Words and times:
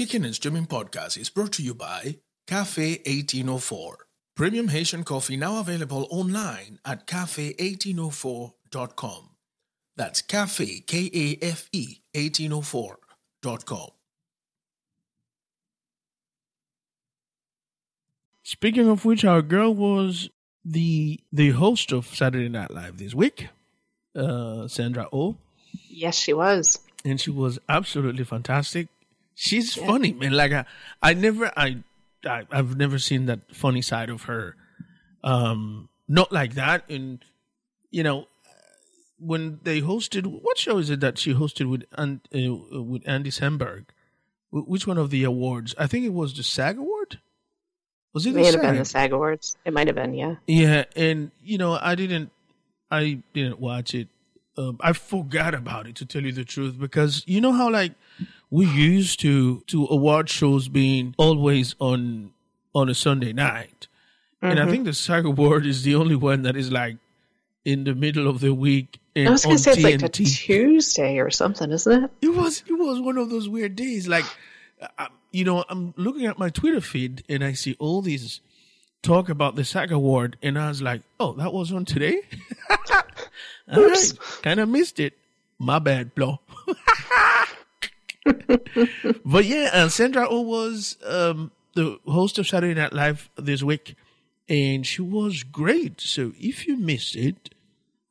Kicking 0.00 0.24
and 0.24 0.34
Streaming 0.34 0.64
Podcast 0.64 1.18
is 1.18 1.28
brought 1.28 1.52
to 1.52 1.62
you 1.62 1.74
by 1.74 2.16
Cafe 2.46 3.02
1804. 3.04 4.06
Premium 4.34 4.68
Haitian 4.68 5.04
coffee 5.04 5.36
now 5.36 5.60
available 5.60 6.08
online 6.10 6.78
at 6.86 7.06
cafe1804.com. 7.06 9.28
That's 9.98 10.22
cafe, 10.22 10.80
K 10.86 11.10
A 11.12 11.36
F 11.44 11.68
E, 11.72 11.98
1804.com. 12.14 13.88
Speaking 18.42 18.88
of 18.88 19.04
which, 19.04 19.26
our 19.26 19.42
girl 19.42 19.74
was 19.74 20.30
the 20.64 21.20
the 21.30 21.50
host 21.50 21.92
of 21.92 22.06
Saturday 22.06 22.48
Night 22.48 22.70
Live 22.70 22.96
this 22.96 23.14
week, 23.14 23.48
uh, 24.16 24.66
Sandra 24.66 25.08
Oh, 25.12 25.36
Yes, 25.90 26.16
she 26.16 26.32
was. 26.32 26.78
and 27.04 27.20
she 27.20 27.30
was 27.30 27.58
absolutely 27.68 28.24
fantastic. 28.24 28.88
She's 29.42 29.76
Yeah. 29.76 29.86
funny, 29.86 30.12
man. 30.12 30.32
Like 30.32 30.52
I, 30.52 30.64
I 31.02 31.14
never, 31.14 31.50
I, 31.56 31.78
I, 32.26 32.46
I've 32.50 32.76
never 32.76 32.98
seen 32.98 33.24
that 33.26 33.40
funny 33.54 33.80
side 33.80 34.10
of 34.10 34.24
her. 34.24 34.54
Um, 35.24 35.88
not 36.06 36.30
like 36.30 36.54
that. 36.54 36.84
And 36.90 37.24
you 37.90 38.02
know, 38.02 38.28
when 39.18 39.60
they 39.62 39.80
hosted, 39.80 40.26
what 40.42 40.58
show 40.58 40.76
is 40.78 40.90
it 40.90 41.00
that 41.00 41.16
she 41.18 41.32
hosted 41.34 41.70
with 41.70 41.84
and 41.92 42.20
uh, 42.34 42.82
with 42.82 43.02
Andy 43.08 43.30
Samberg? 43.30 43.86
Wh- 44.50 44.68
Which 44.68 44.86
one 44.86 44.98
of 44.98 45.08
the 45.10 45.24
awards? 45.24 45.74
I 45.78 45.86
think 45.86 46.04
it 46.04 46.12
was 46.12 46.34
the 46.36 46.42
SAG 46.42 46.76
award. 46.78 47.18
Was 48.12 48.26
it 48.26 48.30
It 48.30 48.32
the 48.32 48.38
may 48.40 48.44
have 48.46 48.54
SAG? 48.54 48.62
been 48.62 48.76
the 48.76 48.84
SAG 48.84 49.12
Awards. 49.12 49.56
It 49.64 49.72
might 49.72 49.86
have 49.86 49.94
been, 49.96 50.12
yeah. 50.14 50.34
Yeah, 50.46 50.84
and 50.96 51.30
you 51.44 51.58
know, 51.58 51.78
I 51.80 51.94
didn't, 51.94 52.30
I 52.90 53.22
didn't 53.32 53.60
watch 53.60 53.94
it. 53.94 54.08
Um, 54.58 54.78
I 54.80 54.92
forgot 54.94 55.54
about 55.54 55.86
it 55.86 55.94
to 55.96 56.04
tell 56.04 56.22
you 56.24 56.32
the 56.32 56.44
truth 56.44 56.78
because 56.78 57.22
you 57.26 57.40
know 57.40 57.52
how 57.52 57.70
like 57.70 57.92
we 58.50 58.66
used 58.66 59.20
to 59.20 59.60
to 59.68 59.86
award 59.86 60.28
shows 60.28 60.68
being 60.68 61.14
always 61.18 61.74
on 61.78 62.32
on 62.74 62.88
a 62.88 62.94
Sunday 62.94 63.32
night, 63.32 63.86
and 64.42 64.58
I 64.58 64.62
mm-hmm. 64.62 64.70
think 64.70 64.84
the 64.84 64.94
SAG 64.94 65.24
Award 65.24 65.66
is 65.66 65.82
the 65.82 65.94
only 65.94 66.16
one 66.16 66.42
that 66.42 66.56
is 66.56 66.70
like 66.70 66.96
in 67.64 67.84
the 67.84 67.94
middle 67.94 68.26
of 68.28 68.40
the 68.40 68.54
week 68.54 69.00
I 69.16 69.30
was 69.30 69.44
going 69.44 69.56
to 69.56 69.62
say 69.62 69.72
it's 69.72 69.82
like 69.82 70.02
a 70.02 70.08
Tuesday 70.08 71.18
or 71.18 71.30
something, 71.30 71.70
isn't 71.70 72.04
it? 72.04 72.10
It 72.22 72.34
was 72.34 72.62
it 72.68 72.72
was 72.72 73.00
one 73.00 73.18
of 73.18 73.30
those 73.30 73.48
weird 73.48 73.76
days. 73.76 74.06
Like, 74.06 74.24
I, 74.98 75.08
you 75.32 75.44
know, 75.44 75.64
I'm 75.68 75.94
looking 75.96 76.26
at 76.26 76.38
my 76.38 76.48
Twitter 76.48 76.80
feed 76.80 77.24
and 77.28 77.42
I 77.42 77.52
see 77.52 77.76
all 77.78 78.02
these 78.02 78.40
talk 79.02 79.28
about 79.28 79.56
the 79.56 79.64
SAG 79.64 79.90
Award, 79.90 80.36
and 80.42 80.58
I 80.58 80.68
was 80.68 80.80
like, 80.80 81.02
"Oh, 81.18 81.32
that 81.34 81.52
was 81.52 81.72
on 81.72 81.84
today." 81.84 82.22
All 83.72 83.84
right, 83.84 84.12
kind 84.42 84.60
of 84.60 84.68
missed 84.68 85.00
it. 85.00 85.14
My 85.58 85.78
bad, 85.78 86.14
Blo. 86.14 86.40
but 89.24 89.44
yeah, 89.44 89.70
and 89.72 89.90
Sandra 89.90 90.26
Oh 90.28 90.42
was 90.42 90.96
um, 91.06 91.50
the 91.74 91.98
host 92.06 92.38
of 92.38 92.46
Saturday 92.46 92.74
Night 92.74 92.92
Live 92.92 93.30
this 93.36 93.62
week, 93.62 93.96
and 94.48 94.86
she 94.86 95.02
was 95.02 95.42
great. 95.42 96.00
So 96.00 96.32
if 96.38 96.66
you 96.66 96.76
missed 96.76 97.16
it, 97.16 97.54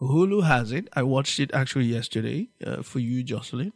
Hulu 0.01 0.43
has 0.43 0.71
it. 0.71 0.87
I 0.93 1.03
watched 1.03 1.39
it 1.39 1.51
actually 1.53 1.85
yesterday 1.85 2.49
uh, 2.65 2.81
for 2.81 2.99
you, 2.99 3.23
Jocelyn. 3.23 3.73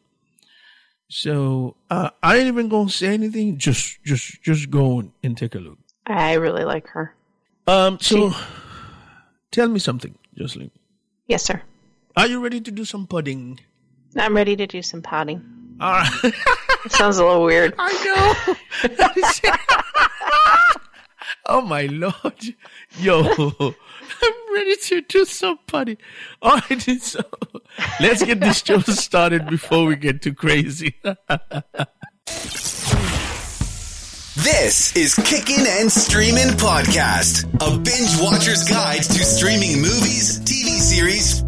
So 1.10 1.76
uh, 1.90 2.10
I 2.24 2.38
ain't 2.38 2.48
even 2.48 2.70
gonna 2.70 2.90
say 2.90 3.14
anything. 3.14 3.58
Just, 3.58 4.04
just, 4.04 4.42
just 4.42 4.72
go 4.72 5.04
and 5.22 5.38
take 5.38 5.54
a 5.54 5.60
look. 5.60 5.78
I 6.08 6.34
really 6.34 6.64
like 6.64 6.88
her. 6.88 7.16
Um. 7.68 7.98
So, 8.02 8.34
tell 9.52 9.70
me 9.70 9.80
something, 9.80 10.18
Jocelyn. 10.38 10.72
Yes, 11.28 11.44
sir. 11.44 11.62
Are 12.18 12.28
you 12.28 12.44
ready 12.44 12.60
to 12.62 12.72
do 12.72 12.84
some 12.84 13.08
pudding? 13.08 13.60
I'm 14.18 14.36
ready 14.36 14.56
to 14.56 14.68
do 14.68 14.82
some 14.82 15.02
potting. 15.02 15.63
Uh, 15.80 15.84
All 15.84 15.92
right. 15.94 16.34
Sounds 16.90 17.18
a 17.18 17.26
little 17.26 17.44
weird. 17.44 17.74
I 17.80 17.94
know. 18.04 18.56
oh 21.46 21.62
my 21.62 21.86
lord, 21.86 22.56
yo, 23.00 23.22
I'm 24.22 24.54
ready 24.54 24.76
to 24.76 25.02
do 25.02 25.26
some 25.26 25.60
pudding. 25.68 25.98
All 26.42 26.58
right, 26.70 26.82
so 26.82 27.22
let's 28.00 28.24
get 28.24 28.40
this 28.40 28.64
show 28.64 28.80
started 28.80 29.48
before 29.48 29.86
we 29.86 29.96
get 29.96 30.22
too 30.22 30.34
crazy. 30.34 30.96
This 34.36 34.96
is 34.96 35.16
Kicking 35.16 35.66
and 35.68 35.92
Streaming 35.92 36.50
Podcast, 36.58 37.46
a 37.62 37.78
binge 37.80 38.20
watcher's 38.22 38.64
guide 38.68 39.04
to 39.04 39.24
streaming 39.24 39.78
movies, 39.78 40.40
TV 40.42 40.80
series, 40.80 41.44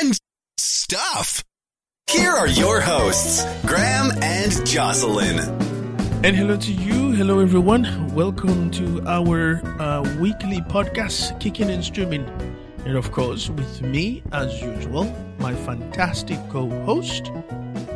and 0.00 0.18
stuff. 0.56 1.44
Here 2.10 2.32
are 2.32 2.48
your 2.48 2.80
hosts, 2.80 3.44
Graham 3.64 4.10
and 4.20 4.66
Jocelyn. 4.66 5.38
And 6.24 6.34
hello 6.34 6.56
to 6.56 6.72
you. 6.72 7.12
Hello, 7.12 7.38
everyone. 7.38 8.12
Welcome 8.12 8.72
to 8.72 9.00
our 9.06 9.62
uh, 9.80 10.02
weekly 10.18 10.60
podcast, 10.62 11.38
Kicking 11.38 11.70
and 11.70 11.84
Streaming. 11.84 12.26
And 12.84 12.96
of 12.96 13.12
course, 13.12 13.48
with 13.48 13.82
me, 13.82 14.24
as 14.32 14.60
usual, 14.60 15.04
my 15.38 15.54
fantastic 15.54 16.40
co 16.48 16.68
host. 16.84 17.30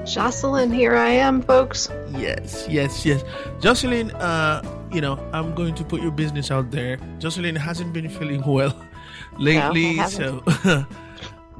Jocelyn, 0.06 0.70
here 0.70 0.94
I 0.94 1.10
am, 1.10 1.42
folks. 1.42 1.90
Yes, 2.12 2.68
yes, 2.70 3.04
yes. 3.04 3.24
Jocelyn, 3.60 4.12
uh, 4.12 4.62
you 4.92 5.00
know, 5.00 5.18
I'm 5.32 5.56
going 5.56 5.74
to 5.74 5.84
put 5.84 6.00
your 6.00 6.12
business 6.12 6.52
out 6.52 6.70
there. 6.70 6.98
Jocelyn 7.18 7.56
hasn't 7.56 7.92
been 7.92 8.08
feeling 8.08 8.44
well 8.46 8.80
lately, 9.38 9.98
I 9.98 10.06
so 10.06 10.40
haven't. 10.46 10.86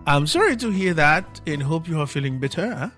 I'm 0.06 0.26
sorry 0.26 0.54
to 0.56 0.70
hear 0.70 0.92
that 0.94 1.40
and 1.46 1.62
hope 1.62 1.88
you 1.88 1.98
are 1.98 2.06
feeling 2.06 2.38
better. 2.38 2.74
Huh? 2.74 2.90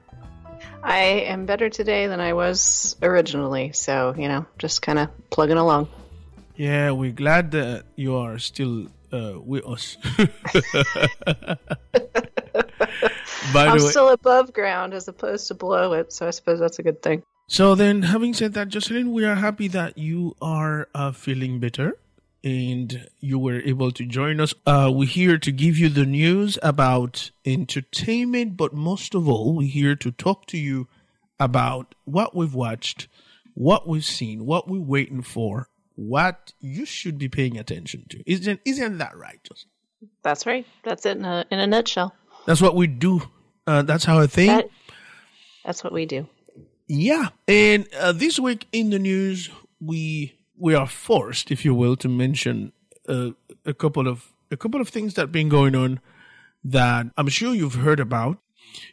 I 0.83 0.99
am 1.31 1.47
better 1.47 1.71
today 1.71 2.09
than 2.09 2.19
I 2.19 2.33
was 2.33 2.97
originally, 3.01 3.71
so, 3.73 4.13
you 4.19 4.27
know, 4.27 4.45
just 4.59 4.83
kind 4.83 4.99
of 4.99 5.09
plugging 5.31 5.57
along. 5.57 5.89
Yeah, 6.57 6.91
we're 6.91 7.13
glad 7.13 7.53
that 7.53 7.85
you 7.95 8.17
are 8.17 8.41
still 8.41 8.89
uh, 9.13 9.35
with 9.39 9.65
us. 9.67 9.97
By 13.53 13.67
I'm 13.67 13.79
the 13.79 13.85
way, 13.85 13.91
still 13.91 14.09
above 14.09 14.53
ground 14.53 14.93
as 14.93 15.07
opposed 15.07 15.47
to 15.49 15.55
below 15.55 15.93
it, 15.93 16.13
so 16.13 16.27
I 16.27 16.31
suppose 16.31 16.59
that's 16.59 16.81
a 16.81 16.83
good 16.83 17.03
thing. 17.03 17.23
so 17.47 17.77
then, 17.77 18.03
having 18.03 18.35
said 18.35 18.55
that, 18.55 18.69
Jocelyn, 18.69 19.13
we 19.13 19.25
are 19.25 19.37
happy 19.37 19.69
that 19.69 19.97
you 19.97 20.35
are 20.43 20.89
uh, 20.95 21.13
feeling 21.13 21.61
better 21.61 21.97
and 22.45 23.09
you 23.21 23.39
were 23.39 23.61
able 23.61 23.91
to 23.93 24.05
join 24.05 24.41
us. 24.41 24.55
Uh, 24.67 24.91
we're 24.95 25.09
here 25.09 25.39
to 25.39 25.53
give 25.53 25.79
you 25.79 25.89
the 25.89 26.07
news 26.07 26.59
about 26.63 27.31
entertainment, 27.45 28.57
but 28.57 28.73
most 28.73 29.15
of 29.15 29.29
all, 29.29 29.55
we're 29.55 29.69
here 29.69 29.97
to 29.97 30.11
talk 30.13 30.47
to 30.47 30.59
you 30.59 30.87
about 31.41 31.95
what 32.05 32.35
we've 32.35 32.55
watched, 32.55 33.09
what 33.55 33.89
we've 33.89 34.05
seen, 34.05 34.47
what 34.47 34.69
we're 34.69 34.81
waiting 34.81 35.23
for, 35.23 35.69
what 35.97 36.53
you 36.61 36.85
should 36.85 37.19
be 37.19 37.29
paying 37.29 37.59
attention 37.59 38.05
to. 38.11 38.23
Isn't 38.31 38.61
isn't 38.65 38.99
that 38.99 39.17
right, 39.17 39.43
Jocelyn? 39.43 39.71
That's 40.23 40.47
right. 40.47 40.67
That's 40.85 41.07
it 41.07 41.17
in 41.17 41.25
a, 41.25 41.45
in 41.51 41.59
a 41.59 41.67
nutshell. 41.67 42.15
That's 42.47 42.61
what 42.61 42.77
we 42.77 42.87
do. 42.87 43.23
Uh, 43.67 43.83
that's 43.83 44.05
how 44.05 44.21
I 44.21 44.27
think. 44.27 44.53
That, 44.53 44.69
that's 45.65 45.83
what 45.83 45.93
we 45.93 46.07
do. 46.07 46.29
Yeah, 46.87 47.31
and 47.49 47.89
uh, 47.99 48.13
this 48.13 48.39
week 48.39 48.69
in 48.71 48.91
the 48.91 49.01
news, 49.01 49.51
we 49.81 50.36
we 50.59 50.75
are 50.75 50.87
forced, 50.87 51.51
if 51.51 51.65
you 51.65 51.75
will, 51.75 51.97
to 51.97 52.09
mention 52.09 52.73
uh, 53.09 53.31
a 53.65 53.75
couple 53.75 54.09
of 54.09 54.33
a 54.51 54.57
couple 54.57 54.81
of 54.81 54.89
things 54.89 55.15
that 55.15 55.23
have 55.23 55.33
been 55.33 55.49
going 55.49 55.75
on 55.75 56.01
that 56.65 57.07
I'm 57.17 57.29
sure 57.29 57.55
you've 57.55 57.75
heard 57.75 58.01
about. 58.01 58.39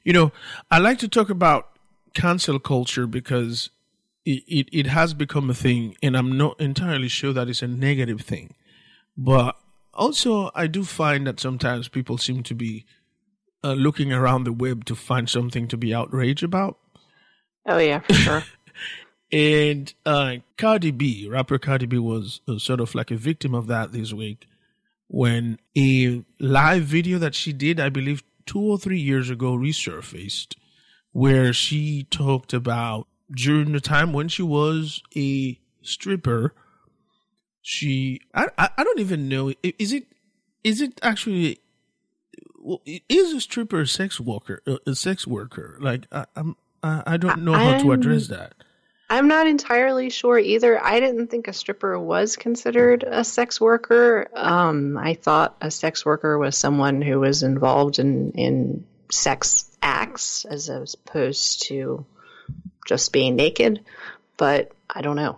You 0.04 0.14
know, 0.14 0.32
I 0.72 0.80
like 0.80 1.00
to 1.00 1.08
talk 1.08 1.30
about 1.30 1.70
cancel 2.14 2.60
culture 2.60 3.08
because 3.08 3.70
it, 4.26 4.44
it, 4.48 4.70
it 4.72 4.88
has 4.88 5.14
become 5.14 5.50
a 5.50 5.54
thing, 5.54 5.96
and 6.02 6.16
I'm 6.16 6.38
not 6.38 6.60
entirely 6.60 7.08
sure 7.08 7.34
that 7.34 7.50
it's 7.50 7.62
a 7.62 7.68
negative 7.68 8.22
thing. 8.22 8.56
But 9.18 9.58
also, 9.94 10.50
I 10.56 10.68
do 10.68 10.84
find 10.84 11.28
that 11.28 11.40
sometimes 11.40 11.88
people 11.88 12.18
seem 12.18 12.44
to 12.44 12.56
be 12.56 12.86
uh, 13.64 13.74
looking 13.74 14.12
around 14.12 14.46
the 14.46 14.54
web 14.54 14.86
to 14.86 14.96
find 14.96 15.30
something 15.30 15.68
to 15.68 15.78
be 15.78 15.94
outraged 15.94 16.44
about. 16.44 16.78
Oh, 17.66 17.78
yeah, 17.78 18.00
for 18.00 18.14
sure. 18.14 18.44
And 19.34 19.92
uh, 20.06 20.36
Cardi 20.60 20.92
B, 20.92 21.28
rapper 21.28 21.58
Cardi 21.58 21.88
B, 21.88 21.98
was 21.98 22.42
uh, 22.48 22.60
sort 22.60 22.80
of 22.80 22.94
like 22.94 23.10
a 23.10 23.16
victim 23.16 23.56
of 23.56 23.66
that 23.66 23.92
this 23.92 24.14
week 24.14 24.48
when 25.08 25.60
a 25.76 26.24
live 26.40 26.84
video 26.84 27.18
that 27.18 27.34
she 27.34 27.52
did, 27.52 27.80
I 27.80 27.90
believe, 27.90 28.22
two 28.46 28.62
or 28.62 28.78
three 28.78 29.00
years 29.00 29.32
ago, 29.32 29.54
resurfaced, 29.54 30.56
where 31.14 31.52
she 31.52 32.04
talked 32.04 32.54
about 32.54 33.08
during 33.36 33.72
the 33.72 33.80
time 33.80 34.14
when 34.14 34.28
she 34.28 34.44
was 34.44 35.02
a 35.16 35.60
stripper. 35.82 36.54
She, 37.64 38.22
I, 38.36 38.50
I, 38.56 38.70
I 38.78 38.84
don't 38.84 39.00
even 39.00 39.28
know. 39.28 39.52
Is 39.64 39.94
it, 39.94 40.06
is 40.64 40.80
it 40.80 41.00
actually? 41.02 41.60
Well, 42.60 42.84
is 42.86 43.34
a 43.34 43.42
stripper 43.42 43.82
a 43.82 43.88
sex 43.88 44.20
worker? 44.20 44.62
A, 44.86 44.94
sex 44.94 45.26
worker? 45.26 45.80
Like 45.82 46.06
I, 46.12 46.26
I'm, 46.36 46.56
I, 46.84 47.04
I 47.08 47.18
don't 47.18 47.44
know 47.44 47.54
how 47.54 47.80
to 47.80 47.94
address 47.94 48.28
that. 48.28 48.54
I'm 49.14 49.28
not 49.28 49.46
entirely 49.46 50.10
sure 50.10 50.40
either. 50.40 50.84
I 50.84 51.00
didn't 51.00 51.28
think 51.28 51.48
a 51.48 51.54
stripper 51.54 52.00
was 52.00 52.36
considered 52.36 53.04
a 53.04 53.24
sex 53.24 53.62
worker. 53.62 54.28
Um, 54.34 54.98
I 54.98 55.14
thought 55.14 55.56
a 55.62 55.70
sex 55.70 56.04
worker 56.04 56.36
was 56.40 56.58
someone 56.58 57.00
who 57.00 57.20
was 57.20 57.44
involved 57.44 58.00
in, 58.00 58.32
in 58.32 58.88
sex 59.12 59.70
acts 59.84 60.46
as 60.46 60.68
opposed 60.68 61.68
to 61.68 62.08
just 62.88 63.14
being 63.14 63.36
naked, 63.36 63.82
but 64.36 64.72
I 64.90 65.02
don't 65.02 65.16
know. 65.16 65.38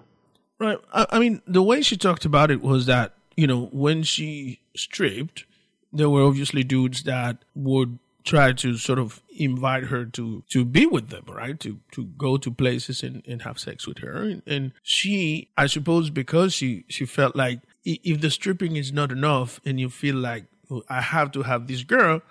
Right. 0.57 0.77
I, 0.93 1.07
I 1.09 1.19
mean, 1.19 1.41
the 1.45 1.61
way 1.61 1.81
she 1.81 1.97
talked 1.97 2.23
about 2.23 2.51
it 2.51 2.61
was 2.61 2.85
that, 2.85 3.15
you 3.35 3.45
know, 3.45 3.65
when 3.73 4.03
she 4.03 4.61
stripped, 4.73 5.43
there 5.91 6.09
were 6.09 6.23
obviously 6.23 6.63
dudes 6.63 7.03
that 7.03 7.39
would 7.55 7.99
try 8.23 8.53
to 8.53 8.77
sort 8.77 8.99
of 8.99 9.21
invite 9.35 9.85
her 9.85 10.05
to 10.05 10.43
to 10.49 10.65
be 10.65 10.85
with 10.85 11.09
them 11.09 11.25
right? 11.27 11.59
To 11.59 11.79
to 11.91 12.05
go 12.05 12.37
to 12.37 12.51
places 12.51 13.03
and, 13.03 13.23
and 13.27 13.41
have 13.43 13.59
sex 13.59 13.87
with 13.87 13.99
her. 13.99 14.23
And, 14.23 14.41
and 14.45 14.71
she 14.83 15.49
i 15.57 15.67
suppose 15.67 16.09
because 16.09 16.53
she 16.53 16.85
she 16.89 17.05
felt 17.05 17.35
like 17.35 17.59
if 17.83 18.21
the 18.21 18.31
stripping 18.31 18.75
is 18.75 18.91
not 18.91 19.11
enough 19.11 19.59
and 19.65 19.79
you 19.79 19.89
feel 19.89 20.15
like 20.15 20.45
oh, 20.71 20.83
i 20.89 21.01
have 21.01 21.31
to 21.31 21.43
have 21.43 21.67
this 21.67 21.83
girl 21.83 22.21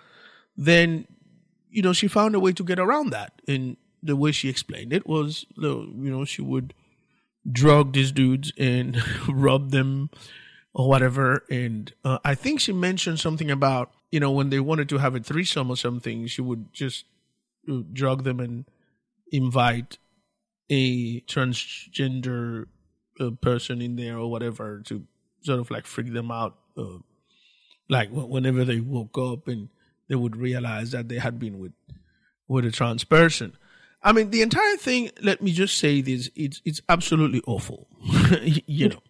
then 0.56 1.06
you 1.70 1.82
know 1.82 1.92
she 1.92 2.08
found 2.08 2.34
a 2.34 2.40
way 2.40 2.52
to 2.52 2.64
get 2.64 2.78
around 2.78 3.10
that. 3.10 3.42
And 3.46 3.76
the 4.02 4.16
way 4.16 4.32
she 4.32 4.48
explained 4.48 4.92
it 4.92 5.06
was 5.06 5.44
you 5.56 5.92
know 5.96 6.24
she 6.24 6.42
would 6.42 6.74
drug 7.50 7.92
these 7.92 8.12
dudes 8.12 8.52
and 8.56 9.02
rub 9.28 9.70
them 9.70 10.10
or 10.72 10.88
whatever. 10.88 11.44
And 11.50 11.92
uh, 12.04 12.18
i 12.24 12.34
think 12.34 12.60
she 12.60 12.72
mentioned 12.72 13.20
something 13.20 13.50
about 13.50 13.92
you 14.14 14.20
know, 14.20 14.30
when 14.30 14.48
they 14.48 14.60
wanted 14.60 14.88
to 14.90 14.98
have 14.98 15.16
a 15.16 15.18
threesome 15.18 15.70
or 15.70 15.76
something, 15.76 16.28
she 16.28 16.40
would 16.40 16.72
just 16.72 17.04
uh, 17.68 17.80
drug 17.92 18.22
them 18.22 18.38
and 18.38 18.64
invite 19.32 19.98
a 20.70 21.20
transgender 21.22 22.66
uh, 23.18 23.30
person 23.40 23.82
in 23.82 23.96
there 23.96 24.16
or 24.16 24.30
whatever 24.30 24.80
to 24.84 25.02
sort 25.42 25.58
of 25.58 25.68
like 25.68 25.84
freak 25.84 26.12
them 26.12 26.30
out. 26.30 26.56
Uh, 26.76 26.98
like 27.88 28.08
whenever 28.12 28.64
they 28.64 28.78
woke 28.78 29.18
up 29.18 29.48
and 29.48 29.68
they 30.08 30.14
would 30.14 30.36
realize 30.36 30.92
that 30.92 31.08
they 31.08 31.18
had 31.18 31.40
been 31.40 31.58
with 31.58 31.72
with 32.46 32.64
a 32.64 32.70
trans 32.70 33.02
person. 33.02 33.56
I 34.00 34.12
mean, 34.12 34.30
the 34.30 34.42
entire 34.42 34.76
thing. 34.76 35.10
Let 35.22 35.42
me 35.42 35.50
just 35.50 35.76
say 35.76 36.02
this: 36.02 36.30
it's 36.36 36.62
it's 36.64 36.80
absolutely 36.88 37.42
awful. 37.48 37.88
you 38.66 38.90
know, 38.90 39.02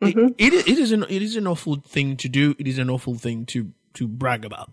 mm-hmm. 0.00 0.28
it, 0.38 0.54
it, 0.54 0.68
it 0.68 0.78
is 0.78 0.92
an 0.92 1.06
it 1.08 1.22
is 1.22 1.34
an 1.34 1.48
awful 1.48 1.74
thing 1.74 2.16
to 2.18 2.28
do. 2.28 2.54
It 2.56 2.68
is 2.68 2.78
an 2.78 2.88
awful 2.88 3.16
thing 3.16 3.46
to 3.46 3.72
to 3.94 4.08
brag 4.08 4.44
about. 4.44 4.72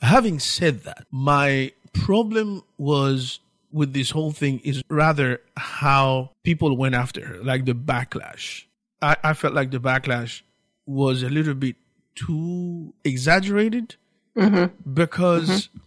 Having 0.00 0.40
said 0.40 0.82
that, 0.84 1.06
my 1.10 1.72
problem 1.92 2.62
was 2.78 3.40
with 3.72 3.92
this 3.92 4.10
whole 4.10 4.32
thing 4.32 4.60
is 4.60 4.82
rather 4.88 5.40
how 5.56 6.30
people 6.44 6.76
went 6.76 6.94
after 6.94 7.24
her, 7.24 7.42
like 7.42 7.64
the 7.64 7.74
backlash. 7.74 8.64
I, 9.02 9.16
I 9.22 9.34
felt 9.34 9.54
like 9.54 9.70
the 9.70 9.80
backlash 9.80 10.42
was 10.86 11.22
a 11.22 11.28
little 11.28 11.54
bit 11.54 11.76
too 12.14 12.92
exaggerated 13.04 13.96
mm-hmm. 14.36 14.92
because 14.92 15.68
mm-hmm. 15.68 15.78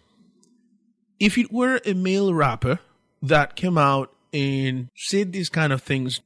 if 1.19 1.37
it 1.37 1.51
were 1.51 1.81
a 1.85 1.93
male 1.93 2.33
rapper 2.33 2.79
that 3.21 3.55
came 3.55 3.77
out 3.77 4.13
and 4.31 4.89
said 4.95 5.31
these 5.31 5.49
kind 5.49 5.73
of 5.73 5.81
things, 5.81 6.21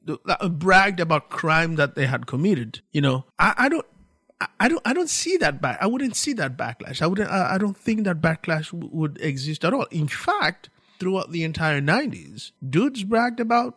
bragged 0.50 1.00
about 1.00 1.28
crime 1.28 1.76
that 1.76 1.94
they 1.94 2.06
had 2.06 2.26
committed, 2.26 2.80
you 2.92 3.00
know, 3.00 3.24
I, 3.38 3.54
I 3.56 3.68
don't 3.68 3.86
I 4.60 4.68
don't 4.68 4.82
I 4.84 4.92
don't 4.92 5.10
see 5.10 5.36
that 5.38 5.60
back. 5.60 5.78
I 5.80 5.86
wouldn't 5.86 6.14
see 6.14 6.32
that 6.34 6.56
backlash. 6.56 7.02
I 7.02 7.06
wouldn't. 7.06 7.28
I, 7.28 7.58
don't 7.58 7.76
think 7.76 8.04
that 8.04 8.20
backlash 8.20 8.70
w- 8.70 8.88
would 8.92 9.20
exist 9.20 9.64
at 9.64 9.74
all. 9.74 9.86
In 9.90 10.06
fact, 10.06 10.68
throughout 11.00 11.32
the 11.32 11.42
entire 11.42 11.80
'90s, 11.80 12.52
dudes 12.68 13.02
bragged 13.02 13.40
about, 13.40 13.76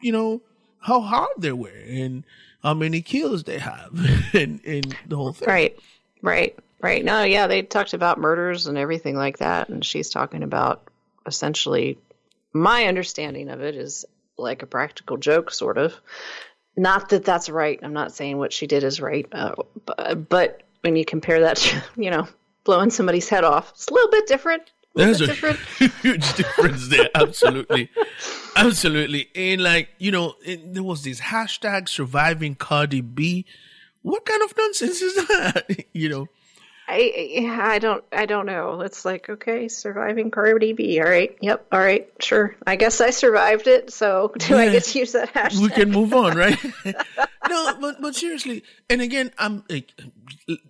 you 0.00 0.10
know, 0.10 0.42
how 0.80 1.00
hard 1.00 1.30
they 1.38 1.52
were 1.52 1.70
and 1.86 2.24
how 2.62 2.74
many 2.74 3.02
kills 3.02 3.44
they 3.44 3.58
have, 3.58 3.90
and, 4.34 4.60
and 4.64 4.96
the 5.06 5.16
whole 5.16 5.32
thing. 5.32 5.48
Right, 5.48 5.78
right, 6.22 6.58
right. 6.80 7.04
No, 7.04 7.22
yeah, 7.22 7.46
they 7.46 7.62
talked 7.62 7.94
about 7.94 8.18
murders 8.18 8.66
and 8.66 8.76
everything 8.76 9.14
like 9.14 9.38
that, 9.38 9.68
and 9.68 9.84
she's 9.84 10.10
talking 10.10 10.42
about 10.42 10.82
essentially. 11.26 11.98
My 12.52 12.86
understanding 12.86 13.50
of 13.50 13.60
it 13.60 13.76
is 13.76 14.06
like 14.38 14.62
a 14.62 14.66
practical 14.66 15.18
joke, 15.18 15.52
sort 15.52 15.78
of 15.78 15.94
not 16.78 17.08
that 17.10 17.24
that's 17.24 17.50
right. 17.50 17.78
I'm 17.82 17.92
not 17.92 18.14
saying 18.14 18.38
what 18.38 18.52
she 18.52 18.66
did 18.66 18.84
is 18.84 19.00
right, 19.00 19.26
uh, 19.32 19.54
but, 19.84 20.28
but, 20.28 20.62
when 20.82 20.94
you 20.94 21.04
compare 21.04 21.40
that 21.40 21.56
to, 21.56 21.82
you 21.96 22.08
know, 22.08 22.28
blowing 22.62 22.90
somebody's 22.90 23.28
head 23.28 23.42
off, 23.42 23.70
it's 23.70 23.88
a 23.88 23.92
little 23.92 24.10
bit 24.10 24.28
different. 24.28 24.62
A 24.94 24.98
There's 24.98 25.20
a 25.20 25.26
different. 25.26 25.58
huge 26.02 26.34
difference 26.34 26.86
there. 26.88 27.10
Absolutely. 27.16 27.90
Absolutely. 28.54 29.28
And 29.34 29.60
like, 29.60 29.88
you 29.98 30.12
know, 30.12 30.34
it, 30.44 30.72
there 30.72 30.84
was 30.84 31.02
this 31.02 31.20
hashtag 31.20 31.88
surviving 31.88 32.54
Cardi 32.54 33.00
B. 33.00 33.44
What 34.02 34.24
kind 34.24 34.40
of 34.42 34.56
nonsense 34.56 35.02
is 35.02 35.16
that? 35.16 35.84
you 35.92 36.08
know, 36.08 36.28
I 36.90 37.46
I 37.50 37.78
don't 37.78 38.02
I 38.10 38.24
don't 38.24 38.46
know. 38.46 38.80
It's 38.80 39.04
like 39.04 39.28
okay, 39.28 39.68
surviving 39.68 40.30
Cardi 40.30 40.72
B. 40.72 41.00
All 41.00 41.08
right, 41.08 41.36
yep, 41.42 41.66
all 41.70 41.78
right, 41.78 42.10
sure. 42.20 42.56
I 42.66 42.76
guess 42.76 43.00
I 43.02 43.10
survived 43.10 43.66
it. 43.66 43.92
So 43.92 44.32
do 44.38 44.54
yeah. 44.54 44.60
I 44.60 44.70
get 44.70 44.84
to 44.84 44.98
use 44.98 45.12
that 45.12 45.34
hashtag? 45.34 45.60
We 45.62 45.68
can 45.68 45.90
move 45.90 46.14
on, 46.14 46.36
right? 46.36 46.58
no, 47.48 47.76
but 47.78 48.00
but 48.00 48.14
seriously, 48.14 48.62
and 48.88 49.02
again, 49.02 49.32
I'm 49.38 49.64
like, 49.68 49.92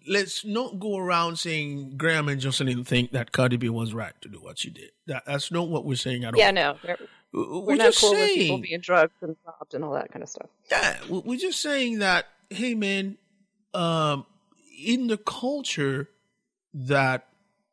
let's 0.08 0.44
not 0.44 0.80
go 0.80 0.96
around 0.96 1.38
saying 1.38 1.96
Graham 1.96 2.28
and 2.28 2.40
Jocelyn 2.40 2.84
think 2.84 3.12
that 3.12 3.30
Cardi 3.30 3.56
B 3.56 3.68
was 3.68 3.94
right 3.94 4.14
to 4.20 4.28
do 4.28 4.38
what 4.38 4.58
she 4.58 4.70
did. 4.70 4.90
That, 5.06 5.22
that's 5.24 5.52
not 5.52 5.68
what 5.68 5.84
we're 5.84 5.94
saying 5.94 6.24
at 6.24 6.36
yeah, 6.36 6.46
all. 6.46 6.54
Yeah, 6.54 6.74
no. 6.82 6.96
We're, 7.32 7.60
we're 7.60 7.76
not 7.76 7.94
cool 7.94 8.10
saying, 8.10 8.20
with 8.20 8.36
people 8.36 8.58
being 8.58 8.80
drugged 8.80 9.22
and 9.22 9.36
robbed 9.46 9.74
and 9.74 9.84
all 9.84 9.92
that 9.94 10.10
kind 10.10 10.24
of 10.24 10.28
stuff. 10.28 10.48
Yeah, 10.70 10.96
we're 11.08 11.38
just 11.38 11.60
saying 11.60 12.00
that. 12.00 12.26
Hey, 12.50 12.74
man, 12.74 13.18
um, 13.74 14.24
in 14.78 15.08
the 15.08 15.18
culture 15.18 16.08
that 16.72 17.28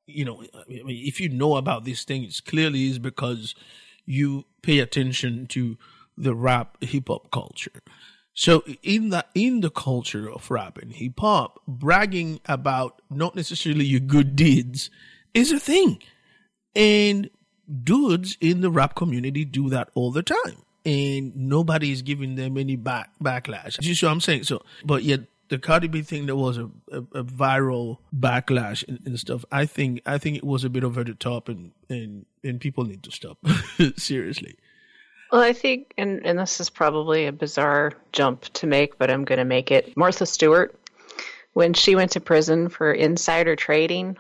you 0.08 0.26
know 0.26 0.44
I 0.54 0.84
mean, 0.84 1.06
if 1.06 1.20
you 1.20 1.30
know 1.30 1.56
about 1.56 1.84
these 1.84 2.04
things 2.04 2.42
clearly 2.42 2.90
is 2.90 3.00
because 3.00 3.56
you 4.06 4.46
pay 4.62 4.80
attention 4.80 5.48
to 5.48 5.78
the 6.18 6.36
rap 6.36 6.78
hip 6.82 7.08
hop 7.08 7.32
culture 7.32 7.82
so 8.34 8.64
in 8.84 9.10
the 9.10 9.26
in 9.34 9.62
the 9.62 9.70
culture 9.70 10.32
of 10.32 10.50
rap 10.50 10.78
and 10.78 10.94
hip 10.94 11.20
hop 11.20 11.60
bragging 11.68 12.40
about 12.46 13.02
not 13.10 13.36
necessarily 13.36 13.86
your 13.86 14.00
good 14.00 14.36
deeds 14.36 14.90
is 15.34 15.52
a 15.52 15.60
thing 15.60 16.02
and 16.76 17.30
dudes 17.84 18.38
in 18.40 18.62
the 18.62 18.70
rap 18.70 18.96
community 18.96 19.44
do 19.44 19.70
that 19.70 19.90
all 19.96 20.12
the 20.12 20.24
time 20.24 20.66
and 20.86 21.36
nobody 21.36 21.92
is 21.92 22.04
giving 22.04 22.36
them 22.36 22.58
any 22.58 22.76
back 22.76 23.10
backlash. 23.22 23.84
You 23.84 23.96
see 23.96 24.06
what 24.06 24.12
I'm 24.12 24.22
saying? 24.22 24.44
So, 24.44 24.62
but 24.86 25.04
yet 25.04 25.22
the 25.50 25.60
Cardi 25.60 25.88
B 25.88 26.02
thing 26.02 26.26
that 26.26 26.36
was 26.36 26.58
a, 26.58 26.70
a, 26.92 27.00
a 27.14 27.24
viral 27.24 28.00
backlash 28.18 28.88
and, 28.88 29.00
and, 29.06 29.20
stuff. 29.20 29.46
I 29.52 29.66
think 29.66 30.02
I 30.06 30.18
think 30.18 30.38
it 30.38 30.44
was 30.44 30.64
a 30.64 30.70
bit 30.70 30.84
over 30.84 31.04
the 31.04 31.14
top, 31.14 31.50
and 31.50 31.72
and 31.90 32.26
and 32.44 32.60
people 32.60 32.84
need 32.84 33.04
to 33.04 33.12
stop 33.12 33.38
seriously. 33.98 34.58
Well, 35.32 35.42
I 35.42 35.54
think, 35.54 35.94
and 35.98 36.26
and 36.26 36.40
this 36.40 36.60
is 36.60 36.70
probably 36.70 37.28
a 37.28 37.32
bizarre 37.32 37.94
jump 38.12 38.44
to 38.54 38.68
make, 38.68 38.98
but 38.98 39.12
I'm 39.12 39.26
going 39.26 39.40
to 39.40 39.46
make 39.46 39.72
it. 39.72 39.96
Martha 39.96 40.26
Stewart, 40.26 40.80
when 41.54 41.74
she 41.74 41.96
went 41.96 42.12
to 42.12 42.20
prison 42.20 42.70
for 42.70 42.92
insider 42.92 43.56
trading, 43.56 44.18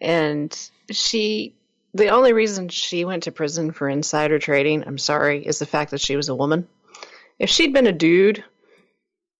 and 0.00 0.56
she. 0.90 1.54
The 1.94 2.08
only 2.08 2.34
reason 2.34 2.68
she 2.68 3.06
went 3.06 3.22
to 3.22 3.32
prison 3.32 3.72
for 3.72 3.88
insider 3.88 4.38
trading, 4.38 4.84
I'm 4.86 4.98
sorry, 4.98 5.46
is 5.46 5.58
the 5.58 5.64
fact 5.64 5.92
that 5.92 6.00
she 6.00 6.14
was 6.14 6.28
a 6.28 6.34
woman. 6.34 6.68
If 7.38 7.48
she'd 7.48 7.72
been 7.72 7.86
a 7.86 7.92
dude, 7.92 8.44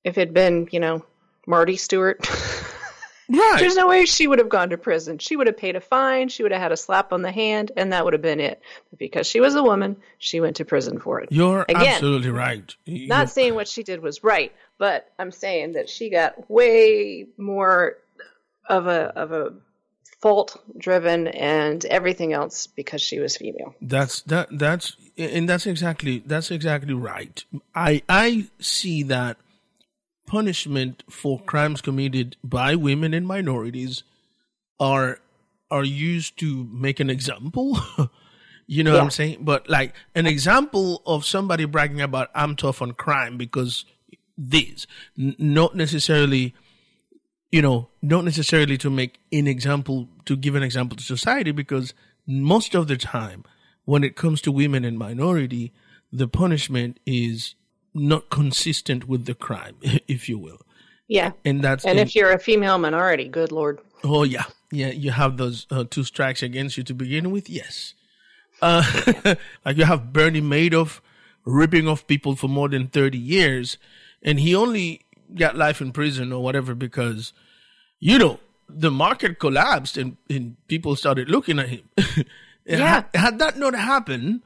if 0.07 0.17
it'd 0.17 0.33
been, 0.33 0.69
you 0.71 0.81
know, 0.81 1.05
Marty 1.47 1.77
Stewart. 1.77 2.27
Right. 3.29 3.57
There's 3.59 3.75
no 3.75 3.89
way 3.89 4.07
she 4.07 4.29
would 4.29 4.39
have 4.39 4.49
gone 4.49 4.71
to 4.71 4.79
prison. 4.79 5.19
She 5.19 5.35
would 5.35 5.49
have 5.49 5.57
paid 5.57 5.75
a 5.75 5.81
fine, 5.81 6.29
she 6.29 6.45
would 6.45 6.53
have 6.53 6.61
had 6.61 6.71
a 6.71 6.77
slap 6.77 7.13
on 7.13 7.23
the 7.23 7.33
hand, 7.33 7.73
and 7.77 7.93
that 7.93 8.05
would 8.05 8.13
have 8.13 8.23
been 8.23 8.39
it. 8.39 8.63
But 8.89 9.01
because 9.01 9.27
she 9.27 9.41
was 9.41 9.57
a 9.57 9.65
woman, 9.65 9.97
she 10.19 10.41
went 10.41 10.55
to 10.57 10.65
prison 10.65 11.01
for 11.01 11.21
it. 11.21 11.33
You're 11.33 11.67
Again, 11.69 11.87
absolutely 11.87 12.31
right. 12.31 12.73
You're... 12.85 13.09
Not 13.09 13.29
saying 13.29 13.57
what 13.57 13.67
she 13.67 13.83
did 13.83 14.01
was 14.01 14.23
right, 14.23 14.53
but 14.79 15.11
I'm 15.19 15.33
saying 15.33 15.73
that 15.73 15.91
she 15.91 16.09
got 16.09 16.49
way 16.49 17.27
more 17.37 17.97
of 18.69 18.87
a 18.87 19.13
of 19.17 19.33
a 19.33 19.55
fault 20.21 20.57
driven 20.79 21.27
and 21.27 21.85
everything 21.87 22.33
else 22.33 22.69
because 22.69 23.03
she 23.03 23.19
was 23.19 23.37
female. 23.37 23.75
That's 23.83 24.21
that 24.23 24.57
that's 24.57 24.97
and 25.19 25.49
that's 25.49 25.67
exactly 25.67 26.23
that's 26.25 26.53
exactly 26.53 26.95
right. 26.95 27.45
I 27.75 28.03
I 28.09 28.47
see 28.61 29.03
that 29.05 29.37
punishment 30.27 31.03
for 31.09 31.41
crimes 31.41 31.81
committed 31.81 32.37
by 32.43 32.75
women 32.75 33.15
and 33.15 33.27
minorities 33.27 34.03
are 34.79 35.21
are 35.71 35.85
used 35.85 36.39
to 36.39 36.69
make 36.71 37.01
an 37.01 37.11
example. 37.11 37.79
you 38.67 38.85
know 38.85 38.93
yeah. 38.93 38.99
what 38.99 39.05
I'm 39.05 39.11
saying? 39.11 39.39
But 39.41 39.69
like 39.69 39.95
an 40.15 40.27
example 40.27 41.03
of 41.07 41.25
somebody 41.25 41.65
bragging 41.65 42.01
about 42.01 42.31
I'm 42.35 42.57
tough 42.57 42.83
on 42.83 42.93
crime 42.93 43.37
because 43.37 43.85
this, 44.37 44.87
N- 45.19 45.35
not 45.39 45.75
necessarily, 45.75 46.55
you 47.51 47.63
know, 47.63 47.89
not 48.03 48.25
necessarily 48.25 48.77
to 48.79 48.91
make 48.91 49.19
an 49.33 49.47
example 49.47 50.09
to 50.27 50.37
give 50.37 50.55
an 50.55 50.63
example 50.63 50.97
to 50.97 51.03
society 51.03 51.53
because 51.53 51.95
most 52.27 52.75
of 52.75 52.89
the 52.89 52.97
time 52.97 53.45
when 53.85 54.05
it 54.05 54.17
comes 54.17 54.41
to 54.43 54.53
women 54.53 54.85
and 54.85 54.99
minority, 54.99 55.73
the 56.13 56.29
punishment 56.29 57.01
is 57.07 57.55
not 57.97 58.31
consistent 58.31 59.09
with 59.09 59.25
the 59.27 59.35
crime, 59.35 59.77
if 60.09 60.29
you 60.29 60.39
will. 60.39 60.61
Yeah, 61.09 61.33
and 61.45 61.63
that's 61.63 61.85
and 61.85 61.99
if 61.99 62.15
you're 62.17 62.33
a 62.33 62.39
female 62.39 62.79
minority, 62.79 63.29
good 63.29 63.53
lord. 63.53 63.81
Oh 64.05 64.25
yeah, 64.25 64.45
yeah, 64.73 64.89
you 64.91 65.11
have 65.13 65.37
those 65.37 65.67
uh, 65.71 65.85
two 65.89 66.03
strikes 66.05 66.43
against 66.43 66.77
you 66.77 66.83
to 66.85 66.95
begin 66.95 67.31
with. 67.31 67.49
Yes, 67.49 67.95
Uh, 68.61 68.83
like 69.65 69.77
you 69.77 69.85
have 69.85 70.13
Bernie 70.13 70.41
Madoff 70.41 71.01
ripping 71.45 71.87
off 71.87 72.07
people 72.07 72.35
for 72.35 72.49
more 72.49 72.69
than 72.69 72.89
30 72.89 73.17
years, 73.19 73.79
and 74.23 74.41
he 74.41 74.55
only 74.55 75.03
got 75.35 75.57
life 75.57 75.81
in 75.81 75.93
prison 75.93 76.33
or 76.33 76.43
whatever 76.43 76.75
because, 76.75 77.33
you 78.01 78.19
know, 78.19 78.41
the 78.69 78.91
market 78.91 79.39
collapsed 79.39 79.97
and, 79.97 80.17
and 80.29 80.57
people 80.67 80.97
started 80.97 81.29
looking 81.29 81.59
at 81.59 81.69
him. 81.69 81.89
Yeah. 82.69 82.79
had, 82.79 83.07
had 83.15 83.39
that 83.39 83.57
not 83.59 83.75
happened, 83.77 84.43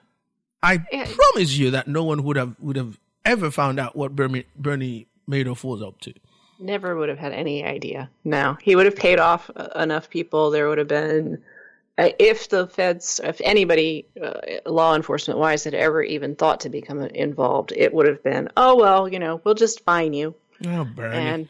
I 0.63 0.85
Yeah. 0.93 1.07
promise 1.09 1.57
you 1.57 1.71
that 1.71 1.89
no 1.89 2.05
one 2.05 2.23
would 2.25 2.37
have 2.37 2.55
would 2.61 2.77
have 2.77 2.99
ever 3.31 3.51
found 3.51 3.79
out 3.81 3.97
what 3.97 4.15
Bernie, 4.15 4.47
Bernie 4.57 5.07
Madoff 5.29 5.65
was 5.65 5.83
up 5.83 6.01
to. 6.03 6.13
Never 6.59 6.95
would 6.97 7.09
have 7.09 7.19
had 7.19 7.33
any 7.33 7.65
idea. 7.65 8.11
No, 8.25 8.59
he 8.61 8.77
would 8.77 8.85
have 8.87 8.97
paid 8.97 9.19
off 9.19 9.51
uh, 9.57 9.69
enough 9.77 10.11
people. 10.11 10.51
There 10.51 10.69
would 10.69 10.77
have 10.79 10.89
been, 10.89 11.43
uh, 11.97 12.11
if 12.19 12.49
the 12.51 12.67
feds, 12.67 13.19
if 13.25 13.41
anybody, 13.43 14.07
uh, 14.23 14.41
law 14.67 14.95
enforcement 14.95 15.39
wise, 15.41 15.65
had 15.65 15.73
ever 15.75 16.03
even 16.03 16.37
thought 16.37 16.61
to 16.61 16.69
become 16.69 17.01
involved, 17.01 17.73
it 17.75 17.95
would 17.95 18.07
have 18.07 18.23
been, 18.23 18.51
oh 18.59 18.77
well, 18.77 19.09
you 19.09 19.19
know, 19.19 19.41
we'll 19.45 19.55
just 19.55 19.81
fine 19.85 20.13
you. 20.13 20.35
Oh, 20.67 20.85
Bernie. 20.85 21.17
And 21.17 21.49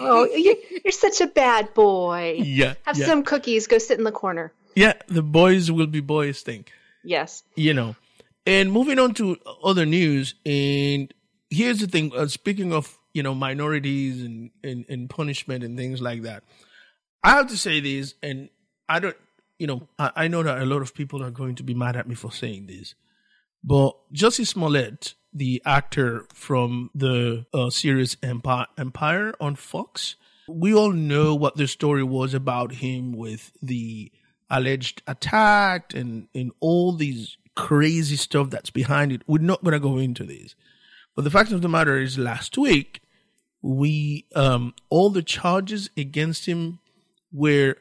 oh, 0.00 0.24
you, 0.34 0.56
you're 0.84 0.90
such 0.90 1.20
a 1.20 1.28
bad 1.28 1.72
boy. 1.74 2.40
yeah, 2.42 2.74
Have 2.82 2.98
yeah. 2.98 3.06
some 3.06 3.22
cookies. 3.22 3.68
Go 3.68 3.78
sit 3.78 3.98
in 3.98 4.04
the 4.04 4.10
corner. 4.10 4.52
yeah, 4.74 4.94
the 5.06 5.22
boys 5.22 5.70
will 5.70 5.86
be 5.86 6.00
boys 6.00 6.40
thing. 6.42 6.64
Yes. 7.04 7.44
you 7.54 7.72
know. 7.72 7.94
And 8.50 8.72
moving 8.72 8.98
on 8.98 9.14
to 9.14 9.38
other 9.62 9.86
news, 9.86 10.34
and 10.44 11.14
here's 11.50 11.78
the 11.78 11.86
thing: 11.86 12.10
uh, 12.12 12.26
speaking 12.26 12.72
of 12.72 12.98
you 13.14 13.22
know 13.22 13.32
minorities 13.32 14.24
and, 14.24 14.50
and 14.64 14.84
and 14.88 15.08
punishment 15.08 15.62
and 15.62 15.78
things 15.78 16.02
like 16.02 16.22
that, 16.22 16.42
I 17.22 17.30
have 17.30 17.46
to 17.50 17.56
say 17.56 17.78
this, 17.78 18.14
and 18.24 18.48
I 18.88 18.98
don't, 18.98 19.16
you 19.60 19.68
know, 19.68 19.86
I, 20.00 20.10
I 20.16 20.26
know 20.26 20.42
that 20.42 20.60
a 20.60 20.64
lot 20.64 20.82
of 20.82 20.96
people 20.96 21.22
are 21.22 21.30
going 21.30 21.54
to 21.54 21.62
be 21.62 21.74
mad 21.74 21.94
at 21.94 22.08
me 22.08 22.16
for 22.16 22.32
saying 22.32 22.66
this, 22.66 22.96
but 23.62 23.92
Jussie 24.12 24.44
Smollett, 24.44 25.14
the 25.32 25.62
actor 25.64 26.26
from 26.34 26.90
the 26.92 27.46
uh, 27.54 27.70
series 27.70 28.16
Empire, 28.20 28.66
Empire 28.76 29.32
on 29.40 29.54
Fox, 29.54 30.16
we 30.48 30.74
all 30.74 30.90
know 30.90 31.36
what 31.36 31.54
the 31.54 31.68
story 31.68 32.02
was 32.02 32.34
about 32.34 32.72
him 32.72 33.12
with 33.12 33.52
the 33.62 34.10
alleged 34.50 35.02
attack 35.06 35.94
and, 35.94 36.26
and 36.34 36.50
all 36.58 36.90
these 36.90 37.36
crazy 37.56 38.16
stuff 38.16 38.50
that's 38.50 38.70
behind 38.70 39.12
it. 39.12 39.22
We're 39.26 39.38
not 39.38 39.62
going 39.62 39.72
to 39.72 39.80
go 39.80 39.98
into 39.98 40.24
this. 40.24 40.54
But 41.14 41.22
the 41.22 41.30
fact 41.30 41.52
of 41.52 41.62
the 41.62 41.68
matter 41.68 41.98
is, 41.98 42.18
last 42.18 42.56
week, 42.56 43.00
we, 43.62 44.26
um, 44.34 44.74
all 44.88 45.10
the 45.10 45.22
charges 45.22 45.90
against 45.96 46.46
him 46.46 46.78
were 47.32 47.76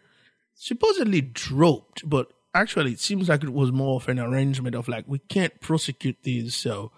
supposedly 0.56 1.22
dropped, 1.22 2.08
but 2.08 2.32
actually 2.54 2.92
it 2.92 3.00
seems 3.00 3.30
like 3.30 3.44
it 3.44 3.54
was 3.54 3.72
more 3.72 3.98
of 3.98 4.10
an 4.10 4.20
arrangement 4.20 4.76
of 4.76 4.88
like, 4.88 5.06
we 5.08 5.20
can't 5.20 5.62
prosecute 5.62 6.18
these, 6.24 6.56
so 6.56 6.92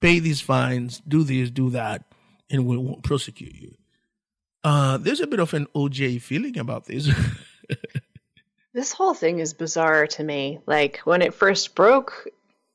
pay 0.00 0.18
these 0.18 0.40
fines, 0.40 1.00
do 1.06 1.22
this, 1.22 1.50
do 1.50 1.70
that, 1.70 2.04
and 2.50 2.66
we 2.66 2.76
won't 2.76 3.02
prosecute 3.02 3.54
you. 3.54 3.74
Uh, 4.62 4.96
there's 4.96 5.20
a 5.20 5.26
bit 5.26 5.40
of 5.40 5.54
an 5.54 5.66
OJ 5.74 6.20
feeling 6.22 6.58
about 6.58 6.86
this. 6.86 7.08
This 8.74 8.92
whole 8.92 9.14
thing 9.14 9.38
is 9.38 9.54
bizarre 9.54 10.08
to 10.08 10.24
me. 10.24 10.58
Like 10.66 10.98
when 11.04 11.22
it 11.22 11.32
first 11.32 11.76
broke, 11.76 12.26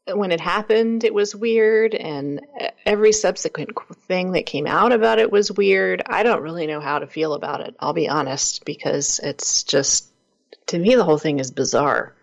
when 0.07 0.31
it 0.31 0.39
happened, 0.39 1.03
it 1.03 1.13
was 1.13 1.35
weird, 1.35 1.93
and 1.93 2.41
every 2.85 3.11
subsequent 3.11 3.71
thing 4.07 4.31
that 4.31 4.45
came 4.45 4.65
out 4.65 4.93
about 4.93 5.19
it 5.19 5.29
was 5.29 5.51
weird. 5.51 6.01
I 6.05 6.23
don't 6.23 6.41
really 6.41 6.67
know 6.67 6.79
how 6.79 6.99
to 6.99 7.07
feel 7.07 7.33
about 7.33 7.61
it, 7.61 7.75
I'll 7.79 7.93
be 7.93 8.07
honest, 8.07 8.63
because 8.65 9.19
it's 9.21 9.63
just, 9.63 10.07
to 10.67 10.79
me, 10.79 10.95
the 10.95 11.03
whole 11.03 11.17
thing 11.17 11.39
is 11.39 11.51
bizarre. 11.51 12.15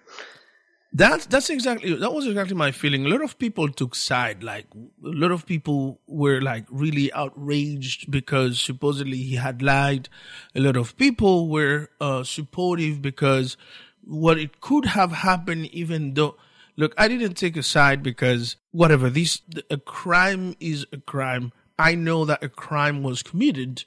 That's 0.96 1.26
that's 1.26 1.50
exactly 1.50 1.94
that 1.94 2.14
was 2.14 2.26
exactly 2.26 2.56
my 2.56 2.72
feeling. 2.72 3.04
A 3.04 3.10
lot 3.10 3.22
of 3.22 3.38
people 3.38 3.68
took 3.68 3.94
side. 3.94 4.42
Like 4.42 4.64
a 4.74 5.12
lot 5.24 5.30
of 5.30 5.44
people 5.44 6.00
were 6.06 6.40
like 6.40 6.64
really 6.70 7.12
outraged 7.12 8.10
because 8.10 8.58
supposedly 8.58 9.18
he 9.18 9.34
had 9.34 9.60
lied. 9.60 10.08
A 10.54 10.60
lot 10.60 10.74
of 10.74 10.96
people 10.96 11.50
were 11.50 11.90
uh, 12.00 12.24
supportive 12.24 13.02
because 13.02 13.58
what 14.04 14.38
it 14.38 14.62
could 14.62 14.86
have 14.86 15.12
happened, 15.12 15.66
even 15.66 16.14
though 16.14 16.36
look, 16.78 16.94
I 16.96 17.08
didn't 17.08 17.34
take 17.34 17.58
a 17.58 17.62
side 17.62 18.02
because 18.02 18.56
whatever 18.70 19.10
this 19.10 19.42
a 19.70 19.76
crime 19.76 20.56
is 20.60 20.86
a 20.94 20.98
crime. 20.98 21.52
I 21.78 21.94
know 21.94 22.24
that 22.24 22.42
a 22.42 22.48
crime 22.48 23.02
was 23.02 23.22
committed, 23.22 23.84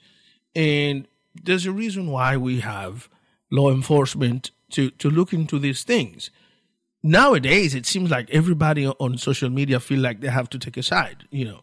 and 0.54 1.08
there's 1.34 1.66
a 1.66 1.72
reason 1.72 2.06
why 2.06 2.36
we 2.36 2.60
have 2.60 3.08
law 3.50 3.72
enforcement 3.72 4.52
to 4.70 4.90
to 4.90 5.10
look 5.10 5.32
into 5.32 5.58
these 5.58 5.82
things 5.82 6.30
nowadays 7.02 7.74
it 7.74 7.86
seems 7.86 8.10
like 8.10 8.28
everybody 8.30 8.86
on 8.86 9.16
social 9.18 9.48
media 9.50 9.80
feel 9.80 10.00
like 10.00 10.20
they 10.20 10.28
have 10.28 10.48
to 10.50 10.58
take 10.58 10.76
a 10.76 10.82
side 10.82 11.24
you 11.30 11.44
know 11.44 11.60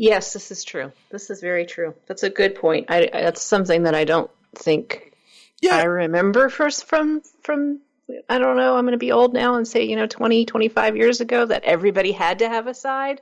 Yes, 0.00 0.32
this 0.32 0.52
is 0.52 0.62
true. 0.62 0.92
This 1.10 1.28
is 1.28 1.40
very 1.40 1.66
true. 1.66 1.92
That's 2.06 2.22
a 2.22 2.30
good 2.30 2.54
point. 2.54 2.86
I, 2.88 3.10
I- 3.12 3.22
that's 3.22 3.42
something 3.42 3.82
that 3.82 3.96
I 3.96 4.04
don't 4.04 4.30
think 4.54 5.12
yeah 5.60 5.74
I 5.76 5.82
remember 5.84 6.48
first 6.48 6.84
from 6.84 7.22
from 7.42 7.80
I 8.28 8.38
don't 8.38 8.56
know, 8.56 8.76
I'm 8.76 8.84
going 8.84 8.92
to 8.92 8.96
be 8.98 9.10
old 9.12 9.34
now 9.34 9.56
and 9.56 9.66
say, 9.66 9.82
you 9.82 9.96
know, 9.96 10.06
20, 10.06 10.46
25 10.46 10.96
years 10.96 11.20
ago 11.20 11.44
that 11.44 11.64
everybody 11.64 12.12
had 12.12 12.38
to 12.38 12.48
have 12.48 12.66
a 12.66 12.72
side. 12.74 13.20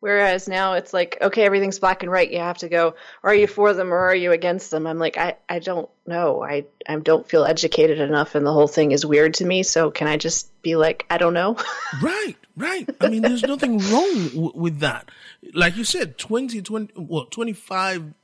Whereas 0.00 0.48
now 0.48 0.72
it's 0.74 0.92
like, 0.94 1.18
okay, 1.20 1.44
everything's 1.44 1.78
black 1.78 2.02
and 2.02 2.10
white. 2.10 2.32
You 2.32 2.38
have 2.38 2.58
to 2.58 2.68
go, 2.68 2.94
are 3.22 3.34
you 3.34 3.46
for 3.46 3.74
them 3.74 3.92
or 3.92 3.98
are 3.98 4.14
you 4.14 4.32
against 4.32 4.70
them? 4.70 4.86
I'm 4.86 4.98
like, 4.98 5.18
I, 5.18 5.36
I 5.48 5.58
don't 5.58 5.90
know. 6.06 6.42
I, 6.42 6.64
I 6.88 6.96
don't 6.96 7.28
feel 7.28 7.44
educated 7.44 8.00
enough 8.00 8.34
and 8.34 8.46
the 8.46 8.52
whole 8.52 8.66
thing 8.66 8.92
is 8.92 9.04
weird 9.04 9.34
to 9.34 9.44
me. 9.44 9.62
So 9.62 9.90
can 9.90 10.08
I 10.08 10.16
just 10.16 10.62
be 10.62 10.76
like, 10.76 11.04
I 11.10 11.18
don't 11.18 11.34
know? 11.34 11.56
right 12.02 12.36
right 12.56 12.88
i 13.00 13.08
mean 13.08 13.22
there's 13.22 13.42
nothing 13.42 13.78
wrong 13.90 14.28
w- 14.28 14.52
with 14.54 14.80
that 14.80 15.10
like 15.54 15.76
you 15.76 15.84
said 15.84 16.18
20 16.18 16.62
20 16.62 16.92
well 16.96 17.24
25 17.26 18.14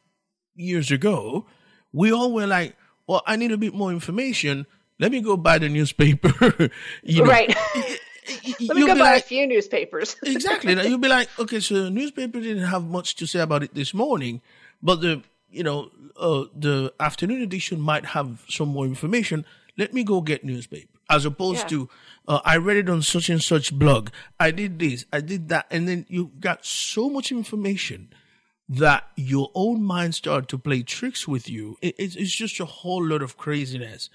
years 0.55 0.91
ago 0.91 1.47
we 1.93 2.13
all 2.13 2.33
were 2.33 2.47
like 2.47 2.77
well 3.07 3.23
i 3.27 3.37
need 3.37 3.53
a 3.53 3.57
bit 3.57 3.75
more 3.75 3.91
information 3.91 4.67
let 4.99 5.11
me 5.11 5.21
go 5.21 5.37
buy 5.37 5.59
the 5.59 5.69
newspaper 5.69 6.71
you 7.03 7.23
know 7.23 7.31
right. 7.31 7.57
Let 8.29 8.45
me 8.45 8.57
you'll 8.61 8.87
go 8.89 8.95
be 8.95 9.01
buy 9.01 9.13
like- 9.13 9.23
a 9.25 9.27
few 9.27 9.47
newspapers. 9.47 10.17
exactly. 10.25 10.73
You'll 10.89 10.99
be 10.99 11.09
like, 11.09 11.29
okay, 11.39 11.61
so 11.61 11.85
the 11.85 11.91
newspaper 11.91 12.41
didn't 12.41 12.65
have 12.65 12.85
much 12.85 13.17
to 13.17 13.27
say 13.27 13.41
about 13.41 13.63
it 13.63 13.75
this 13.75 13.95
morning, 13.95 14.41
but 14.83 15.01
the 15.01 15.23
you 15.51 15.63
know 15.63 15.91
uh, 16.19 16.45
the 16.55 16.93
afternoon 17.01 17.43
edition 17.43 17.81
might 17.81 18.05
have 18.07 18.43
some 18.49 18.69
more 18.69 18.85
information. 18.87 19.45
Let 19.79 19.93
me 19.95 20.05
go 20.05 20.21
get 20.23 20.43
newspaper, 20.45 20.99
as 21.11 21.25
opposed 21.25 21.63
Yeah. 21.63 21.69
to 21.69 21.89
uh, 22.29 22.41
I 22.45 22.57
read 22.57 22.79
it 22.79 22.89
on 22.91 23.03
such 23.03 23.29
and 23.29 23.43
such 23.43 23.73
blog. 23.73 24.11
I 24.41 24.51
did 24.51 24.79
this, 24.79 25.05
I 25.13 25.21
did 25.21 25.49
that, 25.51 25.67
and 25.71 25.87
then 25.87 26.07
you 26.09 26.33
got 26.41 26.65
so 26.67 27.09
much 27.11 27.31
information 27.31 28.09
that 28.69 29.05
your 29.15 29.51
own 29.55 29.81
mind 29.83 30.15
started 30.17 30.49
to 30.49 30.59
play 30.59 30.83
tricks 30.83 31.29
with 31.29 31.49
you. 31.49 31.77
It, 31.81 31.95
it's, 31.99 32.17
it's 32.17 32.35
just 32.35 32.59
a 32.59 32.65
whole 32.65 33.05
lot 33.05 33.23
of 33.23 33.37
craziness. 33.37 34.11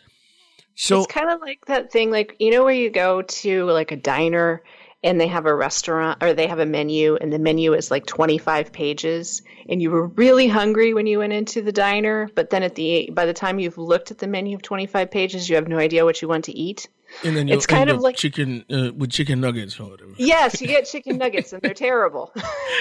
So 0.75 0.99
it's 1.03 1.11
kind 1.11 1.29
of 1.29 1.41
like 1.41 1.65
that 1.67 1.91
thing, 1.91 2.11
like 2.11 2.35
you 2.39 2.51
know, 2.51 2.63
where 2.63 2.73
you 2.73 2.89
go 2.89 3.21
to 3.21 3.65
like 3.65 3.91
a 3.91 3.95
diner 3.97 4.63
and 5.03 5.19
they 5.19 5.27
have 5.27 5.47
a 5.47 5.55
restaurant 5.55 6.21
or 6.21 6.33
they 6.33 6.45
have 6.47 6.59
a 6.59 6.65
menu, 6.65 7.15
and 7.15 7.33
the 7.33 7.39
menu 7.39 7.73
is 7.73 7.89
like 7.91 8.05
twenty 8.05 8.37
five 8.37 8.71
pages, 8.71 9.41
and 9.67 9.81
you 9.81 9.89
were 9.91 10.07
really 10.07 10.47
hungry 10.47 10.93
when 10.93 11.07
you 11.07 11.19
went 11.19 11.33
into 11.33 11.61
the 11.61 11.71
diner, 11.71 12.29
but 12.35 12.49
then 12.51 12.63
at 12.63 12.75
the 12.75 13.09
by 13.11 13.25
the 13.25 13.33
time 13.33 13.59
you've 13.59 13.77
looked 13.77 14.11
at 14.11 14.17
the 14.19 14.27
menu 14.27 14.55
of 14.55 14.61
twenty 14.61 14.85
five 14.85 15.09
pages, 15.11 15.49
you 15.49 15.55
have 15.55 15.67
no 15.67 15.77
idea 15.77 16.05
what 16.05 16.21
you 16.21 16.27
want 16.27 16.45
to 16.45 16.51
eat. 16.57 16.87
and 17.25 17.35
then 17.35 17.47
you 17.47 17.55
it's 17.55 17.65
kind 17.65 17.89
of 17.89 17.99
like- 18.01 18.15
chicken 18.15 18.63
uh, 18.71 18.91
with 18.95 19.09
chicken 19.11 19.41
nuggets 19.41 19.79
or 19.79 19.89
whatever. 19.89 20.11
Yes, 20.17 20.61
you 20.61 20.67
get 20.67 20.85
chicken 20.91 21.17
nuggets, 21.17 21.51
and 21.51 21.61
they're 21.63 21.73
terrible. 21.73 22.31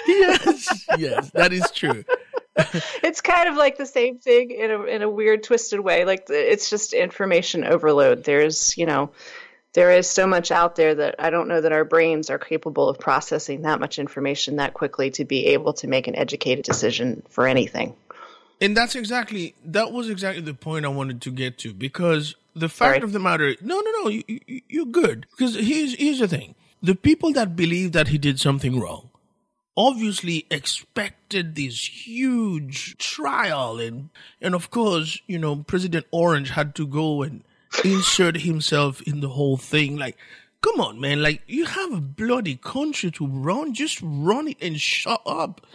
yes, 0.07 0.87
yes, 0.99 1.31
that 1.31 1.53
is 1.53 1.71
true. 1.71 2.05
it's 3.03 3.21
kind 3.21 3.49
of 3.49 3.57
like 3.57 3.77
the 3.79 3.87
same 3.87 4.19
thing 4.19 4.51
in 4.51 4.71
a 4.71 4.83
in 4.85 5.03
a 5.03 5.09
weird 5.09 5.43
twisted 5.43 5.81
way 5.81 6.05
like 6.05 6.27
it's 6.29 6.71
just 6.71 6.93
information 6.93 7.65
overload 7.65 8.25
there's 8.25 8.77
you 8.77 8.87
know 8.87 9.11
there 9.73 9.93
is 9.93 10.09
so 10.09 10.27
much 10.27 10.51
out 10.51 10.77
there 10.77 10.95
that 10.95 11.15
i 11.19 11.31
don't 11.31 11.49
know 11.49 11.61
that 11.61 11.73
our 11.73 11.85
brains 11.85 12.31
are 12.31 12.39
capable 12.39 12.89
of 12.89 12.99
processing 12.99 13.63
that 13.63 13.81
much 13.81 13.99
information 13.99 14.57
that 14.57 14.75
quickly 14.75 15.11
to 15.11 15.25
be 15.25 15.47
able 15.47 15.73
to 15.73 15.87
make 15.87 16.09
an 16.09 16.17
educated 16.17 16.65
decision 16.65 17.23
for 17.29 17.47
anything 17.47 17.95
And 18.61 18.77
that's 18.77 18.95
exactly 18.95 19.55
that 19.65 19.91
was 19.93 20.11
exactly 20.11 20.43
the 20.43 20.55
point 20.55 20.85
I 20.85 20.89
wanted 20.89 21.23
to 21.23 21.31
get 21.31 21.57
to 21.59 21.73
because 21.73 22.35
the 22.55 22.69
fact 22.69 22.97
Sorry. 22.97 23.03
of 23.03 23.13
the 23.13 23.19
matter, 23.19 23.55
no, 23.63 23.81
no, 23.81 23.91
no, 24.03 24.09
you, 24.11 24.23
you, 24.29 24.61
you're 24.69 24.87
good. 24.87 25.27
Because 25.31 25.55
here's 25.55 25.95
here's 25.95 26.19
the 26.19 26.29
thing: 26.29 26.55
the 26.83 26.95
people 26.95 27.33
that 27.33 27.57
believe 27.57 27.93
that 27.93 28.09
he 28.09 28.19
did 28.19 28.41
something 28.41 28.79
wrong, 28.79 29.10
obviously 29.77 30.47
expected 30.51 31.55
this 31.55 32.07
huge 32.07 32.97
trial, 32.99 33.79
and 33.79 34.11
and 34.41 34.55
of 34.55 34.71
course, 34.71 35.21
you 35.27 35.39
know, 35.39 35.57
President 35.57 36.07
Orange 36.11 36.51
had 36.51 36.75
to 36.77 36.87
go 36.87 37.23
and 37.23 37.43
insert 37.85 38.39
himself 38.39 39.01
in 39.03 39.21
the 39.21 39.31
whole 39.31 39.57
thing. 39.57 39.97
Like, 39.97 40.17
come 40.61 40.81
on, 40.81 41.01
man! 41.01 41.23
Like, 41.23 41.43
you 41.47 41.67
have 41.67 41.93
a 41.93 42.01
bloody 42.01 42.57
country 42.57 43.11
to 43.13 43.27
run, 43.27 43.75
just 43.75 44.01
run 44.03 44.49
it 44.49 44.59
and 44.61 44.81
shut 44.81 45.23
up. 45.27 45.67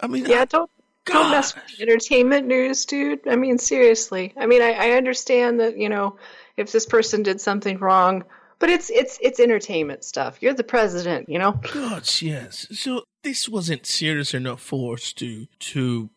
I 0.00 0.06
mean, 0.06 0.26
yeah 0.26 0.44
don't 0.44 0.70
don't 1.04 1.30
mess 1.30 1.54
with 1.54 1.80
entertainment 1.80 2.46
news 2.46 2.84
dude 2.84 3.26
i 3.26 3.34
mean 3.34 3.58
seriously 3.58 4.32
i 4.36 4.46
mean 4.46 4.62
I, 4.62 4.72
I 4.72 4.90
understand 4.92 5.60
that 5.60 5.76
you 5.78 5.88
know 5.88 6.16
if 6.56 6.72
this 6.72 6.86
person 6.86 7.22
did 7.22 7.40
something 7.40 7.78
wrong 7.78 8.24
But 8.60 8.68
it's 8.68 8.90
it's 8.90 9.18
it's 9.22 9.40
entertainment 9.40 10.04
stuff. 10.04 10.36
You're 10.40 10.54
the 10.54 10.62
president, 10.62 11.28
you 11.28 11.38
know. 11.38 11.52
Gosh, 11.72 12.22
yes. 12.22 12.66
So 12.70 13.04
this 13.22 13.48
wasn't 13.48 13.86
serious 13.86 14.34
enough 14.34 14.60
for 14.60 14.94
us 14.94 15.14
to 15.14 15.46
to 15.46 16.10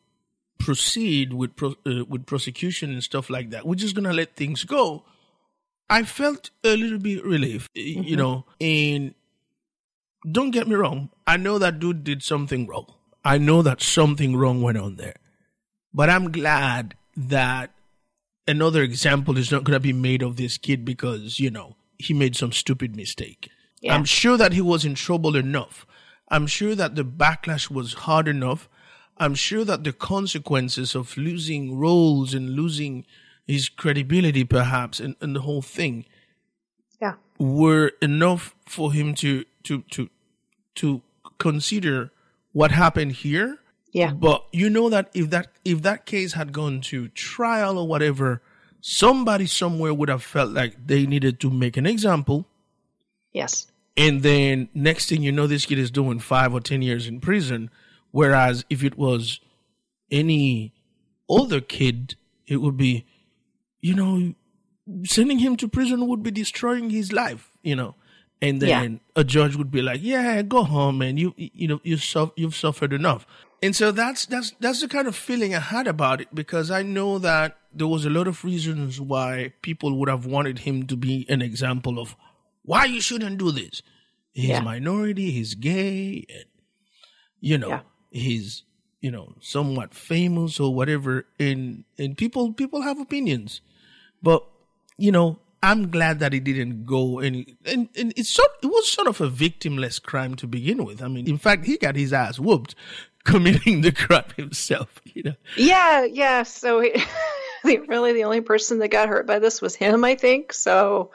proceed 0.60 1.34
with 1.34 1.56
pro, 1.56 1.76
uh, 1.86 2.06
with 2.08 2.26
prosecution 2.26 2.92
and 2.92 3.02
stuff 3.02 3.30
like 3.30 3.50
that. 3.52 3.66
We're 3.66 3.76
just 3.76 3.96
gonna 3.96 4.14
let 4.14 4.36
things 4.36 4.66
go. 4.66 5.04
I 5.90 6.04
felt 6.04 6.50
a 6.66 6.76
little 6.76 7.00
bit 7.00 7.26
relief, 7.26 7.70
mm-hmm. 7.76 8.04
you 8.04 8.18
know. 8.18 8.46
And 8.60 9.14
don't 10.30 10.52
get 10.52 10.68
me 10.68 10.76
wrong, 10.76 11.10
I 11.26 11.38
know 11.38 11.60
that 11.60 11.80
dude 11.80 12.04
did 12.04 12.24
something 12.24 12.68
wrong. 12.68 12.88
I 13.24 13.38
know 13.38 13.62
that 13.62 13.82
something 13.82 14.36
wrong 14.36 14.62
went 14.62 14.78
on 14.78 14.98
there, 14.98 15.16
but 15.94 16.10
I'm 16.10 16.30
glad 16.30 16.96
that 17.16 17.72
another 18.48 18.84
example 18.84 19.38
is 19.38 19.50
not 19.50 19.64
gonna 19.64 19.80
be 19.80 19.94
made 19.94 20.22
of 20.22 20.36
this 20.36 20.58
kid 20.58 20.84
because 20.84 21.40
you 21.40 21.50
know 21.50 21.78
he 21.98 22.14
made 22.14 22.36
some 22.36 22.52
stupid 22.52 22.96
mistake. 22.96 23.50
Yeah. 23.82 23.96
I'm 23.96 24.06
sure 24.06 24.38
that 24.38 24.54
he 24.54 24.62
was 24.62 24.86
in 24.86 24.96
trouble 24.96 25.36
enough. 25.36 25.86
I'm 26.30 26.48
sure 26.48 26.76
that 26.76 26.96
the 26.96 27.04
backlash 27.04 27.70
was 27.70 27.94
hard 27.94 28.28
enough. 28.28 28.70
I'm 29.18 29.36
sure 29.36 29.64
that 29.66 29.84
the 29.84 29.94
consequences 29.94 30.96
of 30.96 31.16
losing 31.18 31.78
roles 31.78 32.34
and 32.34 32.52
losing 32.52 33.06
his 33.46 33.70
credibility, 33.70 34.44
perhaps, 34.44 35.00
and, 35.00 35.16
and 35.22 35.36
the 35.36 35.42
whole 35.42 35.62
thing, 35.62 36.06
yeah, 37.02 37.16
were 37.38 37.92
enough 38.02 38.56
for 38.66 38.94
him 38.94 39.14
to 39.16 39.46
to 39.64 39.82
to 39.92 40.10
to 40.76 41.02
consider 41.38 42.12
what 42.54 42.72
happened 42.72 43.12
here. 43.12 43.60
Yeah. 43.92 44.14
But 44.14 44.46
you 44.52 44.70
know 44.70 44.90
that 44.90 45.10
if 45.14 45.30
that 45.30 45.52
if 45.64 45.82
that 45.84 46.06
case 46.06 46.34
had 46.34 46.52
gone 46.52 46.82
to 46.82 47.10
trial 47.10 47.78
or 47.78 47.88
whatever, 47.88 48.42
somebody 48.86 49.48
somewhere 49.48 49.94
would 49.94 50.10
have 50.10 50.22
felt 50.22 50.52
like 50.52 50.76
they 50.88 51.06
needed 51.06 51.40
to 51.40 51.50
make 51.50 51.78
an 51.78 51.86
example. 51.86 52.46
Yes. 53.32 53.68
And 53.96 54.22
then 54.24 54.68
next 54.74 55.08
thing 55.08 55.24
you 55.24 55.32
know, 55.32 55.48
this 55.48 55.66
kid 55.66 55.80
is 55.80 55.90
doing 55.90 56.20
five 56.20 56.54
or 56.54 56.60
10 56.60 56.82
years 56.82 57.08
in 57.08 57.22
prison. 57.22 57.70
Whereas 58.12 58.66
if 58.70 58.84
it 58.84 58.98
was 58.98 59.40
any 60.12 60.74
other 61.30 61.62
kid, 61.62 62.16
it 62.46 62.58
would 62.58 62.76
be, 62.76 63.06
you 63.80 63.96
know, 63.96 64.34
sending 65.06 65.40
him 65.40 65.56
to 65.58 65.70
prison 65.70 66.06
would 66.08 66.22
be 66.22 66.32
destroying 66.32 66.90
his 66.90 67.14
life, 67.14 67.52
you 67.64 67.78
know. 67.78 67.96
And 68.44 68.62
then 68.62 68.92
yeah. 68.92 69.00
a 69.16 69.24
judge 69.24 69.56
would 69.56 69.72
be 69.72 69.82
like, 69.82 70.02
"Yeah, 70.04 70.42
go 70.42 70.64
home, 70.66 70.98
man. 70.98 71.16
You, 71.18 71.34
you 71.38 71.68
know, 71.70 71.80
you 71.84 71.98
you've 72.36 72.56
suffered 72.56 72.92
enough." 72.92 73.26
And 73.64 73.74
so 73.74 73.94
that's 73.94 74.26
that's 74.26 74.52
that's 74.60 74.82
the 74.82 74.90
kind 74.90 75.08
of 75.08 75.16
feeling 75.16 75.56
I 75.56 75.62
had 75.62 75.88
about 75.88 76.20
it 76.20 76.36
because 76.36 76.70
I 76.70 76.84
know 76.84 77.18
that 77.20 77.58
there 77.74 77.88
was 77.88 78.06
a 78.06 78.10
lot 78.10 78.28
of 78.28 78.44
reasons 78.44 79.00
why 79.00 79.54
people 79.62 79.98
would 79.98 80.10
have 80.10 80.26
wanted 80.26 80.60
him 80.60 80.86
to 80.88 80.98
be 80.98 81.26
an 81.30 81.42
example 81.42 81.98
of 81.98 82.18
why 82.64 82.84
you 82.84 83.00
shouldn't 83.00 83.38
do 83.38 83.52
this. 83.52 83.82
He's 84.34 84.50
yeah. 84.50 84.60
minority, 84.60 85.32
he's 85.32 85.56
gay, 85.56 86.26
and 86.28 86.46
you 87.40 87.58
know, 87.58 87.70
yeah. 87.70 87.82
he's 88.12 88.64
you 89.00 89.12
know 89.12 89.36
somewhat 89.40 89.94
famous 89.94 90.60
or 90.60 90.76
whatever. 90.76 91.26
And 91.40 91.86
and 91.98 92.18
people 92.18 92.52
people 92.52 92.82
have 92.82 93.00
opinions, 93.00 93.62
but 94.22 94.46
you 94.98 95.14
know 95.14 95.40
I'm 95.64 95.90
glad 95.90 96.20
that 96.20 96.34
he 96.34 96.42
didn't 96.42 96.86
go 96.86 97.20
any, 97.20 97.56
and, 97.66 97.88
and 97.96 98.14
it's 98.18 98.30
sort, 98.30 98.50
it 98.62 98.68
was 98.68 98.92
sort 98.92 99.08
of 99.08 99.22
a 99.22 99.30
victimless 99.30 100.02
crime 100.02 100.36
to 100.36 100.46
begin 100.46 100.84
with. 100.84 101.02
I 101.02 101.08
mean, 101.08 101.26
in 101.26 101.38
fact, 101.38 101.66
he 101.66 101.78
got 101.78 101.96
his 101.96 102.12
ass 102.12 102.38
whooped 102.38 102.76
committing 103.24 103.80
the 103.80 103.94
crime 103.94 104.26
himself, 104.36 105.02
you 105.06 105.24
know? 105.24 105.36
Yeah, 105.56 106.04
yeah. 106.04 106.44
So 106.44 106.84
really 107.64 108.12
the 108.12 108.26
only 108.26 108.42
person 108.42 108.80
that 108.80 108.90
got 108.90 109.08
hurt 109.08 109.26
by 109.26 109.40
this 109.40 109.62
was 109.62 109.74
him, 109.74 110.04
I 110.04 110.16
think. 110.16 110.52
So 110.52 111.12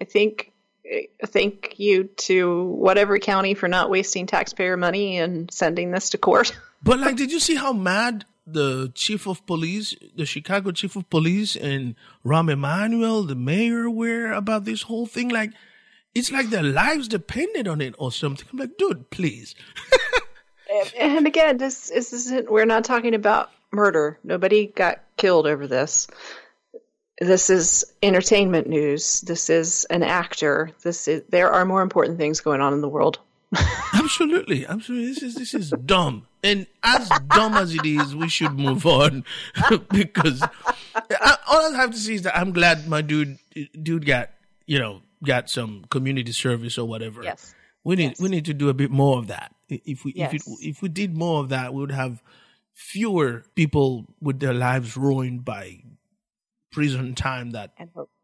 I 0.00 0.04
think, 0.04 0.50
eh, 0.84 1.02
thank 1.26 1.78
you 1.78 2.04
to 2.04 2.64
whatever 2.64 3.20
county 3.20 3.54
for 3.54 3.68
not 3.68 3.88
wasting 3.88 4.26
taxpayer 4.26 4.76
money 4.76 5.18
and 5.18 5.48
sending 5.52 5.92
this 5.92 6.10
to 6.10 6.18
court. 6.18 6.52
But 6.84 6.98
like, 6.98 7.14
did 7.14 7.30
you 7.30 7.38
see 7.38 7.54
how 7.54 7.72
mad 7.72 8.24
the 8.46 8.90
chief 8.94 9.26
of 9.26 9.44
police, 9.46 9.94
the 10.16 10.26
Chicago 10.26 10.72
chief 10.72 10.96
of 10.96 11.08
police, 11.10 11.56
and 11.56 11.94
Rahm 12.24 12.50
Emanuel, 12.50 13.22
the 13.22 13.34
mayor, 13.34 13.88
were 13.88 14.32
about 14.32 14.64
this 14.64 14.82
whole 14.82 15.06
thing. 15.06 15.28
Like, 15.28 15.52
it's 16.14 16.32
like 16.32 16.50
their 16.50 16.62
lives 16.62 17.08
depended 17.08 17.68
on 17.68 17.80
it 17.80 17.94
or 17.98 18.12
something. 18.12 18.46
I'm 18.52 18.58
like, 18.58 18.76
dude, 18.76 19.10
please. 19.10 19.54
and 20.98 21.26
again, 21.26 21.56
this, 21.58 21.88
this 21.88 22.12
isn't. 22.12 22.50
We're 22.50 22.64
not 22.64 22.84
talking 22.84 23.14
about 23.14 23.50
murder. 23.70 24.18
Nobody 24.22 24.66
got 24.66 25.02
killed 25.16 25.46
over 25.46 25.66
this. 25.66 26.08
This 27.20 27.50
is 27.50 27.84
entertainment 28.02 28.68
news. 28.68 29.20
This 29.20 29.48
is 29.48 29.84
an 29.86 30.02
actor. 30.02 30.70
This 30.82 31.08
is. 31.08 31.22
There 31.28 31.50
are 31.50 31.64
more 31.64 31.82
important 31.82 32.18
things 32.18 32.40
going 32.40 32.60
on 32.60 32.72
in 32.72 32.80
the 32.80 32.88
world. 32.88 33.18
absolutely, 33.94 34.66
absolutely. 34.66 35.08
This 35.08 35.22
is 35.22 35.34
this 35.34 35.54
is 35.54 35.72
dumb, 35.84 36.26
and 36.42 36.66
as 36.82 37.10
dumb 37.34 37.54
as 37.54 37.74
it 37.74 37.84
is, 37.84 38.16
we 38.16 38.28
should 38.28 38.58
move 38.58 38.86
on 38.86 39.24
because 39.90 40.42
I, 40.94 41.36
all 41.48 41.74
I 41.74 41.76
have 41.76 41.90
to 41.90 41.98
say 41.98 42.14
is 42.14 42.22
that 42.22 42.36
I'm 42.36 42.52
glad 42.52 42.88
my 42.88 43.02
dude 43.02 43.38
dude 43.80 44.06
got 44.06 44.30
you 44.66 44.78
know 44.78 45.02
got 45.24 45.50
some 45.50 45.84
community 45.90 46.32
service 46.32 46.78
or 46.78 46.86
whatever. 46.88 47.22
Yes, 47.22 47.54
we 47.84 47.96
need 47.96 48.10
yes. 48.10 48.20
we 48.20 48.28
need 48.28 48.46
to 48.46 48.54
do 48.54 48.68
a 48.68 48.74
bit 48.74 48.90
more 48.90 49.18
of 49.18 49.26
that. 49.26 49.54
If 49.68 50.04
we 50.04 50.14
yes. 50.16 50.32
if 50.32 50.46
it, 50.46 50.52
if 50.60 50.82
we 50.82 50.88
did 50.88 51.16
more 51.16 51.40
of 51.40 51.50
that, 51.50 51.74
we 51.74 51.80
would 51.80 51.92
have 51.92 52.22
fewer 52.72 53.44
people 53.54 54.06
with 54.20 54.40
their 54.40 54.54
lives 54.54 54.96
ruined 54.96 55.44
by 55.44 55.82
prison 56.70 57.14
time 57.14 57.50
that 57.50 57.72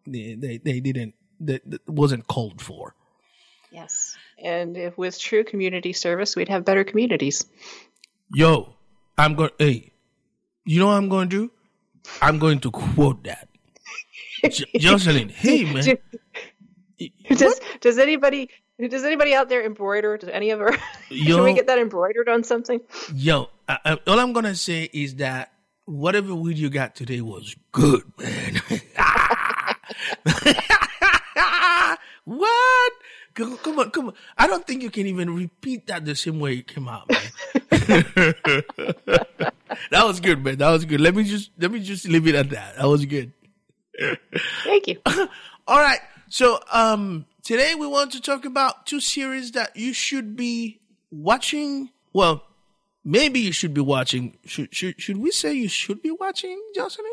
they, 0.07 0.35
they, 0.35 0.57
they 0.59 0.81
didn't 0.81 1.15
that, 1.41 1.69
that 1.71 1.89
wasn't 1.89 2.27
called 2.27 2.61
for. 2.61 2.95
Yes. 3.71 4.17
And 4.43 4.77
if 4.77 4.97
with 4.97 5.19
true 5.19 5.45
community 5.45 5.93
service, 5.93 6.37
we'd 6.37 6.49
have 6.49 6.65
better 6.65 6.85
communities. 6.85 7.47
Yo, 8.33 8.75
I'm 9.17 9.35
going. 9.35 9.51
Hey, 9.59 9.93
you 10.65 10.79
know 10.79 10.87
what 10.87 10.95
I'm 10.95 11.09
going 11.09 11.29
to 11.29 11.37
do? 11.37 11.53
I'm 12.23 12.39
going 12.39 12.61
to 12.61 12.71
quote 12.71 13.25
that. 13.25 13.49
J- 14.49 14.65
Jocelyn, 14.79 15.29
hey 15.29 15.65
man. 15.65 15.99
does 17.37 17.61
does 17.81 17.99
anybody 17.99 18.51
does 18.89 19.05
anybody 19.05 19.35
out 19.35 19.49
there 19.49 19.65
embroider? 19.65 20.17
Does 20.17 20.29
any 20.29 20.51
of 20.51 20.61
our 20.61 20.73
yo, 21.11 21.37
can 21.37 21.45
we 21.45 21.55
get 21.55 21.67
that 21.67 21.79
embroidered 21.79 22.29
on 22.29 22.45
something? 22.45 22.81
Yo, 23.15 23.49
I, 23.69 23.79
I, 23.85 23.99
all 24.07 24.21
I'm 24.21 24.33
gonna 24.33 24.55
say 24.55 24.89
is 24.93 25.17
that 25.17 25.53
whatever 25.87 26.35
weed 26.35 26.59
you 26.59 26.71
got 26.71 26.95
today 26.95 27.21
was 27.21 27.57
good, 27.73 28.03
man. 28.19 28.61
what? 32.25 32.93
Come 33.39 33.79
on, 33.79 33.91
come 33.93 34.09
on. 34.09 34.15
I 34.37 34.49
don't 34.49 34.67
think 34.67 34.83
you 34.83 34.91
can 34.91 35.07
even 35.07 35.33
repeat 35.33 35.87
that 35.87 36.05
the 36.05 36.17
same 36.17 36.41
way 36.41 36.55
it 36.55 36.67
came 36.67 36.89
out, 36.89 37.09
man. 37.09 37.21
that 39.91 40.05
was 40.05 40.19
good, 40.19 40.43
man. 40.43 40.57
That 40.57 40.71
was 40.71 40.85
good. 40.85 41.01
Let 41.01 41.15
me 41.15 41.23
just 41.23 41.53
let 41.57 41.71
me 41.71 41.79
just 41.79 42.09
leave 42.09 42.27
it 42.27 42.35
at 42.35 42.51
that. 42.51 42.77
That 42.77 42.89
was 42.89 43.07
good. 43.07 43.33
Thank 44.65 44.89
you. 44.89 45.01
All 45.07 45.81
right. 45.81 46.01
So 46.29 46.59
um 46.73 47.27
today 47.45 47.77
we 47.77 47.87
want 47.87 48.11
to 48.13 48.21
talk 48.21 48.45
about 48.45 48.87
two 48.87 49.01
series 49.01 49.53
that 49.53 49.77
you 49.77 49.93
should 49.93 50.35
be 50.35 50.81
watching. 51.13 51.91
Well, 52.13 52.43
maybe 53.05 53.39
you 53.39 53.53
should 53.53 53.73
be 53.73 53.83
watching. 53.83 54.37
Should 54.47 54.75
should 54.75 55.01
should 55.01 55.19
we 55.19 55.31
say 55.31 55.55
you 55.55 55.69
should 55.69 56.03
be 56.03 56.11
watching, 56.11 56.61
Jocelyn? 56.75 57.07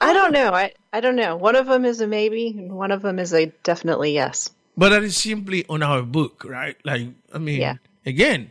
I 0.00 0.12
don't 0.12 0.32
know. 0.32 0.52
I, 0.52 0.74
I 0.92 1.00
don't 1.00 1.16
know. 1.16 1.36
One 1.36 1.56
of 1.56 1.66
them 1.66 1.84
is 1.84 2.00
a 2.00 2.06
maybe, 2.06 2.48
and 2.48 2.72
one 2.72 2.90
of 2.90 3.00
them 3.00 3.18
is 3.18 3.32
a 3.32 3.46
definitely 3.62 4.12
yes. 4.12 4.50
But 4.76 4.90
that 4.90 5.02
is 5.04 5.16
simply 5.16 5.64
on 5.68 5.82
our 5.82 6.02
book, 6.02 6.44
right? 6.44 6.76
Like, 6.84 7.08
I 7.32 7.38
mean, 7.38 7.60
yeah. 7.60 7.76
again, 8.04 8.50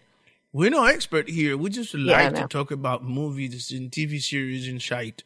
we're 0.53 0.69
no 0.69 0.85
expert 0.85 1.29
here. 1.29 1.57
We 1.57 1.69
just 1.69 1.93
like 1.93 2.33
yeah, 2.33 2.41
to 2.41 2.47
talk 2.47 2.71
about 2.71 3.03
movies 3.03 3.71
and 3.71 3.91
TV 3.91 4.21
series 4.21 4.67
and 4.67 4.81
shite. 4.81 5.23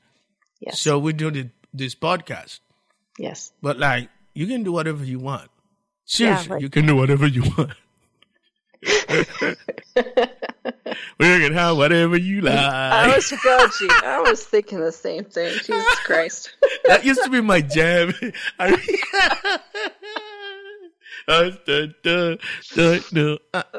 Yes. 0.59 0.79
So 0.79 0.97
we 0.97 1.13
do 1.13 1.49
this 1.73 1.93
podcast. 1.93 2.61
Yes. 3.19 3.51
But 3.61 3.77
like, 3.77 4.09
you 4.33 4.47
can 4.47 4.63
do 4.63 4.71
whatever 4.71 5.03
you 5.03 5.19
want. 5.19 5.49
Seriously, 6.05 6.47
yeah, 6.47 6.53
right. 6.53 6.61
you 6.61 6.69
can 6.69 6.85
do 6.85 6.95
whatever 6.95 7.27
you 7.27 7.43
want. 7.57 7.73
we 11.19 11.25
can 11.25 11.53
have 11.53 11.77
whatever 11.77 12.15
you 12.15 12.41
like. 12.41 12.55
I 12.55 13.13
was 13.13 13.29
dodgy. 13.29 13.87
I 13.89 14.21
was 14.21 14.43
thinking 14.43 14.79
the 14.79 14.91
same 14.91 15.25
thing. 15.25 15.51
Jesus 15.51 15.99
Christ. 16.05 16.55
that 16.85 17.03
used 17.03 17.23
to 17.23 17.29
be 17.29 17.41
my 17.41 17.61
jam. 17.61 18.13
I, 18.59 19.59
uh, 21.27 21.51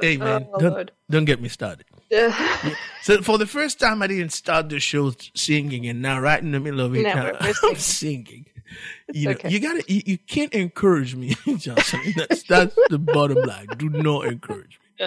hey 0.00 0.16
man, 0.16 0.46
oh, 0.52 0.58
don't, 0.58 0.90
don't 1.10 1.24
get 1.24 1.40
me 1.40 1.48
started. 1.48 1.86
so 3.02 3.22
for 3.22 3.38
the 3.38 3.46
first 3.46 3.80
time, 3.80 4.02
I 4.02 4.06
didn't 4.06 4.32
start 4.32 4.68
the 4.68 4.80
show 4.80 5.12
singing, 5.34 5.86
and 5.86 6.02
now 6.02 6.20
right 6.20 6.42
in 6.42 6.52
the 6.52 6.60
middle 6.60 6.80
of 6.80 6.94
it, 6.94 7.02
no, 7.02 7.32
I'm 7.40 7.54
singing. 7.76 8.46
You 9.12 9.26
know, 9.26 9.30
okay. 9.32 9.48
you 9.48 9.60
gotta, 9.60 9.82
you, 9.88 10.02
you, 10.04 10.18
can't 10.18 10.52
encourage 10.52 11.14
me, 11.14 11.34
Johnson. 11.56 12.00
That's 12.16 12.42
that's 12.42 12.76
the 12.90 12.98
bottom 12.98 13.42
line. 13.42 13.66
Do 13.76 13.88
not 13.88 14.26
encourage 14.26 14.78
me. 14.98 15.06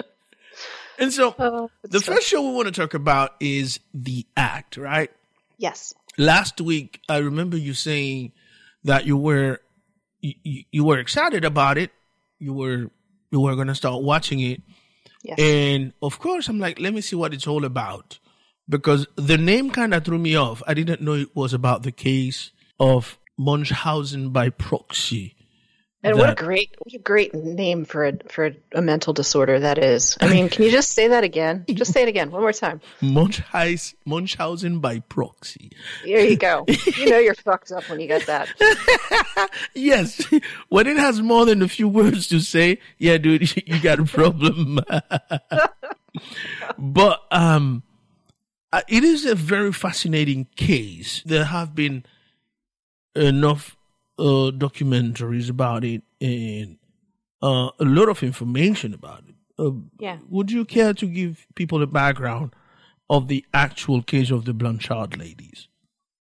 And 0.98 1.12
so, 1.12 1.34
oh, 1.38 1.70
the 1.82 2.00
first 2.00 2.26
show 2.26 2.42
we 2.42 2.54
want 2.54 2.66
to 2.66 2.72
talk 2.72 2.94
about 2.94 3.34
is 3.40 3.80
the 3.94 4.26
act, 4.36 4.76
right? 4.76 5.10
Yes. 5.58 5.94
Last 6.18 6.60
week, 6.60 7.00
I 7.08 7.18
remember 7.18 7.56
you 7.56 7.74
saying 7.74 8.32
that 8.84 9.06
you 9.06 9.16
were 9.16 9.60
you, 10.20 10.64
you 10.70 10.84
were 10.84 10.98
excited 10.98 11.44
about 11.44 11.78
it. 11.78 11.90
You 12.42 12.52
were 12.54 12.90
you 13.30 13.40
were 13.40 13.54
gonna 13.56 13.74
start 13.74 14.02
watching 14.02 14.40
it, 14.40 14.60
Yes. 15.22 15.38
and 15.38 15.92
of 16.02 16.18
course, 16.18 16.48
I'm 16.48 16.58
like, 16.58 16.80
let 16.80 16.92
me 16.92 17.00
see 17.00 17.16
what 17.16 17.32
it's 17.32 17.46
all 17.46 17.64
about, 17.64 18.18
because 18.68 19.06
the 19.16 19.38
name 19.38 19.70
kind 19.70 19.94
of 19.94 20.04
threw 20.04 20.18
me 20.18 20.34
off. 20.36 20.62
I 20.66 20.74
didn't 20.74 21.00
know 21.00 21.14
it 21.14 21.34
was 21.34 21.52
about 21.54 21.82
the 21.84 21.92
case 21.92 22.50
of 22.80 23.18
Munchausen 23.38 24.30
by 24.30 24.50
proxy. 24.50 25.36
And 26.02 26.18
what 26.18 26.30
a 26.30 26.34
great, 26.34 26.74
what 26.78 26.94
a 26.94 26.98
great 26.98 27.34
name 27.34 27.84
for 27.84 28.06
a 28.06 28.12
for 28.28 28.46
a, 28.46 28.56
a 28.72 28.82
mental 28.82 29.12
disorder 29.12 29.60
that 29.60 29.78
is. 29.78 30.16
I 30.20 30.28
mean, 30.28 30.48
can 30.48 30.64
you 30.64 30.70
just 30.70 30.90
say 30.90 31.08
that 31.08 31.22
again? 31.22 31.64
Just 31.68 31.92
say 31.92 32.02
it 32.02 32.08
again, 32.08 32.30
one 32.30 32.42
more 32.42 32.52
time. 32.52 32.80
Munchausen, 33.00 33.96
Munchausen 34.04 34.80
by 34.80 35.00
proxy. 35.00 35.70
There 36.04 36.24
you 36.24 36.36
go. 36.36 36.66
You 37.02 37.10
know 37.10 37.18
you're 37.18 37.34
fucked 37.34 37.72
up 37.72 37.88
when 37.88 38.00
you 38.00 38.06
get 38.06 38.26
that. 38.26 38.48
Yes, 39.74 40.22
when 40.68 40.86
it 40.86 40.96
has 40.96 41.20
more 41.20 41.46
than 41.46 41.62
a 41.62 41.68
few 41.68 41.88
words 41.88 42.28
to 42.28 42.40
say, 42.40 42.78
yeah, 42.98 43.18
dude, 43.18 43.56
you 43.66 43.80
got 43.80 43.98
a 43.98 44.04
problem. 44.04 44.80
but 46.78 47.22
um, 47.30 47.82
uh, 48.72 48.82
it 48.88 49.04
is 49.04 49.24
a 49.24 49.34
very 49.34 49.72
fascinating 49.72 50.46
case. 50.56 51.22
There 51.24 51.44
have 51.44 51.74
been 51.74 52.04
enough 53.14 53.76
uh, 54.18 54.50
documentaries 54.52 55.50
about 55.50 55.84
it 55.84 56.02
and 56.20 56.76
uh, 57.42 57.70
a 57.78 57.84
lot 57.84 58.08
of 58.08 58.22
information 58.22 58.94
about 58.94 59.24
it. 59.28 59.34
Uh, 59.58 59.72
Yeah. 59.98 60.18
would 60.28 60.50
you 60.50 60.64
care 60.64 60.94
to 60.94 61.06
give 61.06 61.46
people 61.54 61.82
a 61.82 61.86
background 61.86 62.54
of 63.10 63.28
the 63.28 63.44
actual 63.52 64.02
case 64.02 64.30
of 64.30 64.44
the 64.44 64.54
Blanchard 64.54 65.18
ladies? 65.18 65.68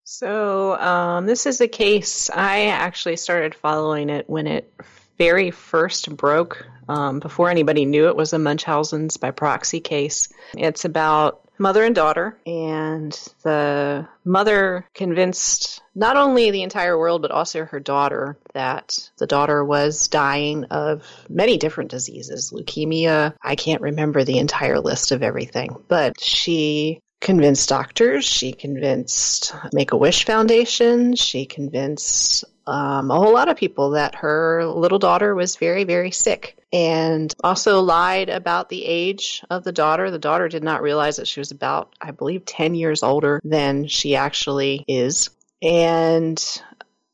So 0.04 0.78
um, 0.78 1.26
this 1.26 1.44
is 1.44 1.60
a 1.60 1.68
case 1.68 2.30
I 2.30 2.66
actually 2.66 3.16
started 3.16 3.54
following 3.54 4.08
it 4.08 4.28
when 4.28 4.46
it 4.46 4.72
very 5.18 5.50
first 5.50 6.16
broke, 6.16 6.64
um, 6.88 7.18
before 7.18 7.50
anybody 7.50 7.84
knew 7.84 8.08
it 8.08 8.16
was 8.16 8.32
a 8.32 8.38
Munchausen's 8.38 9.16
by 9.18 9.32
proxy 9.32 9.80
case. 9.80 10.28
It's 10.56 10.84
about 10.84 11.47
mother 11.58 11.84
and 11.84 11.94
daughter, 11.94 12.38
and 12.46 13.12
the 13.42 14.06
mother 14.24 14.86
convinced 14.94 15.82
not 15.94 16.16
only 16.16 16.50
the 16.50 16.62
entire 16.62 16.98
world 16.98 17.22
but 17.22 17.30
also 17.30 17.64
her 17.64 17.80
daughter 17.80 18.36
that 18.54 19.10
the 19.18 19.26
daughter 19.26 19.64
was 19.64 20.08
dying 20.08 20.64
of 20.64 21.04
many 21.28 21.56
different 21.56 21.90
diseases, 21.90 22.52
leukemia. 22.52 23.34
I 23.42 23.56
can't 23.56 23.82
remember 23.82 24.24
the 24.24 24.38
entire 24.38 24.80
list 24.80 25.12
of 25.12 25.22
everything, 25.22 25.76
but 25.88 26.20
she 26.20 27.00
convinced 27.20 27.68
doctors, 27.68 28.24
she 28.24 28.52
convinced 28.52 29.52
Make 29.72 29.92
a 29.92 29.96
Wish 29.96 30.24
Foundation, 30.24 31.16
she 31.16 31.46
convinced 31.46 32.44
um, 32.68 33.10
a 33.10 33.16
whole 33.16 33.32
lot 33.32 33.48
of 33.48 33.56
people 33.56 33.90
that 33.90 34.14
her 34.16 34.66
little 34.66 34.98
daughter 34.98 35.34
was 35.34 35.56
very, 35.56 35.84
very 35.84 36.10
sick. 36.10 36.56
And 36.70 37.34
also 37.42 37.80
lied 37.80 38.28
about 38.28 38.68
the 38.68 38.84
age 38.84 39.42
of 39.48 39.64
the 39.64 39.72
daughter. 39.72 40.10
The 40.10 40.18
daughter 40.18 40.48
did 40.48 40.62
not 40.62 40.82
realize 40.82 41.16
that 41.16 41.26
she 41.26 41.40
was 41.40 41.50
about, 41.50 41.94
I 41.98 42.10
believe, 42.10 42.44
10 42.44 42.74
years 42.74 43.02
older 43.02 43.40
than 43.42 43.86
she 43.86 44.16
actually 44.16 44.84
is. 44.86 45.30
And 45.62 46.38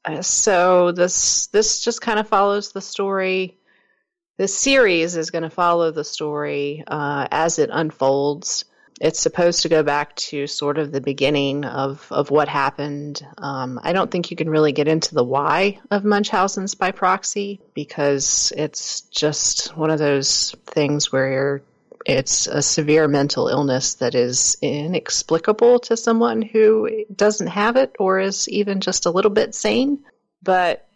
uh, 0.05 0.23
so 0.23 0.90
this 0.90 1.47
this 1.49 1.85
just 1.85 2.01
kind 2.01 2.19
of 2.19 2.29
follows 2.29 2.73
the 2.73 2.81
story. 2.81 3.57
This 4.38 4.59
series 4.59 5.17
is 5.17 5.31
going 5.31 5.45
to 5.45 5.51
follow 5.51 5.93
the 5.93 6.05
story 6.05 6.83
uh, 6.88 7.29
as 7.31 7.61
it 7.61 7.71
unfolds 7.73 8.64
it's 9.00 9.18
supposed 9.20 9.62
to 9.62 9.68
go 9.68 9.83
back 9.83 10.14
to 10.16 10.46
sort 10.46 10.78
of 10.78 10.92
the 10.92 11.00
beginning 11.00 11.64
of, 11.64 12.07
of 12.11 12.30
what 12.30 12.48
happened. 12.48 13.26
Um, 13.38 13.80
I 13.83 13.92
don't 13.92 14.11
think 14.11 14.30
you 14.30 14.37
can 14.37 14.48
really 14.48 14.72
get 14.72 14.88
into 14.88 15.14
the 15.14 15.24
why 15.24 15.80
of 15.90 16.04
Munchausen's 16.04 16.74
by 16.74 16.92
proxy 16.92 17.61
because 17.74 18.52
it's 18.57 19.02
just 19.02 19.76
one 19.76 19.90
of 19.90 19.98
those 19.98 20.54
things 20.66 21.11
where 21.11 21.62
it's 22.07 22.46
a 22.46 22.62
severe 22.62 23.09
mental 23.09 23.48
illness 23.48 23.94
that 23.94 24.14
is 24.14 24.57
inexplicable 24.61 25.80
to 25.80 25.96
someone 25.96 26.42
who 26.42 27.04
doesn't 27.14 27.46
have 27.46 27.76
it 27.76 27.96
or 27.98 28.20
is 28.20 28.48
even 28.48 28.80
just 28.80 29.07
a 29.07 29.11
little 29.11 29.30
bit 29.30 29.54
sane. 29.54 30.04
But 30.42 30.87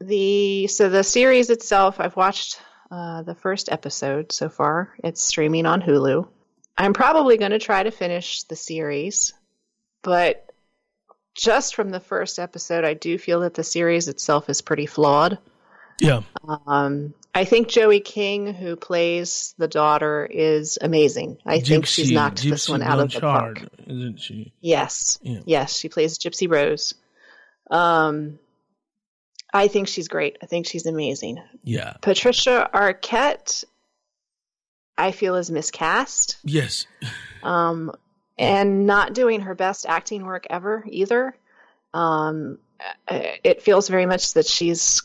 the 0.00 0.66
so 0.68 0.90
the 0.90 1.02
series 1.02 1.50
itself, 1.50 1.98
I've 1.98 2.16
watched 2.16 2.60
uh, 2.90 3.22
the 3.22 3.34
first 3.34 3.72
episode 3.72 4.30
so 4.32 4.48
far. 4.48 4.94
It's 5.02 5.22
streaming 5.22 5.66
on 5.66 5.82
Hulu. 5.82 6.28
I'm 6.78 6.92
probably 6.94 7.36
going 7.36 7.50
to 7.50 7.58
try 7.58 7.82
to 7.82 7.90
finish 7.90 8.44
the 8.44 8.56
series, 8.56 9.34
but 10.02 10.44
just 11.34 11.74
from 11.74 11.90
the 11.90 12.00
first 12.00 12.38
episode, 12.38 12.84
I 12.84 12.94
do 12.94 13.18
feel 13.18 13.40
that 13.40 13.54
the 13.54 13.64
series 13.64 14.08
itself 14.08 14.48
is 14.48 14.62
pretty 14.62 14.86
flawed. 14.86 15.38
Yeah. 16.00 16.20
Um, 16.66 17.14
I 17.34 17.44
think 17.44 17.68
Joey 17.68 17.98
King, 18.00 18.54
who 18.54 18.76
plays 18.76 19.54
the 19.58 19.66
daughter, 19.66 20.24
is 20.30 20.78
amazing. 20.80 21.38
I 21.44 21.58
think 21.60 21.86
she's 21.86 22.12
knocked 22.12 22.42
this 22.42 22.68
one 22.68 22.82
out 22.82 23.00
of 23.00 23.12
the 23.12 23.20
park. 23.20 23.64
Isn't 23.86 24.20
she? 24.20 24.52
Yes, 24.60 25.18
Yeah. 25.22 25.40
yes, 25.44 25.76
she 25.76 25.88
plays 25.88 26.18
Gypsy 26.18 26.48
Rose. 26.50 26.94
Um, 27.70 28.38
I 29.52 29.66
think 29.68 29.88
she's 29.88 30.08
great. 30.08 30.38
I 30.42 30.46
think 30.46 30.66
she's 30.66 30.86
amazing. 30.86 31.42
Yeah. 31.64 31.94
Patricia 32.00 32.70
Arquette, 32.72 33.64
I 34.98 35.12
feel 35.12 35.36
is 35.36 35.50
miscast. 35.50 36.36
Yes. 36.44 36.86
um, 37.42 37.92
and 38.36 38.86
not 38.86 39.14
doing 39.14 39.40
her 39.40 39.54
best 39.54 39.86
acting 39.86 40.24
work 40.26 40.46
ever 40.50 40.84
either. 40.88 41.34
Um, 41.94 42.58
it 43.08 43.62
feels 43.62 43.88
very 43.88 44.06
much 44.06 44.34
that 44.34 44.46
she's 44.46 45.02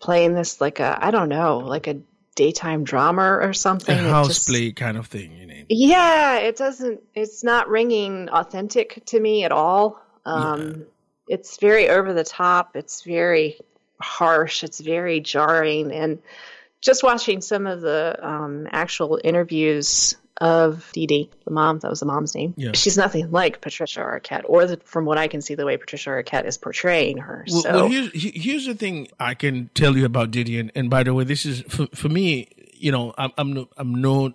playing 0.00 0.34
this 0.34 0.60
like 0.60 0.80
a 0.80 0.98
I 1.00 1.10
don't 1.10 1.28
know, 1.28 1.58
like 1.58 1.86
a 1.86 2.00
daytime 2.34 2.84
drama 2.84 3.38
or 3.40 3.52
something. 3.52 3.96
It 3.96 4.02
house 4.10 4.28
just- 4.28 4.48
play 4.48 4.72
kind 4.72 4.96
of 4.98 5.06
thing, 5.06 5.36
you 5.36 5.46
know. 5.46 5.54
Yeah, 5.68 6.38
it 6.38 6.56
doesn't. 6.56 7.02
It's 7.14 7.42
not 7.44 7.68
ringing 7.68 8.28
authentic 8.28 9.02
to 9.06 9.20
me 9.20 9.44
at 9.44 9.52
all. 9.52 10.00
Um, 10.26 10.86
It's 11.26 11.56
very 11.58 11.88
over 11.88 12.12
the 12.12 12.24
top. 12.24 12.76
It's 12.76 13.00
very 13.02 13.58
harsh. 13.98 14.62
It's 14.62 14.80
very 14.80 15.20
jarring. 15.20 15.90
And 15.90 16.18
just 16.84 17.02
watching 17.02 17.40
some 17.40 17.66
of 17.66 17.80
the 17.80 18.18
um, 18.22 18.68
actual 18.70 19.18
interviews 19.24 20.16
of 20.40 20.90
Dee 20.92 21.06
Dee, 21.06 21.30
the 21.44 21.50
mom, 21.50 21.78
that 21.78 21.88
was 21.88 22.00
the 22.00 22.06
mom's 22.06 22.34
name. 22.34 22.54
Yeah. 22.56 22.72
She's 22.74 22.98
nothing 22.98 23.30
like 23.30 23.60
Patricia 23.60 24.00
Arquette, 24.00 24.42
or 24.44 24.66
the, 24.66 24.76
from 24.84 25.06
what 25.06 25.16
I 25.16 25.28
can 25.28 25.40
see, 25.40 25.54
the 25.54 25.64
way 25.64 25.76
Patricia 25.76 26.10
Arquette 26.10 26.44
is 26.44 26.58
portraying 26.58 27.18
her. 27.18 27.44
Well, 27.48 27.62
so, 27.62 27.72
well 27.72 27.88
here's 27.88 28.10
here's 28.12 28.66
the 28.66 28.74
thing 28.74 29.08
I 29.18 29.34
can 29.34 29.70
tell 29.74 29.96
you 29.96 30.04
about 30.04 30.30
Dee 30.30 30.44
Dee, 30.44 30.58
and, 30.58 30.72
and 30.74 30.90
by 30.90 31.04
the 31.04 31.14
way, 31.14 31.24
this 31.24 31.46
is 31.46 31.62
for, 31.62 31.86
for 31.94 32.08
me. 32.08 32.48
You 32.74 32.92
know, 32.92 33.14
I'm 33.16 33.32
I'm 33.38 33.52
no, 33.52 33.68
I'm 33.76 33.94
not 33.94 34.32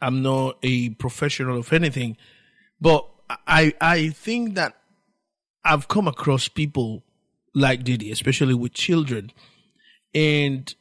I'm 0.00 0.22
not 0.22 0.58
a 0.62 0.90
professional 0.90 1.58
of 1.58 1.72
anything, 1.72 2.16
but 2.80 3.06
I 3.46 3.74
I 3.80 4.08
think 4.08 4.54
that 4.54 4.76
I've 5.64 5.86
come 5.86 6.08
across 6.08 6.48
people 6.48 7.04
like 7.54 7.84
Dee 7.84 7.98
Dee, 7.98 8.10
especially 8.10 8.54
with 8.54 8.72
children, 8.72 9.32
and 10.14 10.74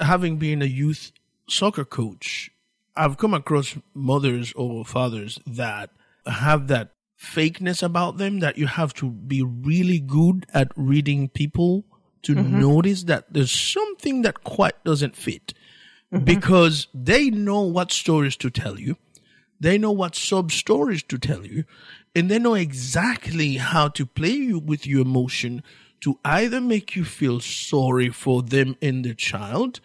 having 0.00 0.36
been 0.36 0.62
a 0.62 0.66
youth 0.66 1.12
soccer 1.48 1.84
coach, 1.84 2.50
I've 2.96 3.18
come 3.18 3.34
across 3.34 3.76
mothers 3.94 4.52
or 4.54 4.84
fathers 4.84 5.38
that 5.46 5.90
have 6.26 6.68
that 6.68 6.90
fakeness 7.18 7.82
about 7.82 8.16
them 8.16 8.40
that 8.40 8.56
you 8.56 8.66
have 8.66 8.94
to 8.94 9.10
be 9.10 9.42
really 9.42 10.00
good 10.00 10.46
at 10.54 10.72
reading 10.74 11.28
people 11.28 11.84
to 12.22 12.34
mm-hmm. 12.34 12.60
notice 12.60 13.04
that 13.04 13.32
there's 13.32 13.52
something 13.52 14.22
that 14.22 14.44
quite 14.44 14.82
doesn't 14.84 15.16
fit. 15.16 15.54
Mm-hmm. 16.12 16.24
Because 16.24 16.88
they 16.92 17.30
know 17.30 17.60
what 17.60 17.92
stories 17.92 18.36
to 18.38 18.50
tell 18.50 18.80
you. 18.80 18.96
They 19.60 19.78
know 19.78 19.92
what 19.92 20.16
sub 20.16 20.50
stories 20.50 21.02
to 21.04 21.18
tell 21.18 21.46
you, 21.46 21.64
and 22.16 22.30
they 22.30 22.38
know 22.38 22.54
exactly 22.54 23.56
how 23.56 23.88
to 23.88 24.06
play 24.06 24.32
you 24.32 24.58
with 24.58 24.86
your 24.86 25.02
emotion 25.02 25.62
to 26.00 26.18
either 26.24 26.60
make 26.60 26.96
you 26.96 27.04
feel 27.04 27.40
sorry 27.40 28.08
for 28.10 28.42
them 28.42 28.76
and 28.80 29.04
the 29.04 29.14
child 29.14 29.80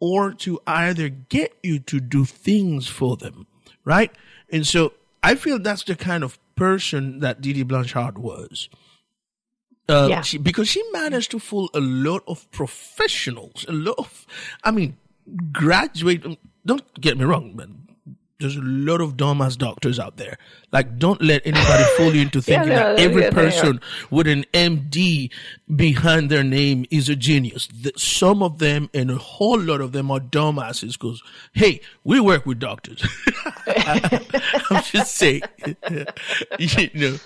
or 0.00 0.32
to 0.32 0.60
either 0.66 1.08
get 1.08 1.54
you 1.62 1.78
to 1.78 2.00
do 2.00 2.24
things 2.24 2.86
for 2.88 3.16
them, 3.16 3.46
right? 3.84 4.10
And 4.50 4.66
so 4.66 4.92
I 5.22 5.34
feel 5.34 5.58
that's 5.58 5.84
the 5.84 5.94
kind 5.94 6.24
of 6.24 6.38
person 6.56 7.20
that 7.20 7.40
Dee 7.40 7.52
Dee 7.52 7.62
Blanchard 7.62 8.18
was. 8.18 8.68
Uh, 9.88 10.06
Yeah. 10.08 10.20
she, 10.22 10.38
because 10.38 10.68
she 10.68 10.82
managed 10.92 11.30
to 11.32 11.38
fool 11.38 11.68
a 11.74 11.80
lot 11.80 12.22
of 12.26 12.50
professionals, 12.50 13.64
a 13.68 13.72
lot 13.72 13.96
of, 13.98 14.26
I 14.64 14.70
mean, 14.70 14.96
graduate. 15.52 16.24
Don't 16.64 17.00
get 17.00 17.18
me 17.18 17.24
wrong, 17.24 17.54
man. 17.56 17.88
There's 18.40 18.56
a 18.56 18.62
lot 18.62 19.00
of 19.00 19.16
dumbass 19.16 19.56
doctors 19.58 19.98
out 19.98 20.16
there. 20.16 20.38
Like, 20.72 20.98
don't 20.98 21.20
let 21.22 21.46
anybody 21.46 21.84
fool 21.96 22.14
you 22.14 22.22
into 22.22 22.40
thinking 22.40 22.70
no, 22.70 22.74
that 22.96 22.98
every 22.98 23.30
person 23.30 23.80
with 24.10 24.26
an 24.26 24.44
MD 24.54 25.30
behind 25.74 26.30
their 26.30 26.42
name 26.42 26.86
is 26.90 27.08
a 27.08 27.16
genius. 27.16 27.68
The- 27.68 27.92
Some 27.96 28.42
of 28.42 28.58
them 28.58 28.88
and 28.94 29.10
a 29.10 29.16
whole 29.18 29.60
lot 29.60 29.80
of 29.80 29.92
them 29.92 30.10
are 30.10 30.20
dumbasses 30.20 30.92
because, 30.92 31.22
hey, 31.52 31.80
we 32.02 32.18
work 32.18 32.46
with 32.46 32.58
doctors. 32.58 33.06
I'm 33.66 34.82
just 34.84 35.16
saying, 35.16 35.42
you 36.58 36.90
know. 36.94 37.16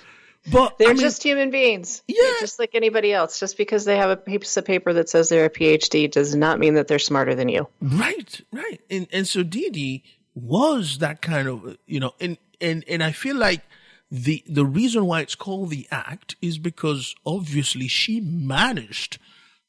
But 0.51 0.77
They're 0.79 0.91
I 0.91 0.93
mean, 0.93 1.01
just 1.01 1.23
human 1.23 1.51
beings. 1.51 2.03
Yeah. 2.07 2.21
They're 2.21 2.41
just 2.41 2.59
like 2.59 2.75
anybody 2.75 3.13
else. 3.15 3.41
Just 3.41 3.57
because 3.57 3.87
they 3.87 3.97
have 3.97 4.11
a 4.11 4.17
piece 4.17 4.57
of 4.59 4.67
paper 4.67 4.93
that 4.93 5.09
says 5.09 5.31
they're 5.31 5.47
a 5.47 5.51
PhD 5.51 6.11
does 6.11 6.35
not 6.35 6.59
mean 6.59 6.75
that 6.75 6.87
they're 6.87 6.99
smarter 6.99 7.35
than 7.35 7.49
you. 7.49 7.67
Right, 7.81 8.41
right. 8.53 8.79
And 8.91 9.07
and 9.11 9.27
so 9.27 9.43
Dee 9.43 9.71
Dee 9.71 10.05
was 10.35 10.99
that 10.99 11.23
kind 11.23 11.49
of 11.49 11.77
you 11.87 12.01
know, 12.01 12.13
and 12.21 12.39
and 12.61 12.85
and 12.89 13.03
I 13.03 13.13
feel 13.13 13.37
like 13.37 13.63
the 14.11 14.43
the 14.47 14.65
reason 14.65 15.07
why 15.07 15.21
it's 15.21 15.35
called 15.35 15.71
the 15.71 15.87
act 15.91 16.37
is 16.43 16.59
because 16.59 17.15
obviously 17.25 17.89
she 17.89 18.21
managed 18.21 19.19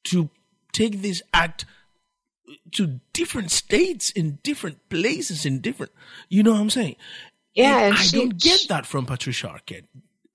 to 0.06 0.30
take 0.72 1.02
this 1.02 1.22
act 1.34 1.66
to 2.72 3.00
different 3.14 3.50
states 3.52 4.10
in 4.12 4.40
different 4.44 4.88
places 4.90 5.46
in 5.46 5.60
different 5.62 5.92
you 6.30 6.44
know 6.44 6.52
what 6.52 6.60
I'm 6.62 6.70
saying? 6.70 6.96
Yeah, 7.54 7.76
And 7.78 7.86
and 7.86 7.94
I 7.96 8.02
she- 8.02 8.18
don't 8.18 8.38
get 8.40 8.68
that 8.70 8.86
from 8.86 9.06
Patricia 9.06 9.48
Arquette. 9.48 9.86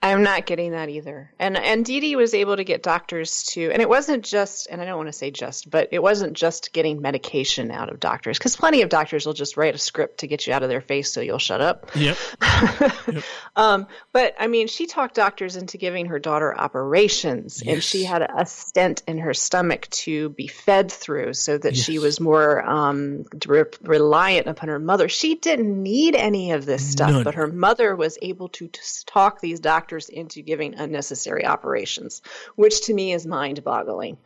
I'm 0.02 0.22
not 0.22 0.46
getting 0.46 0.72
that 0.72 0.88
either. 0.88 1.30
And 1.38 1.58
and 1.58 1.84
Dee 1.84 2.00
Dee 2.00 2.16
was 2.16 2.32
able 2.32 2.56
to 2.56 2.64
get 2.64 2.82
doctors 2.82 3.42
to, 3.50 3.70
and 3.70 3.82
it 3.82 3.88
wasn't 3.88 4.24
just, 4.24 4.66
and 4.70 4.80
I 4.80 4.86
don't 4.86 4.96
want 4.96 5.08
to 5.08 5.12
say 5.12 5.30
just, 5.30 5.68
but 5.68 5.90
it 5.92 6.02
wasn't 6.02 6.32
just 6.32 6.72
getting 6.72 7.02
medication 7.02 7.70
out 7.70 7.90
of 7.92 8.00
doctors, 8.00 8.38
because 8.38 8.56
plenty 8.56 8.80
of 8.80 8.88
doctors 8.88 9.26
will 9.26 9.34
just 9.34 9.58
write 9.58 9.74
a 9.74 9.78
script 9.78 10.20
to 10.20 10.26
get 10.26 10.46
you 10.46 10.54
out 10.54 10.62
of 10.62 10.70
their 10.70 10.80
face 10.80 11.12
so 11.12 11.20
you'll 11.20 11.38
shut 11.38 11.60
up. 11.60 11.90
Yep. 11.94 12.16
Um, 13.56 13.88
but 14.12 14.36
I 14.38 14.46
mean, 14.46 14.68
she 14.68 14.86
talked 14.86 15.16
doctors 15.16 15.56
into 15.56 15.76
giving 15.76 16.06
her 16.06 16.18
daughter 16.18 16.56
operations, 16.56 17.62
and 17.66 17.82
she 17.82 18.04
had 18.04 18.22
a 18.22 18.46
stent 18.46 19.02
in 19.08 19.18
her 19.18 19.34
stomach 19.34 19.88
to 19.90 20.28
be 20.30 20.46
fed 20.46 20.90
through, 20.90 21.34
so 21.34 21.58
that 21.58 21.76
she 21.76 21.98
was 21.98 22.20
more 22.20 22.62
um, 22.66 23.24
re- 23.46 23.64
reliant 23.82 24.46
upon 24.46 24.68
her 24.68 24.78
mother. 24.78 25.08
She 25.08 25.34
didn't 25.34 25.82
need 25.82 26.14
any 26.14 26.52
of 26.52 26.64
this 26.64 26.88
stuff, 26.88 27.10
None. 27.10 27.24
but 27.24 27.34
her 27.34 27.48
mother 27.48 27.96
was 27.96 28.16
able 28.22 28.48
to 28.50 28.68
t- 28.68 28.80
talk 29.04 29.40
these 29.40 29.58
doctors 29.60 29.89
into 29.98 30.42
giving 30.42 30.74
unnecessary 30.74 31.44
operations, 31.46 32.22
which 32.56 32.86
to 32.86 32.94
me 32.94 33.12
is 33.12 33.26
mind-boggling. 33.26 34.16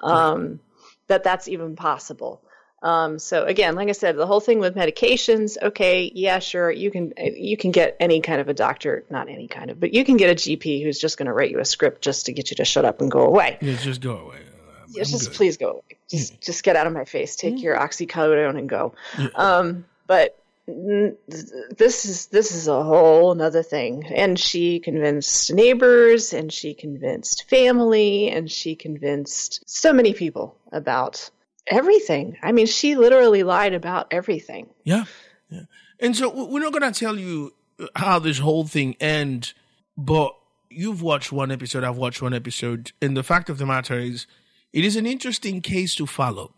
Um, 0.00 0.60
That 1.08 1.24
that's 1.24 1.48
even 1.48 1.76
possible. 1.76 2.42
Um, 2.82 3.18
so 3.20 3.44
again, 3.44 3.74
like 3.76 3.88
I 3.88 3.92
said, 3.92 4.16
the 4.16 4.26
whole 4.26 4.40
thing 4.40 4.58
with 4.58 4.74
medications, 4.74 5.56
okay, 5.62 6.10
yeah, 6.14 6.38
sure, 6.40 6.70
you 6.70 6.90
can 6.90 7.12
you 7.16 7.56
can 7.56 7.70
get 7.70 7.96
any 8.00 8.20
kind 8.20 8.40
of 8.40 8.48
a 8.48 8.54
doctor, 8.54 9.04
not 9.10 9.28
any 9.28 9.46
kind 9.46 9.70
of, 9.70 9.78
but 9.78 9.94
you 9.94 10.04
can 10.04 10.16
get 10.16 10.30
a 10.30 10.34
GP 10.34 10.82
who's 10.82 10.98
just 10.98 11.16
going 11.18 11.26
to 11.26 11.32
write 11.32 11.50
you 11.50 11.60
a 11.60 11.64
script 11.64 12.02
just 12.02 12.26
to 12.26 12.32
get 12.32 12.50
you 12.50 12.56
to 12.56 12.64
shut 12.64 12.84
up 12.84 13.00
and 13.00 13.10
go 13.10 13.20
away. 13.20 13.58
Yeah, 13.60 13.76
just 13.76 14.00
go 14.00 14.16
away. 14.16 14.38
I'm 14.82 14.88
Yes, 14.94 15.10
just 15.12 15.28
good. 15.30 15.36
please 15.36 15.56
go 15.58 15.70
away. 15.70 15.98
Just 16.10 16.40
just 16.40 16.64
get 16.64 16.74
out 16.74 16.86
of 16.88 16.92
my 16.92 17.04
face. 17.04 17.36
Take 17.36 17.62
your 17.62 17.76
oxycodone 17.78 18.58
and 18.58 18.68
go. 18.68 18.94
Um, 19.36 19.84
but 20.08 20.41
this 20.66 22.04
is 22.04 22.26
this 22.26 22.52
is 22.52 22.68
a 22.68 22.82
whole 22.82 23.32
another 23.32 23.62
thing. 23.62 24.06
And 24.06 24.38
she 24.38 24.80
convinced 24.80 25.52
neighbors, 25.52 26.32
and 26.32 26.52
she 26.52 26.74
convinced 26.74 27.48
family, 27.48 28.28
and 28.28 28.50
she 28.50 28.76
convinced 28.76 29.62
so 29.66 29.92
many 29.92 30.14
people 30.14 30.56
about 30.70 31.30
everything. 31.66 32.36
I 32.42 32.52
mean, 32.52 32.66
she 32.66 32.96
literally 32.96 33.42
lied 33.42 33.74
about 33.74 34.08
everything. 34.10 34.70
Yeah, 34.84 35.04
yeah. 35.50 35.64
And 36.00 36.16
so 36.16 36.46
we're 36.46 36.62
not 36.62 36.72
gonna 36.72 36.92
tell 36.92 37.18
you 37.18 37.54
uh, 37.78 37.86
how 37.96 38.18
this 38.18 38.38
whole 38.38 38.66
thing 38.66 38.96
ends, 39.00 39.54
but 39.96 40.34
you've 40.70 41.02
watched 41.02 41.32
one 41.32 41.50
episode, 41.50 41.84
I've 41.84 41.98
watched 41.98 42.22
one 42.22 42.34
episode, 42.34 42.92
and 43.00 43.16
the 43.16 43.22
fact 43.22 43.50
of 43.50 43.58
the 43.58 43.66
matter 43.66 43.98
is, 43.98 44.26
it 44.72 44.84
is 44.84 44.96
an 44.96 45.06
interesting 45.06 45.60
case 45.60 45.94
to 45.96 46.06
follow. 46.06 46.54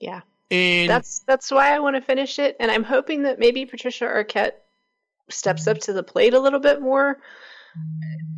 Yeah. 0.00 0.22
And 0.52 0.90
That's 0.90 1.20
that's 1.20 1.50
why 1.50 1.74
I 1.74 1.78
want 1.78 1.96
to 1.96 2.02
finish 2.02 2.38
it, 2.38 2.56
and 2.60 2.70
I'm 2.70 2.84
hoping 2.84 3.22
that 3.22 3.38
maybe 3.38 3.64
Patricia 3.64 4.04
Arquette 4.04 4.52
steps 5.30 5.66
up 5.66 5.78
to 5.78 5.94
the 5.94 6.02
plate 6.02 6.34
a 6.34 6.40
little 6.40 6.60
bit 6.60 6.82
more. 6.82 7.18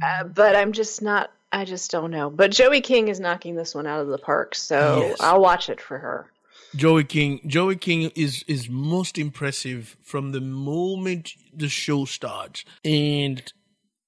Uh, 0.00 0.22
but 0.24 0.54
I'm 0.54 0.70
just 0.70 1.02
not. 1.02 1.32
I 1.50 1.64
just 1.64 1.90
don't 1.90 2.12
know. 2.12 2.30
But 2.30 2.52
Joey 2.52 2.80
King 2.80 3.08
is 3.08 3.18
knocking 3.18 3.56
this 3.56 3.74
one 3.74 3.88
out 3.88 4.00
of 4.00 4.06
the 4.06 4.18
park, 4.18 4.54
so 4.54 5.00
Yes. 5.08 5.20
I'll 5.20 5.40
watch 5.40 5.68
it 5.68 5.80
for 5.80 5.98
her. 5.98 6.30
Joey 6.76 7.02
King, 7.04 7.40
Joey 7.46 7.74
King 7.76 8.12
is 8.14 8.44
is 8.46 8.68
most 8.68 9.18
impressive 9.18 9.96
from 10.02 10.30
the 10.30 10.40
moment 10.40 11.32
the 11.52 11.68
show 11.68 12.04
starts. 12.04 12.64
And 12.84 13.42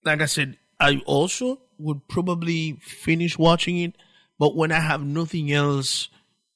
like 0.04 0.22
I 0.22 0.26
said, 0.26 0.58
I 0.78 1.02
also 1.06 1.60
would 1.78 2.06
probably 2.06 2.78
finish 2.80 3.36
watching 3.36 3.78
it, 3.78 3.96
but 4.38 4.54
when 4.54 4.70
I 4.70 4.78
have 4.78 5.04
nothing 5.04 5.50
else 5.50 6.08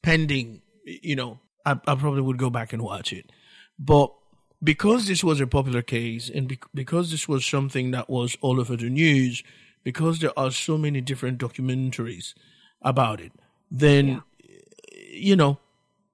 pending, 0.02 0.62
you 0.84 1.16
know, 1.16 1.40
I, 1.64 1.72
I 1.72 1.94
probably 1.94 2.22
would 2.22 2.38
go 2.38 2.50
back 2.50 2.72
and 2.72 2.82
watch 2.82 3.12
it. 3.12 3.30
But 3.78 4.12
because 4.62 5.06
this 5.06 5.24
was 5.24 5.40
a 5.40 5.46
popular 5.46 5.82
case 5.82 6.28
and 6.28 6.48
bec 6.48 6.64
because 6.74 7.10
this 7.10 7.28
was 7.28 7.46
something 7.46 7.90
that 7.92 8.10
was 8.10 8.36
all 8.40 8.60
over 8.60 8.76
the 8.76 8.90
news, 8.90 9.42
because 9.82 10.18
there 10.18 10.38
are 10.38 10.50
so 10.50 10.76
many 10.76 11.00
different 11.00 11.38
documentaries 11.38 12.34
about 12.82 13.20
it, 13.20 13.32
then, 13.70 14.22
you 15.10 15.36
know, 15.36 15.58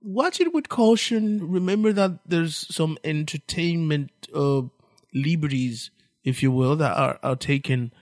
watch 0.01 0.41
it 0.41 0.55
with 0.55 0.69
caution. 0.69 1.51
Remember 1.51 1.93
that 1.93 2.21
there's 2.27 2.57
some 2.75 2.97
entertainment 3.03 4.11
uh, 4.35 4.63
liberties, 5.13 5.91
if 6.23 6.43
you 6.43 6.53
will, 6.53 6.77
that 6.77 6.97
are, 6.97 7.19
are 7.23 7.37
taken 7.37 7.93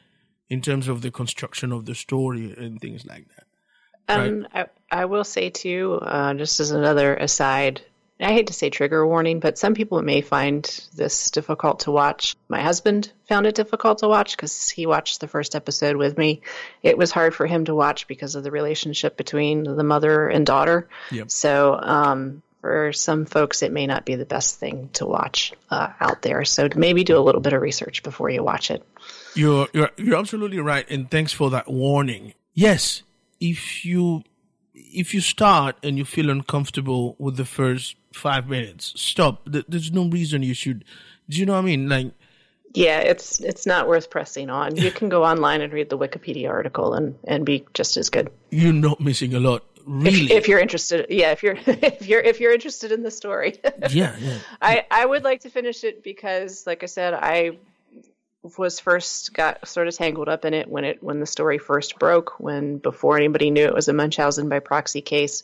in 0.51 0.61
terms 0.61 0.89
of 0.89 1.01
the 1.01 1.11
construction 1.11 1.73
of 1.73 1.87
the 1.87 1.95
story 1.95 2.55
and 2.57 2.81
things 2.81 3.07
like 3.07 3.27
that. 3.37 3.47
Um, 4.09 4.47
I, 4.53 4.67
I 4.91 5.05
will 5.07 5.25
say 5.25 5.51
too, 5.51 5.99
uh, 6.01 6.35
just 6.35 6.61
as 6.61 6.71
another 6.71 7.15
aside, 7.15 7.83
I 8.21 8.33
hate 8.33 8.47
to 8.47 8.53
say 8.53 8.71
trigger 8.71 9.07
warning, 9.07 9.41
but 9.41 9.59
some 9.59 9.75
people 9.75 10.01
may 10.03 10.21
find 10.21 10.65
this 10.95 11.31
difficult 11.31 11.81
to 11.81 11.91
watch. 11.91 12.37
My 12.49 12.63
husband 12.63 13.11
found 13.29 13.47
it 13.47 13.55
difficult 13.55 13.99
to 13.99 14.09
watch 14.09 14.37
because 14.37 14.69
he 14.69 14.87
watched 14.87 15.21
the 15.21 15.29
first 15.29 15.57
episode 15.57 15.97
with 15.97 16.17
me. 16.17 16.43
It 16.83 16.97
was 16.97 17.11
hard 17.11 17.35
for 17.35 17.47
him 17.47 17.65
to 17.65 17.75
watch 17.75 18.07
because 18.07 18.37
of 18.37 18.45
the 18.45 18.53
relationship 18.53 19.17
between 19.17 19.65
the 19.65 19.83
mother 19.83 20.29
and 20.29 20.47
daughter. 20.47 20.89
Yep. 21.11 21.31
So, 21.31 21.79
um, 21.81 22.43
for 22.61 22.95
some 22.95 23.27
folks, 23.27 23.63
it 23.63 23.73
may 23.73 23.87
not 23.87 24.07
be 24.07 24.15
the 24.15 24.25
best 24.25 24.59
thing 24.59 24.89
to 24.95 25.05
watch 25.05 25.53
uh, 25.71 25.89
out 26.01 26.23
there. 26.23 26.47
So 26.47 26.67
maybe 26.75 27.05
do 27.05 27.19
a 27.19 27.21
little 27.21 27.43
bit 27.43 27.53
of 27.53 27.61
research 27.61 28.03
before 28.03 28.31
you 28.31 28.43
watch 28.43 28.71
it. 28.71 28.83
You're 29.35 29.69
you're 29.75 29.91
you're 29.99 30.17
absolutely 30.17 30.61
right, 30.61 30.89
and 30.89 31.11
thanks 31.11 31.31
for 31.31 31.51
that 31.51 31.69
warning. 31.69 32.33
Yes, 32.55 33.03
if 33.51 33.85
you 33.85 34.23
if 34.75 35.15
you 35.15 35.21
start 35.21 35.77
and 35.83 35.99
you 35.99 36.05
feel 36.05 36.31
uncomfortable 36.31 37.15
with 37.19 37.37
the 37.37 37.45
first 37.45 37.97
five 38.13 38.49
minutes, 38.49 38.93
stop. 38.97 39.43
There's 39.47 39.93
no 39.93 40.09
reason 40.09 40.43
you 40.43 40.55
should. 40.55 40.85
Do 41.29 41.39
you 41.39 41.47
know 41.47 41.55
what 41.55 41.61
I 41.61 41.63
mean? 41.63 41.89
Like, 41.89 42.13
Yeah, 42.75 43.01
it's 43.01 43.41
it's 43.41 43.67
not 43.67 43.87
worth 43.87 44.09
pressing 44.11 44.51
on. 44.51 44.77
You 44.77 44.91
can 44.91 45.09
go 45.09 45.25
online 45.25 45.61
and 45.61 45.73
read 45.73 45.91
the 45.91 45.99
Wikipedia 45.99 46.49
article 46.49 46.95
and, 46.95 47.17
and 47.25 47.45
be 47.45 47.65
just 47.75 47.97
as 47.97 48.11
good. 48.11 48.31
you're 48.51 48.73
not 48.73 49.01
missing 49.01 49.35
a 49.35 49.41
lot, 49.41 49.63
really. 49.87 50.27
If, 50.27 50.31
if 50.31 50.49
you're 50.49 50.59
interested, 50.59 51.07
yeah, 51.09 51.33
if 51.33 51.43
you're 51.43 51.59
if 51.67 52.07
you're 52.09 52.21
if 52.21 52.41
you're 52.41 52.53
interested 52.53 52.91
in 52.93 53.03
the 53.03 53.11
story, 53.11 53.61
yeah, 53.91 54.17
yeah. 54.19 54.39
I 54.63 54.87
I 54.91 55.05
would 55.07 55.25
like 55.25 55.41
to 55.43 55.51
finish 55.51 55.85
it 55.85 56.03
because, 56.03 56.67
like 56.67 56.83
I 56.83 56.87
said, 56.87 57.15
I 57.15 57.59
was 58.59 58.79
first 58.79 59.33
got 59.33 59.67
sort 59.67 59.89
of 59.89 59.97
tangled 59.97 60.29
up 60.29 60.45
in 60.45 60.53
it 60.55 60.69
when 60.69 60.85
it 60.85 61.03
when 61.03 61.19
the 61.19 61.27
story 61.27 61.59
first 61.59 61.99
broke 61.99 62.39
when 62.39 62.79
before 62.79 63.17
anybody 63.17 63.51
knew 63.51 63.65
it 63.65 63.75
was 63.75 63.89
a 63.89 63.93
Munchausen 63.93 64.49
by 64.49 64.61
proxy 64.61 65.01
case. 65.01 65.43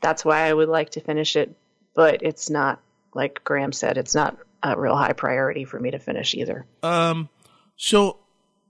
That's 0.00 0.24
why 0.24 0.48
I 0.48 0.52
would 0.52 0.68
like 0.68 0.90
to 0.90 1.00
finish 1.00 1.36
it, 1.36 1.54
but 1.94 2.22
it's 2.22 2.48
not 2.50 2.80
like 3.14 3.44
Graham 3.44 3.72
said, 3.72 3.98
it's 3.98 4.14
not 4.14 4.38
a 4.62 4.78
real 4.78 4.96
high 4.96 5.12
priority 5.12 5.64
for 5.64 5.78
me 5.78 5.90
to 5.90 5.98
finish 5.98 6.34
either. 6.34 6.64
Um, 6.82 7.28
so 7.76 8.18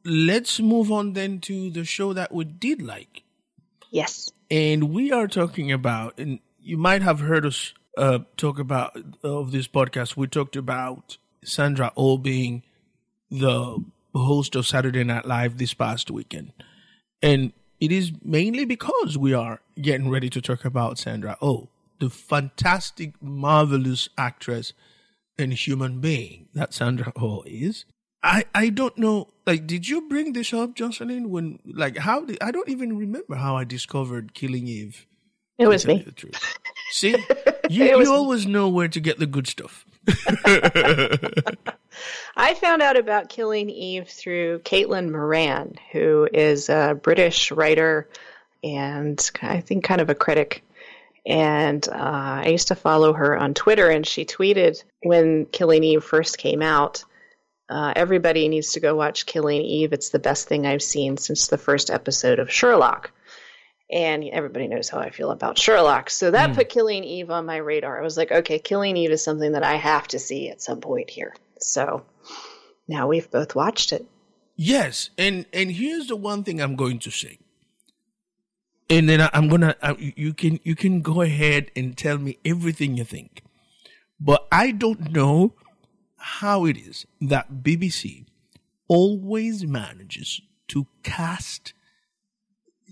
let's 0.05 0.59
move 0.61 0.91
on 0.91 1.13
then 1.13 1.41
to 1.41 1.71
the 1.71 1.85
show 1.85 2.13
that 2.13 2.33
we 2.33 2.45
did 2.45 2.83
like. 2.83 3.23
Yes. 3.91 4.31
and 4.51 4.91
we 4.93 5.13
are 5.13 5.27
talking 5.27 5.73
about 5.73 6.19
and 6.19 6.41
you 6.61 6.77
might 6.77 7.01
have 7.03 7.21
heard 7.21 7.47
us 7.47 7.73
uh, 7.97 8.19
talk 8.37 8.59
about 8.59 8.97
of 9.23 9.51
this 9.51 9.67
podcast 9.67 10.15
we 10.17 10.27
talked 10.27 10.57
about 10.57 11.17
sandra 11.43 11.91
oh 11.97 12.19
being 12.19 12.63
the 13.31 13.83
host 14.15 14.57
of 14.57 14.67
saturday 14.67 15.05
night 15.05 15.27
live 15.27 15.59
this 15.59 15.75
past 15.75 16.11
weekend 16.11 16.53
and 17.23 17.53
it 17.81 17.93
is 17.93 18.13
mainly 18.23 18.65
because 18.65 19.17
we 19.17 19.33
are 19.33 19.61
getting 19.81 20.09
ready 20.09 20.29
to 20.29 20.41
talk 20.41 20.65
about 20.65 20.99
sandra 20.99 21.37
oh 21.41 21.69
the 22.01 22.11
fantastic 22.11 23.13
marvelous 23.23 24.09
actress 24.17 24.73
and 25.39 25.53
human 25.53 26.01
being 26.01 26.49
that 26.55 26.75
sandra 26.75 27.13
oh 27.17 27.43
is 27.47 27.85
I, 28.23 28.45
I 28.55 28.71
don't 28.71 28.97
know. 28.99 29.29
Like, 29.47 29.67
did 29.67 29.89
you 29.89 30.09
bring 30.09 30.33
this 30.33 30.53
up, 30.53 30.75
Jocelyn? 30.75 31.31
When 31.31 31.59
like 31.65 31.97
how 31.97 32.25
did 32.25 32.39
I 32.41 32.51
don't 32.51 32.69
even 32.69 32.97
remember 32.99 33.37
how 33.37 33.57
I 33.57 33.65
discovered 33.65 34.35
Killing 34.35 34.67
Eve. 34.67 35.07
It 35.59 35.67
was 35.67 35.83
to 35.83 35.89
tell 35.89 35.97
you 35.99 36.05
me. 36.05 36.33
See, 36.91 37.17
you 37.71 37.85
you 37.85 38.13
always 38.13 38.47
know 38.47 38.69
where 38.69 38.89
to 38.89 39.01
get 39.01 39.19
the 39.19 39.27
good 39.27 39.47
stuff. 39.47 39.85
I 42.37 42.55
found 42.55 42.83
out 42.83 42.97
about 42.97 43.29
Killing 43.29 43.71
Eve 43.71 44.09
through 44.09 44.61
Caitlin 44.61 45.11
Moran, 45.11 45.75
who 45.93 46.29
is 46.33 46.69
a 46.69 46.99
British 47.01 47.51
writer 47.53 48.09
and 48.65 49.31
I 49.43 49.61
think 49.61 49.85
kind 49.85 50.01
of 50.01 50.11
a 50.11 50.15
critic. 50.15 50.65
And 51.27 51.87
uh, 51.89 51.93
I 52.45 52.49
used 52.49 52.69
to 52.69 52.75
follow 52.75 53.13
her 53.13 53.37
on 53.37 53.55
Twitter, 53.55 53.89
and 53.91 54.07
she 54.07 54.25
tweeted 54.25 54.83
when 55.03 55.45
Killing 55.47 55.85
Eve 55.85 56.03
first 56.03 56.39
came 56.39 56.63
out 56.63 57.05
Uh, 57.69 57.93
everybody 57.95 58.49
needs 58.49 58.73
to 58.73 58.81
go 58.81 58.97
watch 58.97 59.27
Killing 59.27 59.61
Eve. 59.63 59.93
It's 59.93 60.09
the 60.09 60.19
best 60.19 60.49
thing 60.49 60.67
I've 60.67 60.83
seen 60.83 61.19
since 61.19 61.49
the 61.49 61.59
first 61.59 61.91
episode 61.91 62.39
of 62.39 62.51
Sherlock. 62.51 63.11
And 63.91 64.23
everybody 64.25 64.69
knows 64.69 64.89
how 64.89 64.99
I 64.99 65.11
feel 65.11 65.31
about 65.31 65.57
Sherlock. 65.57 66.11
So 66.11 66.31
that 66.31 66.55
put 66.55 66.69
Killing 66.69 67.05
Eve 67.05 67.31
on 67.31 67.47
my 67.47 67.57
radar. 67.57 67.99
I 67.99 68.03
was 68.03 68.19
like, 68.19 68.31
okay, 68.31 68.59
Killing 68.59 68.99
Eve 68.99 69.13
is 69.13 69.25
something 69.25 69.53
that 69.53 69.63
I 69.63 69.77
have 69.77 70.07
to 70.09 70.19
see 70.19 70.51
at 70.51 70.61
some 70.61 70.81
point 70.81 71.09
here. 71.09 71.35
So 71.59 72.05
now 72.87 73.09
we've 73.09 73.31
both 73.31 73.55
watched 73.55 73.93
it. 73.93 74.07
Yes, 74.57 75.11
and 75.17 75.47
and 75.53 75.71
here's 75.71 76.09
the 76.09 76.17
one 76.17 76.43
thing 76.43 76.61
I'm 76.61 76.75
going 76.75 76.99
to 77.01 77.11
say, 77.11 77.39
and 78.91 79.09
then 79.09 79.21
I, 79.21 79.31
I'm 79.33 79.49
gonna 79.49 79.77
uh, 79.81 79.95
you 79.99 80.35
can 80.35 80.59
you 80.65 80.75
can 80.75 81.01
go 81.01 81.23
ahead 81.23 81.71
and 81.77 81.97
tell 81.97 82.19
me 82.19 82.39
everything 82.45 82.97
you 82.97 83.05
think, 83.05 83.43
but 84.19 84.49
I 84.51 84.73
don't 84.73 85.13
know 85.13 85.55
how 86.17 86.65
it 86.65 86.77
is 86.77 87.07
that 87.21 87.63
BBC 87.63 88.27
always 88.89 89.65
manages 89.65 90.41
to 90.69 90.89
cast 91.05 91.73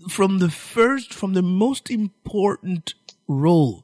from 0.09 0.39
the 0.39 0.49
first 0.49 1.13
from 1.13 1.33
the 1.33 1.41
most 1.41 1.89
important 1.89 2.93
role 3.27 3.83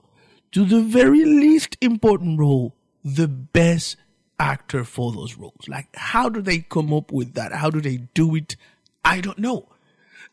to 0.51 0.63
the 0.65 0.81
very 0.81 1.25
least 1.25 1.75
important 1.81 2.39
role 2.39 2.75
the 3.03 3.27
best 3.27 3.97
actor 4.39 4.83
for 4.83 5.11
those 5.11 5.35
roles. 5.35 5.67
Like, 5.67 5.87
how 5.95 6.29
do 6.29 6.41
they 6.41 6.59
come 6.59 6.93
up 6.93 7.11
with 7.11 7.33
that? 7.35 7.51
How 7.53 7.69
do 7.69 7.81
they 7.81 7.97
do 8.13 8.35
it? 8.35 8.55
I 9.03 9.21
don't 9.21 9.37
know. 9.39 9.69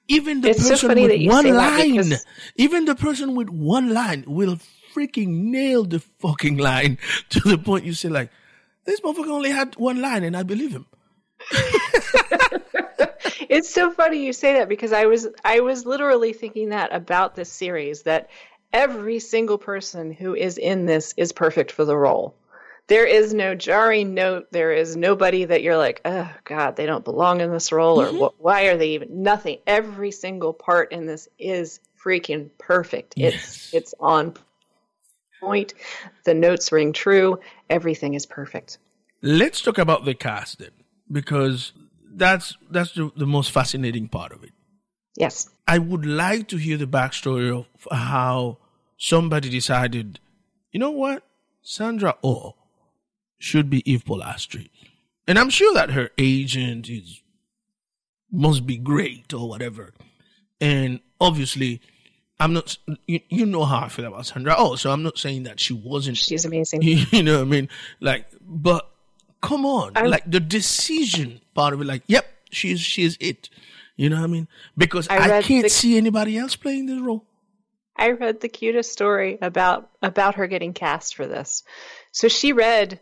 Even 0.09 0.40
the 0.40 0.51
It's 0.51 0.69
person 0.69 0.88
that 0.95 0.97
with 1.01 1.29
one 1.29 1.49
line, 1.55 1.97
because- 1.97 2.25
even 2.57 2.85
the 2.85 2.95
person 2.95 3.35
with 3.35 3.49
one 3.51 3.93
line 3.95 4.25
will 4.27 4.59
freaking 4.95 5.29
nail 5.51 5.85
the 5.85 6.01
fucking 6.19 6.57
line 6.57 6.99
to 7.31 7.40
the 7.40 7.59
point 7.59 7.85
you 7.85 7.93
say, 7.95 8.09
like, 8.09 8.31
this 8.85 9.01
motherfucker 9.01 9.29
only 9.31 9.51
had 9.51 9.77
one 9.77 10.01
line 10.01 10.25
and 10.25 10.37
I 10.37 10.43
believe 10.43 10.73
him. 10.73 10.87
it's 13.48 13.70
so 13.70 13.90
funny 13.90 14.24
you 14.24 14.33
say 14.33 14.54
that 14.54 14.68
because 14.68 14.92
I 14.92 15.06
was 15.06 15.28
I 15.44 15.61
was 15.61 15.87
literally 15.87 16.33
thinking 16.33 16.70
that 16.70 16.94
about 16.94 17.35
this 17.35 17.50
series 17.50 18.02
that 18.02 18.30
every 18.72 19.18
single 19.18 19.59
person 19.59 20.12
who 20.12 20.35
is 20.35 20.59
in 20.59 20.87
this 20.87 21.14
is 21.16 21.33
perfect 21.33 21.72
for 21.72 21.85
the 21.85 21.96
role. 21.96 22.35
There 22.87 23.06
is 23.06 23.33
no 23.33 23.54
jarring 23.54 24.14
note. 24.14 24.48
There 24.50 24.72
is 24.72 24.96
nobody 24.96 25.44
that 25.44 25.62
you're 25.62 25.76
like, 25.76 26.00
oh 26.04 26.28
God, 26.44 26.74
they 26.74 26.87
don't 26.87 27.04
belong 27.04 27.40
in 27.40 27.52
this 27.52 27.70
role, 27.70 28.00
or 28.00 28.06
mm-hmm. 28.06 28.18
"Wh- 28.18 28.40
why 28.40 28.62
are 28.64 28.76
they 28.76 28.90
even? 28.90 29.22
Nothing. 29.22 29.59
Every 29.66 30.11
single 30.11 30.52
part 30.52 30.90
in 30.90 31.06
this 31.06 31.28
is 31.38 31.78
freaking 32.04 32.50
perfect. 32.59 33.14
Yes. 33.16 33.35
It's 33.35 33.74
it's 33.74 33.94
on 34.00 34.35
point. 35.40 35.74
The 36.24 36.35
notes 36.35 36.72
ring 36.72 36.92
true. 36.92 37.38
Everything 37.68 38.14
is 38.14 38.26
perfect. 38.26 38.78
Let's 39.22 39.61
talk 39.61 39.78
about 39.78 40.04
the 40.04 40.14
cast 40.14 40.59
then, 40.59 40.70
because 41.12 41.72
that's 42.11 42.57
that's 42.70 42.92
the, 42.92 43.11
the 43.16 43.27
most 43.27 43.51
fascinating 43.51 44.09
part 44.09 44.33
of 44.33 44.42
it. 44.44 44.53
Yes. 45.16 45.51
I 45.66 45.79
would 45.79 46.07
like 46.07 46.49
to 46.49 46.57
hear 46.57 46.77
the 46.77 46.87
backstory 46.87 47.51
of 47.51 47.66
how 47.90 48.59
somebody 48.96 49.49
decided, 49.49 50.20
you 50.73 50.81
know 50.81 50.90
what, 50.90 51.25
Sandra 51.62 52.16
Oh 52.23 52.57
should 53.38 53.70
be 53.70 53.88
Eve 53.90 54.05
Polastri, 54.05 54.70
and 55.27 55.38
I'm 55.38 55.51
sure 55.51 55.73
that 55.75 55.90
her 55.90 56.11
agent 56.18 56.88
is 56.88 57.23
must 58.31 58.66
be 58.66 58.77
great 58.77 59.33
or 59.33 59.49
whatever, 59.49 59.94
and 60.61 61.01
obviously. 61.20 61.81
I'm 62.42 62.55
not, 62.55 62.79
you, 63.07 63.20
you 63.29 63.44
know 63.44 63.66
how 63.66 63.81
I 63.81 63.88
feel 63.90 64.07
about 64.07 64.25
Sandra. 64.25 64.55
Oh, 64.57 64.75
so 64.75 64.90
I'm 64.90 65.03
not 65.03 65.18
saying 65.18 65.42
that 65.42 65.61
she 65.61 65.75
wasn't 65.75 66.16
She's 66.16 66.46
amazing. 66.46 66.81
you 66.83 67.23
know 67.23 67.35
what 67.37 67.42
I 67.42 67.44
mean? 67.44 67.68
Like, 68.01 68.29
but 68.40 68.90
come 69.40 69.64
on, 69.66 69.92
I- 69.96 70.03
like 70.07 70.31
the 70.31 70.40
decision 70.40 71.40
part 71.55 71.74
of 71.74 71.81
it, 71.81 71.85
like, 71.87 72.03
yep, 72.07 72.26
she's 72.50 72.81
she's 72.81 73.16
it. 73.20 73.48
You 73.96 74.09
know 74.09 74.16
what 74.16 74.24
I 74.24 74.29
mean? 74.29 74.48
Because 74.79 75.09
I 75.09 75.38
I, 75.38 75.42
can't 75.42 75.64
the- 75.64 75.68
see 75.70 75.96
anybody 75.96 76.38
else 76.38 76.57
playing 76.57 76.87
this 76.87 77.00
role. 77.00 77.24
I 77.96 78.12
read 78.12 78.40
the 78.40 78.48
cutest 78.48 78.92
story 78.92 79.37
about 79.42 79.90
about 80.00 80.37
her 80.37 80.46
getting 80.46 80.72
cast 80.72 81.14
for 81.16 81.26
this. 81.26 81.64
So 82.12 82.29
she 82.29 82.53
read 82.55 82.98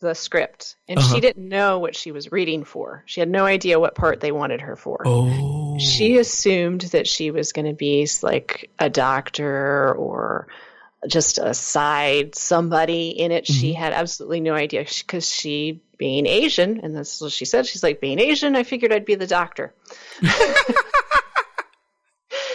the 0.00 0.14
script 0.14 0.74
and 0.88 0.98
Uh-huh. 0.98 1.14
she 1.14 1.20
didn't 1.20 1.48
know 1.48 1.78
what 1.78 1.94
she 1.94 2.10
was 2.10 2.32
reading 2.32 2.64
for. 2.64 3.04
She 3.06 3.20
had 3.20 3.28
no 3.30 3.44
idea 3.46 3.78
what 3.78 3.94
part 3.94 4.20
they 4.20 4.32
wanted 4.32 4.60
her 4.62 4.74
for. 4.76 5.02
Oh, 5.06 5.78
She 5.78 6.18
assumed 6.18 6.80
that 6.92 7.06
she 7.06 7.30
was 7.30 7.52
going 7.52 7.66
to 7.66 7.72
be 7.74 8.06
like 8.22 8.70
a 8.78 8.90
doctor 8.90 9.94
or 9.94 10.48
just 11.08 11.38
a 11.38 11.54
side 11.54 12.34
somebody 12.34 13.08
in 13.10 13.32
it. 13.32 13.46
She 13.46 13.72
Mm-hmm. 13.72 13.80
had 13.82 13.92
absolutely 13.92 14.40
no 14.40 14.54
idea 14.54 14.84
because 14.84 15.30
she, 15.30 15.82
being 15.98 16.26
Asian, 16.26 16.80
and 16.80 16.96
this 16.96 17.16
is 17.16 17.20
what 17.22 17.32
she 17.32 17.44
said, 17.44 17.66
she's 17.66 17.82
like, 17.82 18.00
being 18.00 18.18
Asian, 18.18 18.56
I 18.56 18.62
figured 18.64 18.92
I'd 18.92 19.04
be 19.04 19.14
the 19.14 19.26
doctor. 19.26 19.74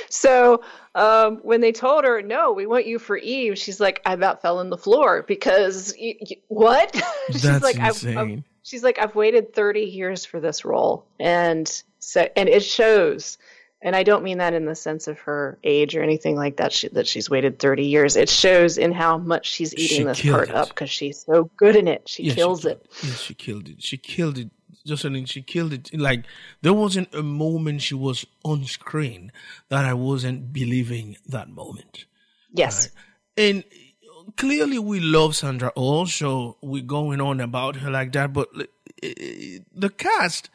so 0.10 0.62
um, 0.96 1.38
when 1.44 1.62
they 1.62 1.72
told 1.72 2.04
her, 2.04 2.22
no, 2.22 2.54
we 2.54 2.66
want 2.66 2.88
you 2.88 3.00
for 3.00 3.18
Eve, 3.18 3.58
she's 3.58 3.80
like, 3.80 4.02
I 4.06 4.14
about 4.14 4.42
fell 4.42 4.60
on 4.60 4.70
the 4.70 4.78
floor 4.78 5.24
because 5.28 5.94
y- 6.00 6.16
y- 6.22 6.38
what? 6.48 6.96
she's 7.32 7.44
That's 7.44 7.64
like, 7.64 7.78
I've- 7.80 8.16
I've, 8.18 8.44
she's 8.64 8.84
like, 8.84 9.00
I've 9.00 9.16
waited 9.16 9.54
30 9.54 9.82
years 9.82 10.26
for 10.26 10.40
this 10.40 10.66
role. 10.66 11.06
And 11.20 11.72
so, 12.00 12.28
and 12.36 12.50
it 12.50 12.64
shows. 12.64 13.38
And 13.82 13.96
I 13.96 14.04
don't 14.04 14.24
mean 14.24 14.40
that 14.40 14.54
in 14.54 14.66
the 14.66 14.76
sense 14.76 15.08
of 15.08 15.20
her 15.20 15.58
age 15.64 15.96
or 15.96 16.04
anything 16.04 16.36
like 16.36 16.58
that, 16.58 16.74
she, 16.74 16.90
that 16.90 17.08
she's 17.08 17.30
waited 17.30 17.60
30 17.60 17.86
years. 17.86 18.18
It 18.18 18.28
shows 18.30 18.78
in 18.78 18.92
how 18.92 19.18
much 19.18 19.50
she's 19.50 19.74
eating 19.76 20.00
She 20.00 20.04
this 20.04 20.22
part 20.22 20.50
it. 20.50 20.56
up 20.56 20.68
because 20.70 20.90
she's 20.90 21.24
so 21.26 21.50
good 21.56 21.78
in 21.78 21.88
it. 21.88 22.10
She 22.10 22.24
Yeah, 22.24 22.34
kills 22.36 22.62
she, 22.64 22.70
it. 22.70 22.86
Yes, 23.04 23.22
she 23.22 23.34
killed 23.34 23.70
it. 23.70 23.82
She 23.82 23.98
killed 23.98 24.38
it. 24.38 24.50
Jocelyn, 24.86 25.26
she 25.26 25.42
killed 25.42 25.72
it. 25.74 25.90
Like 25.94 26.26
there 26.62 26.74
wasn't 26.74 27.14
a 27.14 27.22
moment 27.24 27.82
she 27.82 27.96
was 27.96 28.26
on 28.44 28.66
screen 28.66 29.32
that 29.70 29.86
I 29.86 29.94
wasn't 29.94 30.52
believing 30.52 31.16
that 31.28 31.50
moment. 31.50 32.06
Yes. 32.52 32.90
And 33.38 33.64
clearly 34.36 34.80
we 34.80 35.00
love 35.00 35.36
Sandra 35.36 35.70
Also, 35.76 36.58
we're 36.62 36.84
going 36.84 37.22
on 37.22 37.40
about 37.40 37.78
her 37.78 37.90
like 37.92 38.12
that. 38.14 38.34
But 38.34 38.50
the 39.02 39.90
cast, 39.98 40.50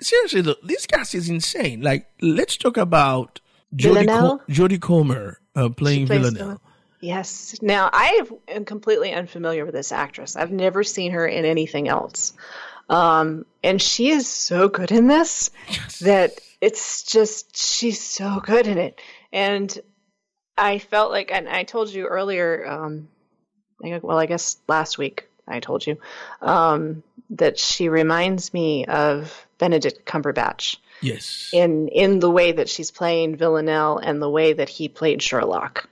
seriously, 0.00 0.42
look, 0.42 0.62
this 0.62 0.86
cast 0.86 1.14
is 1.14 1.28
insane. 1.28 1.82
Like, 1.82 2.06
let's 2.20 2.56
talk 2.56 2.76
about 2.76 3.40
Jodie, 3.74 3.82
Villanelle? 3.94 4.38
Co- 4.38 4.44
Jodie 4.52 4.80
Comer 4.80 5.40
uh, 5.54 5.68
playing 5.68 6.06
plays 6.06 6.20
Villanelle. 6.20 6.38
Villanelle. 6.38 6.60
Yes. 7.00 7.56
Now, 7.62 7.90
I 7.92 8.26
am 8.48 8.64
completely 8.64 9.12
unfamiliar 9.12 9.64
with 9.64 9.74
this 9.74 9.92
actress. 9.92 10.34
I've 10.34 10.50
never 10.50 10.82
seen 10.82 11.12
her 11.12 11.26
in 11.26 11.44
anything 11.44 11.88
else. 11.88 12.32
Um, 12.88 13.44
and 13.62 13.80
she 13.80 14.08
is 14.08 14.26
so 14.26 14.68
good 14.68 14.90
in 14.90 15.06
this 15.06 15.50
that 16.00 16.32
it's 16.60 17.04
just, 17.04 17.56
she's 17.56 18.00
so 18.00 18.40
good 18.42 18.66
in 18.66 18.78
it. 18.78 19.00
And 19.32 19.78
I 20.56 20.78
felt 20.78 21.12
like, 21.12 21.30
and 21.30 21.48
I 21.48 21.62
told 21.62 21.92
you 21.92 22.06
earlier, 22.06 22.66
um, 22.66 23.08
well, 23.80 24.18
I 24.18 24.26
guess 24.26 24.56
last 24.66 24.98
week 24.98 25.27
I 25.48 25.60
told 25.60 25.86
you, 25.86 25.96
um, 26.42 27.02
that 27.30 27.58
she 27.58 27.88
reminds 27.88 28.52
me 28.52 28.84
of 28.86 29.46
Benedict 29.58 30.04
Cumberbatch 30.04 30.76
Yes. 31.00 31.50
in 31.52 31.88
in 31.88 32.20
the 32.20 32.30
way 32.30 32.52
that 32.52 32.68
she's 32.68 32.90
playing 32.90 33.36
Villanelle 33.36 33.98
and 33.98 34.20
the 34.20 34.30
way 34.30 34.52
that 34.52 34.68
he 34.68 34.88
played 34.88 35.22
Sherlock, 35.22 35.88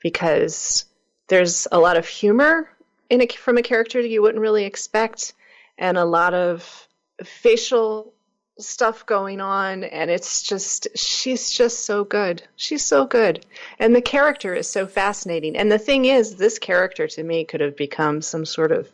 because 0.00 0.84
there's 1.28 1.66
a 1.70 1.78
lot 1.78 1.96
of 1.96 2.06
humor 2.06 2.70
in 3.10 3.22
a, 3.22 3.26
from 3.26 3.58
a 3.58 3.62
character 3.62 4.00
that 4.02 4.08
you 4.08 4.22
wouldn't 4.22 4.40
really 4.42 4.64
expect, 4.64 5.34
and 5.76 5.96
a 5.96 6.04
lot 6.04 6.34
of 6.34 6.88
facial 7.24 8.12
stuff 8.58 9.06
going 9.06 9.40
on, 9.40 9.84
and 9.84 10.10
it's 10.10 10.42
just 10.42 10.88
she's 10.96 11.50
just 11.50 11.84
so 11.86 12.04
good. 12.04 12.42
She's 12.56 12.84
so 12.84 13.06
good, 13.06 13.44
and 13.78 13.94
the 13.94 14.02
character 14.02 14.54
is 14.54 14.68
so 14.68 14.86
fascinating. 14.86 15.56
And 15.56 15.70
the 15.70 15.78
thing 15.78 16.04
is, 16.04 16.36
this 16.36 16.58
character 16.58 17.06
to 17.08 17.22
me 17.22 17.44
could 17.44 17.60
have 17.60 17.76
become 17.76 18.22
some 18.22 18.44
sort 18.44 18.72
of 18.72 18.88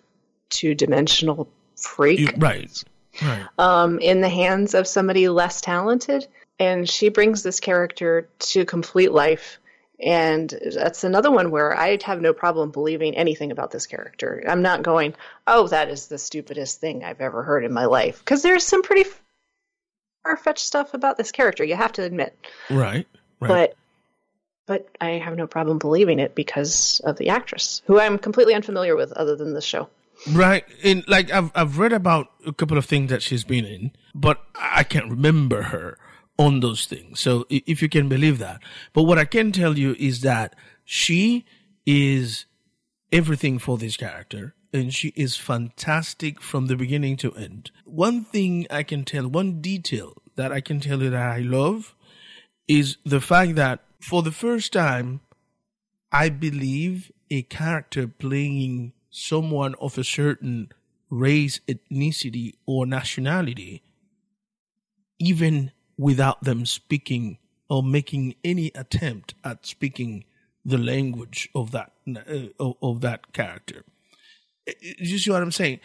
two 0.51 0.75
dimensional 0.75 1.49
freak 1.77 2.21
You- 2.21 2.29
right. 2.39 2.85
Right. 3.23 3.47
um, 3.59 4.01
in 4.01 4.21
the 4.21 4.29
hands 4.29 4.75
of 4.75 4.89
somebody 4.89 5.29
less 5.29 5.61
talented. 5.61 6.27
And 6.59 6.89
she 6.89 7.09
brings 7.09 7.43
this 7.43 7.59
character 7.61 8.29
to 8.39 8.65
complete 8.65 9.11
life. 9.13 9.59
And 10.01 10.53
that's 10.75 11.03
another 11.05 11.31
one 11.31 11.51
where 11.51 11.77
I'd 11.77 12.03
have 12.05 12.21
no 12.21 12.33
problem 12.33 12.71
believing 12.71 13.17
anything 13.17 13.51
about 13.53 13.71
this 13.71 13.87
character. 13.87 14.43
I'm 14.47 14.63
not 14.63 14.83
going, 14.83 15.15
oh, 15.47 15.69
that 15.69 15.89
is 15.89 16.09
the 16.09 16.19
stupidest 16.19 16.81
thing 16.81 17.05
I've 17.05 17.21
ever 17.21 17.43
heard 17.43 17.65
in 17.65 17.73
my 17.73 17.87
life. 17.87 18.19
Because 18.19 18.43
there's 18.43 18.65
some 18.65 18.83
pretty 18.83 19.09
far 20.25 20.37
fetched 20.37 20.65
stuff 20.65 20.95
about 20.95 21.17
this 21.17 21.31
character, 21.31 21.63
you 21.63 21.77
have 21.77 21.93
to 21.93 22.03
admit. 22.03 22.37
Right. 22.71 23.07
Right. 23.41 23.49
But 23.49 23.75
but 24.67 24.89
I 25.01 25.11
have 25.11 25.37
no 25.37 25.47
problem 25.47 25.79
believing 25.79 26.19
it 26.19 26.35
because 26.35 27.01
of 27.05 27.19
the 27.19 27.29
actress, 27.29 27.83
who 27.87 28.01
I'm 28.01 28.19
completely 28.19 28.55
unfamiliar 28.55 28.97
with 28.97 29.13
other 29.13 29.37
than 29.37 29.53
the 29.53 29.61
show. 29.61 29.89
Right. 30.33 30.65
And 30.83 31.05
like 31.07 31.31
I've 31.31 31.53
I've 31.55 31.79
read 31.79 31.93
about 31.93 32.29
a 32.47 32.53
couple 32.53 32.79
of 32.79 32.87
things 32.87 33.11
that 33.11 33.23
she's 33.23 33.45
been 33.45 33.65
in, 33.65 33.93
but 34.15 34.43
I 34.55 34.83
can't 34.83 35.11
remember 35.11 35.63
her 35.65 35.99
on 36.39 36.61
those 36.61 36.87
things. 36.87 37.21
So 37.21 37.47
if 37.49 37.83
you 37.83 37.89
can 37.89 38.09
believe 38.09 38.39
that. 38.39 38.61
But 38.93 39.05
what 39.05 39.19
I 39.19 39.25
can 39.25 39.53
tell 39.53 39.79
you 39.79 39.95
is 39.99 40.23
that 40.23 40.57
she 40.85 41.45
is 41.87 42.47
everything 43.13 43.59
for 43.59 43.79
this 43.79 43.97
character 43.97 44.55
and 44.75 44.93
she 44.93 45.13
is 45.15 45.37
fantastic 45.37 46.43
from 46.43 46.67
the 46.67 46.75
beginning 46.75 47.17
to 47.19 47.33
end. 47.35 47.71
One 47.85 48.25
thing 48.25 48.67
I 48.69 48.83
can 48.83 49.05
tell, 49.05 49.29
one 49.29 49.61
detail 49.61 50.21
that 50.35 50.51
I 50.51 50.61
can 50.61 50.81
tell 50.81 51.01
you 51.01 51.11
that 51.11 51.23
I 51.23 51.39
love 51.39 51.95
is 52.67 52.97
the 53.05 53.21
fact 53.21 53.55
that 53.55 53.85
for 54.01 54.23
the 54.23 54.33
first 54.33 54.73
time, 54.73 55.21
I 56.11 56.29
believe 56.29 57.13
a 57.31 57.43
character 57.43 58.09
playing 58.09 58.93
someone 59.11 59.77
of 59.81 59.97
a 59.97 60.05
certain 60.05 60.71
race, 61.09 61.61
ethnicity, 61.69 62.55
or 62.67 62.85
nationality, 62.85 63.83
even 65.21 65.71
without 65.97 66.43
them 66.43 66.67
speaking 66.67 67.39
or 67.71 67.83
making 67.83 68.35
any 68.43 68.73
attempt 68.75 69.35
at 69.45 69.65
speaking 69.67 70.25
the 70.65 70.79
language 70.79 71.49
of 71.55 71.71
that 71.71 71.93
uh, 72.09 72.49
of, 72.59 72.75
of 72.83 73.01
that 73.03 73.33
character. 73.33 73.85
You 74.81 75.19
see 75.19 75.31
what 75.31 75.43
I'm 75.43 75.53
saying? 75.53 75.81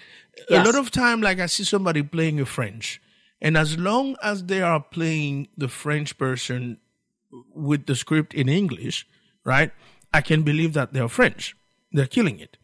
Yes. 0.49 0.65
A 0.65 0.71
lot 0.71 0.79
of 0.79 0.91
time, 0.91 1.21
like 1.21 1.39
I 1.39 1.47
see 1.47 1.63
somebody 1.63 2.01
playing 2.01 2.39
a 2.39 2.45
French, 2.45 3.01
and 3.41 3.57
as 3.57 3.77
long 3.77 4.15
as 4.23 4.45
they 4.45 4.61
are 4.61 4.81
playing 4.81 5.49
the 5.57 5.67
French 5.67 6.17
person 6.17 6.77
with 7.53 7.85
the 7.85 7.95
script 7.95 8.33
in 8.33 8.49
English, 8.49 9.07
right? 9.43 9.71
I 10.13 10.21
can 10.21 10.43
believe 10.43 10.73
that 10.73 10.93
they're 10.93 11.07
French. 11.07 11.55
They're 11.91 12.07
killing 12.07 12.39
it. 12.39 12.57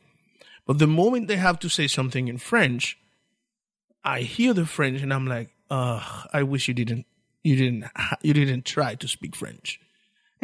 But 0.66 0.80
the 0.80 0.88
moment 0.88 1.28
they 1.28 1.36
have 1.36 1.60
to 1.60 1.70
say 1.70 1.88
something 1.88 2.28
in 2.28 2.38
French, 2.38 2.98
I 4.04 4.22
hear 4.22 4.54
the 4.54 4.66
French 4.66 5.02
and 5.02 5.14
I'm 5.14 5.28
like, 5.28 5.50
uh, 5.70 6.24
I 6.34 6.44
wish 6.44 6.68
you 6.68 6.74
didn't, 6.74 7.06
you 7.44 7.56
didn't, 7.56 7.86
you 8.22 8.34
didn't 8.34 8.66
try 8.66 8.96
to 8.96 9.08
speak 9.08 9.36
French. 9.36 9.80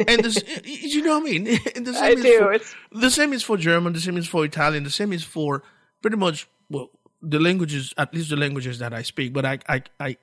And 0.08 0.24
this, 0.24 0.42
you 0.64 1.02
know 1.02 1.18
what 1.18 1.28
I 1.28 1.32
mean? 1.32 1.46
And 1.76 1.86
the 1.86 1.92
I 1.98 2.10
is 2.10 2.22
do. 2.22 2.38
For, 2.38 2.52
It's- 2.52 2.74
the 2.92 3.10
same 3.10 3.32
is 3.32 3.42
for 3.42 3.56
German. 3.56 3.92
The 3.92 4.00
same 4.00 4.16
is 4.16 4.26
for 4.28 4.44
Italian. 4.44 4.84
The 4.84 4.90
same 4.90 5.12
is 5.12 5.22
for 5.24 5.62
pretty 6.00 6.16
much 6.16 6.48
well 6.70 6.90
the 7.20 7.38
languages, 7.38 7.94
at 7.96 8.12
least 8.14 8.30
the 8.30 8.36
languages 8.36 8.78
that 8.80 8.92
I 8.92 9.02
speak. 9.02 9.32
But 9.32 9.44
I, 9.44 9.58
I, 9.68 9.82
I, 10.00 10.16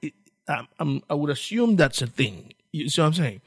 I, 0.47 0.67
I'm, 0.79 1.01
I 1.09 1.13
would 1.13 1.29
assume 1.29 1.75
that's 1.77 2.01
a 2.01 2.07
thing. 2.07 2.53
You 2.71 2.89
see 2.89 3.01
what 3.01 3.07
I'm 3.07 3.13
saying? 3.13 3.41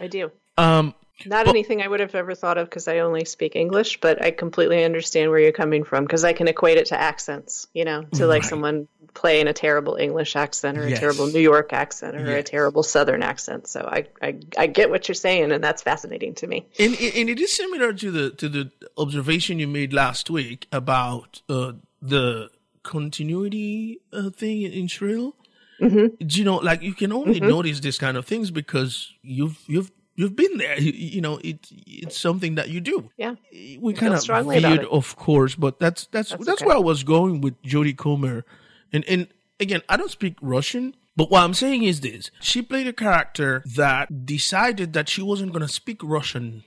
I 0.00 0.06
do. 0.08 0.30
Um, 0.58 0.94
Not 1.24 1.46
anything 1.48 1.80
I 1.80 1.88
would 1.88 2.00
have 2.00 2.14
ever 2.14 2.34
thought 2.34 2.58
of 2.58 2.68
because 2.68 2.88
I 2.88 2.98
only 2.98 3.24
speak 3.24 3.56
English, 3.56 4.00
but 4.00 4.22
I 4.22 4.30
completely 4.30 4.84
understand 4.84 5.30
where 5.30 5.38
you're 5.40 5.50
coming 5.52 5.82
from 5.82 6.04
because 6.04 6.24
I 6.24 6.34
can 6.34 6.46
equate 6.46 6.76
it 6.76 6.86
to 6.86 7.00
accents, 7.00 7.66
you 7.72 7.84
know, 7.84 8.02
to 8.14 8.26
like 8.26 8.42
Right. 8.42 8.50
someone 8.50 8.86
playing 9.14 9.48
a 9.48 9.54
terrible 9.54 9.96
English 9.96 10.36
accent 10.36 10.76
or 10.76 10.86
Yes. 10.86 10.98
a 10.98 11.00
terrible 11.00 11.26
New 11.26 11.40
York 11.40 11.72
accent 11.72 12.16
or 12.16 12.36
a 12.36 12.42
terrible 12.42 12.82
Southern 12.82 13.22
accent. 13.22 13.66
So 13.66 13.80
I, 13.80 14.06
I, 14.20 14.36
I 14.58 14.66
get 14.66 14.90
what 14.90 15.08
you're 15.08 15.14
saying, 15.14 15.52
and 15.52 15.64
that's 15.64 15.82
fascinating 15.82 16.34
to 16.34 16.46
me. 16.46 16.66
and, 16.78 16.94
and 16.94 17.30
it 17.30 17.40
is 17.40 17.52
similar 17.54 17.94
to 17.94 18.10
the 18.10 18.30
to 18.32 18.48
the 18.50 18.70
observation 18.98 19.58
you 19.58 19.66
made 19.68 19.94
last 19.94 20.28
week 20.28 20.68
about 20.70 21.40
uh, 21.48 21.72
the 22.02 22.50
continuity 22.82 24.00
uh, 24.12 24.28
thing 24.30 24.62
in 24.62 24.86
Shrill. 24.86 25.34
Mm-hmm. 25.80 26.14
You 26.20 26.44
know, 26.44 26.56
like 26.56 26.82
you 26.82 26.94
can 26.94 27.12
only 27.12 27.40
Mm-hmm. 27.40 27.48
notice 27.48 27.80
this 27.80 27.98
kind 27.98 28.16
of 28.16 28.26
things 28.26 28.50
because 28.50 29.12
you've 29.22 29.58
you've 29.66 29.90
you've 30.16 30.34
been 30.34 30.56
there. 30.58 30.78
You, 30.80 30.92
you 30.92 31.20
know, 31.20 31.38
it 31.44 31.68
it's 31.70 32.18
something 32.18 32.56
that 32.56 32.70
you 32.70 32.80
do. 32.80 33.10
Yeah. 33.16 33.36
we 33.80 33.92
kind 33.92 34.14
of 34.14 34.26
veered, 34.26 34.84
of 34.86 35.16
course, 35.16 35.54
but 35.54 35.78
that's 35.78 36.06
that's 36.06 36.30
that's, 36.30 36.44
That's 36.44 36.62
okay. 36.62 36.66
where 36.66 36.76
I 36.76 36.80
was 36.80 37.04
going 37.04 37.40
with 37.40 37.60
Jodie 37.62 37.96
Comer, 37.96 38.44
and 38.92 39.04
and 39.04 39.28
again, 39.60 39.82
I 39.88 39.96
don't 39.96 40.10
speak 40.10 40.36
Russian, 40.40 40.96
but 41.16 41.30
what 41.30 41.42
I'm 41.42 41.54
saying 41.54 41.84
is 41.84 42.00
this: 42.00 42.30
she 42.40 42.62
played 42.62 42.86
a 42.86 42.92
character 42.92 43.62
that 43.76 44.26
decided 44.26 44.92
that 44.94 45.08
she 45.08 45.22
wasn't 45.22 45.52
going 45.52 45.66
to 45.66 45.72
speak 45.72 46.00
Russian 46.02 46.64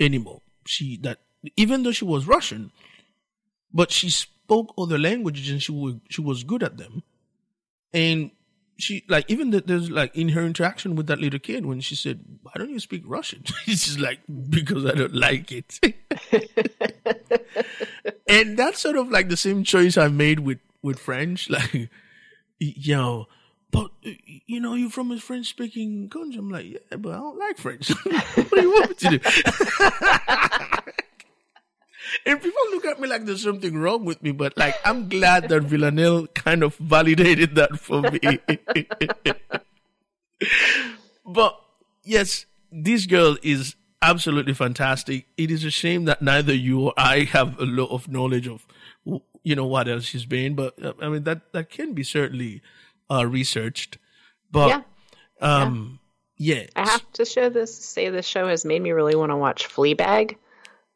anymore. 0.00 0.42
She 0.66 0.96
that 0.98 1.20
even 1.56 1.82
though 1.82 1.92
she 1.92 2.04
was 2.04 2.26
Russian, 2.26 2.72
but 3.72 3.90
she 3.90 4.10
spoke 4.10 4.74
other 4.76 4.98
languages 4.98 5.50
and 5.50 5.62
she 5.62 5.72
was 5.72 5.94
she 6.08 6.20
was 6.20 6.44
good 6.44 6.62
at 6.62 6.78
them, 6.78 7.02
and 7.92 8.30
she 8.78 9.04
like 9.08 9.24
even 9.28 9.50
that 9.50 9.66
there's 9.66 9.90
like 9.90 10.14
in 10.16 10.30
her 10.30 10.42
interaction 10.42 10.94
with 10.94 11.08
that 11.08 11.18
little 11.18 11.40
kid 11.40 11.66
when 11.66 11.80
she 11.80 11.96
said, 11.96 12.20
"Why 12.42 12.52
don't 12.56 12.70
you 12.70 12.78
speak 12.78 13.02
Russian?" 13.04 13.42
She's 13.66 13.98
like, 13.98 14.20
"Because 14.48 14.86
I 14.86 14.92
don't 14.92 15.14
like 15.14 15.50
it." 15.50 15.80
and 18.28 18.56
that's 18.56 18.80
sort 18.80 18.96
of 18.96 19.10
like 19.10 19.28
the 19.28 19.36
same 19.36 19.64
choice 19.64 19.96
I 19.96 20.08
made 20.08 20.40
with 20.40 20.60
with 20.80 21.00
French, 21.00 21.50
like 21.58 21.90
you 22.58 22.96
know. 22.96 23.26
But 23.70 23.90
you 24.00 24.60
know, 24.60 24.72
you're 24.74 24.88
from 24.88 25.10
a 25.10 25.20
French-speaking 25.20 26.08
country. 26.08 26.38
I'm 26.38 26.48
like, 26.48 26.64
yeah, 26.64 26.96
but 26.96 27.12
I 27.12 27.16
don't 27.16 27.38
like 27.38 27.58
French. 27.58 27.90
what 27.90 28.50
do 28.50 28.62
you 28.62 28.70
want 28.70 28.88
me 28.88 28.94
to 28.94 29.18
do? 29.18 30.92
and 32.26 32.40
people 32.40 32.60
look 32.70 32.84
at 32.84 33.00
me 33.00 33.08
like 33.08 33.24
there's 33.24 33.42
something 33.42 33.76
wrong 33.78 34.04
with 34.04 34.22
me, 34.22 34.32
but 34.32 34.56
like 34.56 34.74
I'm 34.84 35.08
glad 35.08 35.48
that 35.48 35.62
Villanelle 35.62 36.26
kind 36.28 36.62
of 36.62 36.74
validated 36.76 37.54
that 37.56 37.78
for 37.78 38.02
me. 38.02 38.18
but 41.26 41.60
yes, 42.04 42.46
this 42.70 43.06
girl 43.06 43.36
is 43.42 43.74
absolutely 44.02 44.54
fantastic. 44.54 45.26
It 45.36 45.50
is 45.50 45.64
a 45.64 45.70
shame 45.70 46.04
that 46.06 46.22
neither 46.22 46.54
you 46.54 46.80
or 46.80 46.94
I 46.96 47.24
have 47.24 47.58
a 47.60 47.64
lot 47.64 47.90
of 47.90 48.08
knowledge 48.08 48.46
of, 48.46 48.66
you 49.42 49.56
know, 49.56 49.66
what 49.66 49.88
else 49.88 50.04
she's 50.04 50.26
been. 50.26 50.54
But 50.54 50.82
uh, 50.82 50.92
I 51.00 51.08
mean, 51.08 51.24
that 51.24 51.52
that 51.52 51.70
can 51.70 51.94
be 51.94 52.02
certainly 52.04 52.62
uh, 53.10 53.26
researched. 53.26 53.98
But 54.50 54.68
Yeah. 54.68 54.82
um, 55.40 55.98
yeah, 56.36 56.66
I 56.76 56.88
have 56.88 57.12
to 57.14 57.24
show 57.24 57.48
this. 57.48 57.74
Say 57.74 58.08
this 58.10 58.26
show 58.26 58.46
has 58.48 58.64
made 58.64 58.80
me 58.80 58.92
really 58.92 59.16
want 59.16 59.30
to 59.30 59.36
watch 59.36 59.68
Fleabag, 59.68 60.36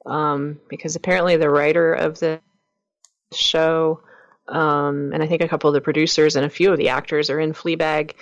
um, 0.06 0.60
because 0.68 0.96
apparently 0.96 1.36
the 1.36 1.50
writer 1.50 1.94
of 1.94 2.18
the 2.18 2.40
show, 3.32 4.00
um, 4.48 5.12
and 5.12 5.22
I 5.22 5.26
think 5.26 5.42
a 5.42 5.48
couple 5.48 5.68
of 5.68 5.74
the 5.74 5.80
producers 5.80 6.36
and 6.36 6.44
a 6.44 6.50
few 6.50 6.72
of 6.72 6.78
the 6.78 6.88
actors 6.90 7.30
are 7.30 7.40
in 7.40 7.52
Fleabag. 7.52 8.14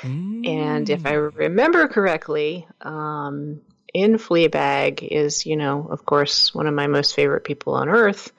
And 0.46 0.88
if 0.90 1.06
I 1.06 1.12
remember 1.14 1.88
correctly, 1.88 2.66
um, 2.82 3.60
in 3.92 4.14
Fleabag 4.18 5.02
is 5.02 5.46
you 5.46 5.56
know 5.56 5.88
of 5.90 6.04
course 6.06 6.54
one 6.54 6.66
of 6.66 6.74
my 6.74 6.86
most 6.86 7.14
favorite 7.14 7.44
people 7.44 7.74
on 7.74 7.88
earth, 7.88 8.32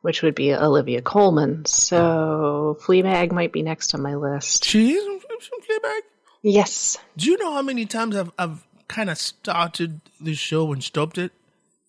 which 0.00 0.22
would 0.22 0.34
be 0.34 0.52
Olivia 0.54 1.02
Colman. 1.02 1.64
So 1.66 2.76
Fleabag 2.82 3.32
might 3.32 3.52
be 3.52 3.62
next 3.62 3.94
on 3.94 4.02
my 4.02 4.14
list. 4.16 4.64
she 4.64 4.92
is 4.92 5.04
from 5.04 5.60
Fleabag. 5.60 6.00
Yes. 6.42 6.96
Do 7.16 7.30
you 7.30 7.38
know 7.38 7.52
how 7.52 7.62
many 7.62 7.86
times 7.86 8.16
I've 8.16 8.32
I've 8.38 8.66
kind 8.88 9.10
of 9.10 9.18
started 9.18 10.00
this 10.20 10.38
show 10.38 10.72
and 10.72 10.82
stopped 10.82 11.18
it? 11.18 11.32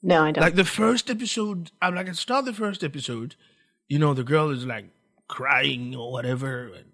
No, 0.01 0.23
I 0.23 0.31
don't. 0.31 0.43
Like 0.43 0.55
the 0.55 0.65
first 0.65 1.09
episode, 1.09 1.71
I'm 1.81 1.95
like 1.95 2.09
I 2.09 2.11
start 2.13 2.45
the 2.45 2.53
first 2.53 2.83
episode, 2.83 3.35
you 3.87 3.99
know, 3.99 4.13
the 4.13 4.23
girl 4.23 4.49
is 4.49 4.65
like 4.65 4.85
crying 5.27 5.95
or 5.95 6.11
whatever, 6.11 6.67
and 6.67 6.85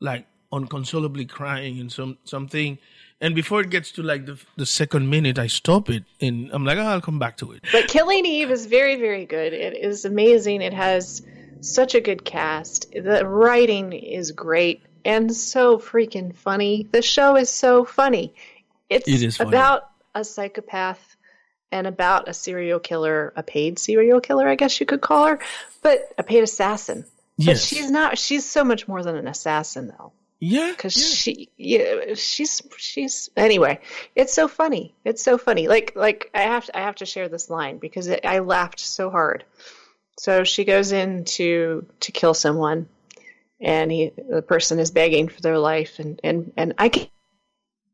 like 0.00 0.26
unconsolably 0.52 1.26
crying 1.26 1.78
and 1.80 1.92
some 1.92 2.18
something. 2.24 2.78
And 3.20 3.34
before 3.34 3.62
it 3.62 3.70
gets 3.70 3.90
to 3.92 4.02
like 4.02 4.26
the 4.26 4.38
the 4.56 4.66
second 4.66 5.08
minute, 5.08 5.38
I 5.38 5.46
stop 5.46 5.88
it 5.90 6.04
and 6.20 6.50
I'm 6.52 6.64
like, 6.64 6.78
oh, 6.78 6.82
I'll 6.82 7.00
come 7.00 7.18
back 7.18 7.36
to 7.38 7.52
it. 7.52 7.64
But 7.72 7.88
Killing 7.88 8.26
Eve 8.26 8.50
is 8.50 8.66
very, 8.66 8.96
very 8.96 9.24
good. 9.26 9.52
It 9.52 9.76
is 9.76 10.04
amazing. 10.04 10.62
It 10.62 10.74
has 10.74 11.22
such 11.60 11.94
a 11.94 12.00
good 12.00 12.24
cast. 12.24 12.90
The 12.92 13.26
writing 13.26 13.92
is 13.92 14.32
great 14.32 14.82
and 15.04 15.34
so 15.34 15.78
freaking 15.78 16.34
funny. 16.36 16.88
The 16.92 17.02
show 17.02 17.36
is 17.36 17.48
so 17.48 17.84
funny. 17.84 18.34
It's 18.90 19.08
It 19.08 19.22
is 19.22 19.36
funny. 19.38 19.48
about 19.48 19.90
a 20.14 20.22
psychopath 20.24 21.15
and 21.72 21.86
about 21.86 22.28
a 22.28 22.34
serial 22.34 22.78
killer, 22.80 23.32
a 23.36 23.42
paid 23.42 23.78
serial 23.78 24.20
killer, 24.20 24.46
I 24.48 24.54
guess 24.54 24.78
you 24.80 24.86
could 24.86 25.00
call 25.00 25.26
her, 25.26 25.38
but 25.82 26.00
a 26.18 26.22
paid 26.22 26.42
assassin. 26.42 27.04
But 27.38 27.46
Yes. 27.46 27.64
she's 27.66 27.90
not. 27.90 28.18
She's 28.18 28.46
so 28.48 28.64
much 28.64 28.88
more 28.88 29.02
than 29.02 29.14
an 29.16 29.28
assassin, 29.28 29.88
though 29.88 30.12
Yeah, 30.40 30.70
because 30.70 30.96
yeah. 30.96 31.14
she 31.14 31.48
yeah 31.58 32.14
she's 32.14 32.62
she's 32.78 33.28
anyway 33.36 33.78
it's 34.14 34.32
so 34.32 34.48
funny 34.48 34.94
it's 35.04 35.22
so 35.22 35.36
funny 35.38 35.68
like 35.68 35.92
like 35.96 36.30
i 36.34 36.42
have 36.42 36.64
to 36.66 36.76
i 36.78 36.80
have 36.82 36.96
to 36.96 37.06
share 37.06 37.28
this 37.28 37.50
line 37.50 37.78
because 37.78 38.06
it, 38.06 38.24
i 38.24 38.38
laughed 38.38 38.80
so 38.80 39.10
hard 39.10 39.44
so 40.18 40.44
she 40.44 40.64
goes 40.64 40.92
in 40.92 41.24
to 41.24 41.86
to 42.00 42.12
kill 42.12 42.32
someone 42.34 42.88
and 43.60 43.90
he 43.90 44.12
the 44.30 44.42
person 44.42 44.78
is 44.78 44.90
begging 44.90 45.28
for 45.28 45.40
their 45.40 45.58
life 45.58 45.98
and 45.98 46.20
and 46.22 46.52
and 46.56 46.74
i 46.78 46.88
can 46.90 47.06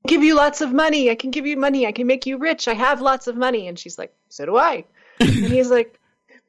give 0.06 0.22
you 0.22 0.34
lots 0.34 0.60
of 0.60 0.72
money 0.72 1.10
i 1.10 1.14
can 1.14 1.30
give 1.30 1.46
you 1.46 1.56
money 1.56 1.86
i 1.86 1.92
can 1.92 2.06
make 2.06 2.26
you 2.26 2.36
rich 2.38 2.66
i 2.68 2.74
have 2.74 3.00
lots 3.00 3.26
of 3.26 3.36
money 3.36 3.68
and 3.68 3.78
she's 3.78 3.98
like 3.98 4.12
so 4.28 4.44
do 4.46 4.56
i 4.56 4.84
and 5.20 5.30
he's 5.30 5.70
like 5.70 5.98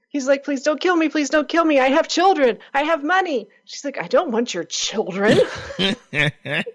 He's 0.10 0.28
like, 0.28 0.44
please 0.44 0.62
don't 0.62 0.80
kill 0.80 0.96
me. 0.96 1.10
Please 1.10 1.32
don't 1.32 1.50
kill 1.50 1.66
me. 1.66 1.80
I 1.80 1.88
have 1.88 2.08
children. 2.08 2.60
I 2.72 2.84
have 2.84 3.04
money. 3.04 3.48
She's 3.66 3.84
like, 3.84 3.98
I 4.00 4.08
don't 4.08 4.30
want 4.30 4.54
your 4.54 4.64
children. 4.64 5.40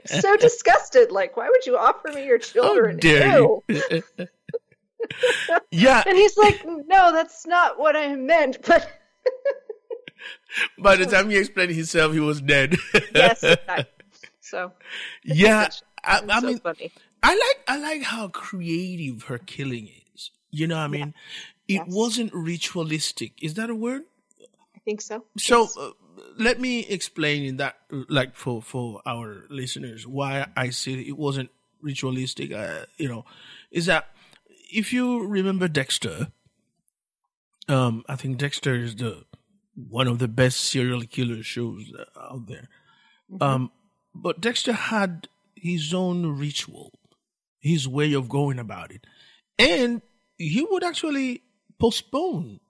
so 0.07 0.37
disgusted. 0.39 1.13
Like, 1.13 1.37
why 1.37 1.49
would 1.49 1.65
you 1.65 1.79
offer 1.79 2.11
me 2.13 2.27
your 2.27 2.39
children? 2.39 2.99
Ew. 3.01 3.63
you? 3.69 4.03
yeah, 5.71 6.03
And 6.05 6.17
he's 6.19 6.37
like, 6.37 6.67
no, 6.67 7.13
that's 7.13 7.47
not 7.47 7.79
what 7.79 7.95
I 7.95 8.17
meant. 8.17 8.59
But 8.69 8.91
by 10.77 10.97
the 10.97 11.07
time 11.07 11.31
he 11.31 11.37
explained 11.37 11.71
himself, 11.71 12.13
he 12.13 12.19
was 12.19 12.41
dead. 12.41 12.75
yes, 13.15 13.45
I- 13.69 13.87
so 14.41 14.73
yeah. 15.23 15.69
I, 16.09 16.23
I 16.29 16.41
so 16.41 16.47
mean, 16.47 16.59
funny. 16.59 16.91
I 17.23 17.33
like 17.35 17.59
I 17.69 17.77
like 17.79 18.03
how 18.03 18.29
creative 18.29 19.25
her 19.25 19.39
killing 19.39 19.89
is. 20.15 20.31
You 20.51 20.67
know, 20.67 20.77
what 20.77 20.83
I 20.85 20.89
mean, 20.89 21.15
it 21.69 21.75
Yes. 21.75 21.87
wasn't 21.89 22.33
ritualistic. 22.35 23.33
Is 23.43 23.55
that 23.55 23.69
a 23.71 23.75
word? 23.75 24.03
I 24.75 24.79
think 24.85 25.01
so. 25.03 25.25
So 25.37 25.63
Yes. 25.63 25.77
uh, 25.77 25.91
let 26.39 26.59
me 26.61 26.81
explain 26.87 27.45
in 27.45 27.57
that, 27.59 27.77
like 28.09 28.35
for 28.35 28.63
for 28.63 29.03
our 29.05 29.45
listeners, 29.51 30.07
why 30.07 30.47
I 30.57 30.71
said 30.71 30.99
it 30.99 31.19
wasn't 31.19 31.51
ritualistic. 31.83 32.53
Uh, 32.53 32.87
you 32.97 33.09
know, 33.09 33.25
is 33.71 33.87
that 33.87 34.09
if 34.73 34.93
you 34.93 35.25
remember 35.27 35.69
Dexter, 35.69 36.29
um, 37.69 38.05
I 38.09 38.17
think 38.17 38.39
Dexter 38.39 38.75
is 38.75 38.97
the 38.97 39.25
one 39.75 40.09
of 40.09 40.19
the 40.19 40.29
best 40.29 40.61
serial 40.61 41.03
killer 41.03 41.43
shows 41.43 41.93
uh, 41.99 42.05
out 42.33 42.47
there. 42.47 42.69
Um, 43.41 43.71
but 44.15 44.41
Dexter 44.41 44.73
had 44.73 45.29
his 45.63 45.93
own 45.95 46.39
ritual, 46.39 46.93
his 47.59 47.87
way 47.87 48.13
of 48.13 48.29
going 48.29 48.59
about 48.59 48.91
it, 48.91 49.07
and 49.59 50.03
he 50.37 50.67
would 50.71 50.85
actually 50.85 51.43
postpone 51.79 52.61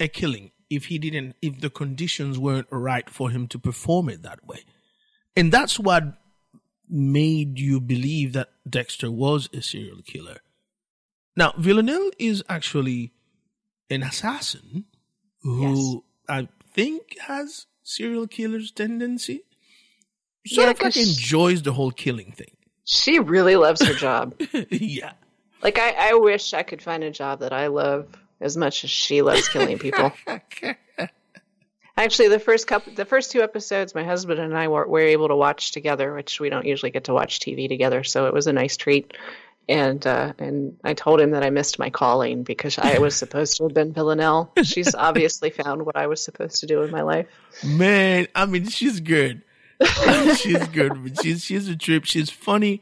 a 0.00 0.08
killing 0.08 0.50
if 0.70 0.86
he 0.86 0.98
didn't 0.98 1.36
if 1.40 1.60
the 1.60 1.70
conditions 1.70 2.38
weren't 2.38 2.66
right 2.70 3.08
for 3.08 3.30
him 3.30 3.46
to 3.48 3.58
perform 3.58 4.08
it 4.08 4.22
that 4.22 4.44
way. 4.46 4.60
And 5.36 5.52
that's 5.52 5.78
what 5.78 6.04
made 6.88 7.58
you 7.58 7.80
believe 7.80 8.32
that 8.34 8.50
dexter 8.68 9.10
was 9.10 9.48
a 9.52 9.62
serial 9.62 10.02
killer. 10.02 10.38
Now 11.36 11.52
villanelle 11.58 12.10
is 12.18 12.42
actually 12.48 13.12
an 13.90 14.02
assassin 14.02 14.86
who 15.42 16.04
i 16.28 16.48
think 16.72 17.18
has 17.20 17.66
serial 17.82 18.26
killer's 18.26 18.70
tendency 18.70 19.42
sort 20.46 20.66
Yeah, 20.66 20.70
of 20.72 20.80
like 20.82 20.92
she- 20.94 21.02
enjoys 21.02 21.62
the 21.62 21.72
whole 21.72 21.90
killing 21.90 22.32
thing 22.32 22.50
she 22.86 23.18
really 23.18 23.56
loves 23.56 23.82
her 23.82 23.94
job. 23.94 24.34
yeah 24.70 25.12
like 25.62 25.78
I, 25.78 26.10
I 26.10 26.14
wish 26.14 26.52
I 26.52 26.62
could 26.62 26.82
find 26.82 27.02
a 27.02 27.10
job 27.10 27.40
that 27.40 27.52
I 27.52 27.68
love 27.68 28.06
as 28.40 28.56
much 28.56 28.84
as 28.84 28.90
she 28.90 29.22
loves 29.22 29.48
killing 29.48 29.78
people. 29.78 30.12
Actually, 31.96 32.28
the 32.28 32.40
first 32.40 32.66
couple, 32.66 32.92
the 32.92 33.04
first 33.04 33.30
two 33.30 33.40
episodes, 33.40 33.94
my 33.94 34.02
husband 34.02 34.40
and 34.40 34.56
I 34.56 34.66
were, 34.68 34.86
were 34.86 34.98
able 35.00 35.28
to 35.28 35.36
watch 35.36 35.70
together, 35.70 36.12
which 36.12 36.40
we 36.40 36.50
don't 36.50 36.66
usually 36.66 36.90
get 36.90 37.04
to 37.04 37.14
watch 37.14 37.38
TV 37.38 37.68
together. 37.68 38.02
So 38.02 38.26
it 38.26 38.34
was 38.34 38.46
a 38.48 38.52
nice 38.52 38.76
treat. 38.76 39.16
And 39.68 40.04
uh, 40.06 40.32
and 40.38 40.76
I 40.84 40.92
told 40.94 41.20
him 41.20 41.30
that 41.30 41.42
I 41.44 41.48
missed 41.50 41.78
my 41.78 41.88
calling 41.88 42.42
because 42.42 42.76
I 42.78 42.98
was 42.98 43.14
supposed 43.16 43.56
to 43.56 43.62
have 43.64 43.72
been 43.74 43.92
Villanelle. 43.94 44.52
She's 44.64 44.94
obviously 44.96 45.48
found 45.50 45.86
what 45.86 45.96
I 45.96 46.08
was 46.08 46.22
supposed 46.22 46.60
to 46.60 46.66
do 46.66 46.82
in 46.82 46.90
my 46.90 47.00
life. 47.02 47.28
Man, 47.64 48.26
I 48.34 48.44
mean, 48.46 48.66
she's 48.68 49.00
good. 49.00 49.40
she's 50.36 50.66
good. 50.68 51.18
She's 51.22 51.44
she's 51.44 51.68
a 51.68 51.76
trip. 51.76 52.04
She's 52.04 52.30
funny. 52.30 52.80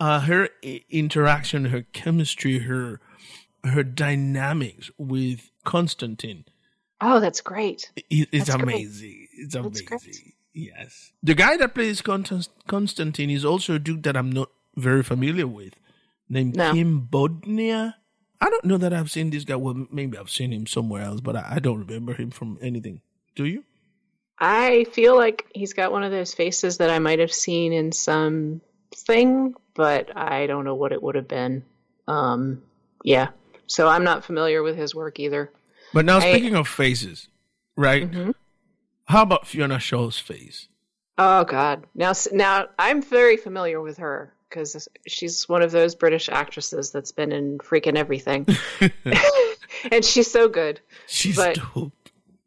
Uh, 0.00 0.20
her 0.20 0.48
interaction, 0.90 1.66
her 1.66 1.82
chemistry, 1.92 2.60
her 2.60 3.00
her 3.64 3.82
dynamics 3.82 4.90
with 4.98 5.50
Constantine 5.64 6.44
Oh, 7.00 7.18
that's 7.20 7.40
great. 7.40 7.90
i- 7.98 8.02
is 8.10 8.46
That's 8.46 8.56
great. 8.56 8.62
amazing. 8.74 9.28
It's 9.32 9.54
great. 9.56 9.90
amazing. 9.90 10.32
Yes, 10.52 11.12
the 11.22 11.34
guy 11.34 11.56
that 11.56 11.74
plays 11.74 12.00
Constan- 12.00 12.48
Constantine 12.68 13.30
is 13.30 13.44
also 13.44 13.74
a 13.74 13.78
dude 13.78 14.04
that 14.04 14.16
I'm 14.16 14.30
not 14.30 14.50
very 14.76 15.02
familiar 15.02 15.46
with, 15.48 15.74
named 16.28 16.54
No. 16.56 16.72
Kim 16.72 17.08
Bodnia. 17.10 17.94
I 18.40 18.50
don't 18.50 18.64
know 18.64 18.76
that 18.78 18.92
I've 18.92 19.10
seen 19.10 19.30
this 19.30 19.44
guy. 19.44 19.56
Well, 19.56 19.86
maybe 19.90 20.16
I've 20.16 20.30
seen 20.30 20.52
him 20.52 20.66
somewhere 20.66 21.02
else, 21.02 21.20
but 21.20 21.34
I, 21.34 21.54
I 21.56 21.58
don't 21.58 21.80
remember 21.80 22.14
him 22.14 22.30
from 22.30 22.58
anything. 22.62 23.00
Do 23.34 23.44
you? 23.46 23.64
I 24.38 24.84
feel 24.92 25.16
like 25.16 25.46
he's 25.54 25.72
got 25.74 25.92
one 25.92 26.02
of 26.02 26.10
those 26.10 26.34
faces 26.34 26.78
that 26.78 26.90
I 26.90 26.98
might 26.98 27.18
have 27.20 27.32
seen 27.32 27.72
in 27.72 27.92
something, 27.92 29.54
but 29.74 30.16
I 30.16 30.46
don't 30.46 30.64
know 30.64 30.74
what 30.74 30.92
it 30.92 31.02
would 31.02 31.14
have 31.14 31.28
been. 31.28 31.64
Um, 32.08 32.62
yeah. 33.02 33.28
So 33.66 33.88
I'm 33.88 34.04
not 34.04 34.24
familiar 34.24 34.62
with 34.62 34.76
his 34.76 34.94
work 34.94 35.18
either. 35.20 35.50
But 35.92 36.04
now, 36.04 36.18
I- 36.18 36.32
speaking 36.32 36.56
of 36.56 36.66
faces, 36.68 37.28
right? 37.76 38.10
Mhm. 38.10 38.34
How 39.06 39.22
about 39.22 39.46
Fiona 39.46 39.78
Shaw's 39.78 40.18
face? 40.18 40.68
Oh 41.16 41.44
God! 41.44 41.86
Now, 41.94 42.12
now 42.32 42.66
I'm 42.78 43.00
very 43.00 43.36
familiar 43.36 43.80
with 43.80 43.98
her 43.98 44.34
because 44.48 44.88
she's 45.06 45.48
one 45.48 45.62
of 45.62 45.70
those 45.70 45.94
British 45.94 46.28
actresses 46.28 46.90
that's 46.90 47.12
been 47.12 47.30
in 47.30 47.58
freaking 47.58 47.96
everything, 47.96 48.46
and 49.92 50.04
she's 50.04 50.30
so 50.30 50.48
good. 50.48 50.80
She's 51.06 51.36
But- 51.36 51.56
dope. 51.74 51.92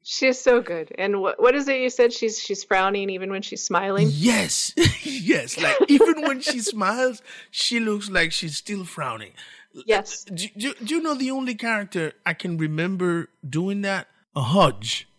She's 0.09 0.39
so 0.39 0.61
good. 0.61 0.95
And 0.97 1.19
what 1.19 1.37
what 1.37 1.53
is 1.53 1.67
it 1.67 1.81
you 1.81 1.89
said? 1.89 2.13
She's 2.13 2.39
she's 2.39 2.63
frowning 2.63 3.09
even 3.09 3.29
when 3.29 3.41
she's 3.41 3.61
smiling. 3.61 4.07
Yes, 4.09 4.73
yes. 5.03 5.59
Like 5.59 5.75
even 5.89 6.21
when 6.21 6.39
she 6.39 6.61
smiles, 6.61 7.21
she 7.51 7.81
looks 7.81 8.09
like 8.09 8.31
she's 8.31 8.55
still 8.55 8.85
frowning. 8.85 9.33
Yes. 9.73 10.23
Do, 10.23 10.47
do, 10.55 10.73
do 10.75 10.95
you 10.95 11.01
know 11.01 11.13
the 11.13 11.29
only 11.29 11.55
character 11.55 12.13
I 12.25 12.35
can 12.35 12.57
remember 12.57 13.27
doing 13.47 13.81
that? 13.81 14.07
A 14.33 14.43
Hotch 14.43 15.09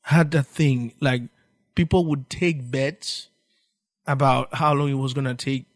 had 0.00 0.30
that 0.30 0.46
thing. 0.46 0.94
Like 0.98 1.24
people 1.74 2.06
would 2.06 2.30
take 2.30 2.70
bets 2.70 3.28
about 4.06 4.54
how 4.54 4.72
long 4.72 4.88
it 4.88 4.94
was 4.94 5.12
gonna 5.12 5.34
take 5.34 5.66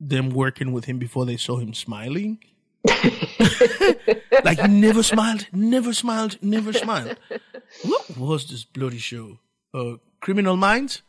them 0.00 0.30
working 0.30 0.72
with 0.72 0.86
him 0.86 0.98
before 0.98 1.26
they 1.26 1.36
saw 1.36 1.58
him 1.58 1.72
smiling. 1.72 2.40
like 4.44 4.60
he 4.60 4.68
never 4.68 5.02
smiled, 5.02 5.46
never 5.52 5.92
smiled, 5.92 6.38
never 6.42 6.72
smiled. 6.72 7.16
What 7.82 8.16
was 8.18 8.46
this 8.48 8.64
bloody 8.64 8.98
show? 8.98 9.38
Uh, 9.72 9.94
Criminal 10.20 10.56
Minds. 10.56 11.02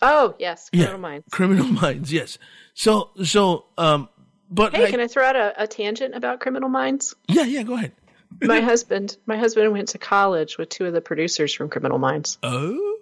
Oh 0.00 0.34
yes. 0.38 0.68
Criminal 0.70 0.98
Minds. 0.98 1.26
Criminal 1.30 1.66
Minds. 1.68 2.12
Yes. 2.12 2.38
So 2.74 3.10
so 3.22 3.66
um, 3.78 4.08
but 4.50 4.74
Hey, 4.74 4.82
like, 4.82 4.90
can 4.90 5.00
I 5.00 5.06
throw 5.06 5.24
out 5.24 5.36
a, 5.36 5.62
a 5.62 5.66
tangent 5.66 6.14
about 6.14 6.40
Criminal 6.40 6.68
Minds? 6.68 7.14
yeah 7.28 7.44
yeah 7.44 7.62
go 7.62 7.74
ahead. 7.74 7.92
my 8.40 8.60
husband 8.70 9.16
my 9.26 9.36
husband 9.36 9.70
went 9.72 9.88
to 9.88 9.98
college 9.98 10.58
with 10.58 10.68
two 10.70 10.86
of 10.86 10.92
the 10.92 11.00
producers 11.00 11.52
from 11.54 11.68
criminal 11.68 11.98
minds 11.98 12.38
Oh. 12.42 12.98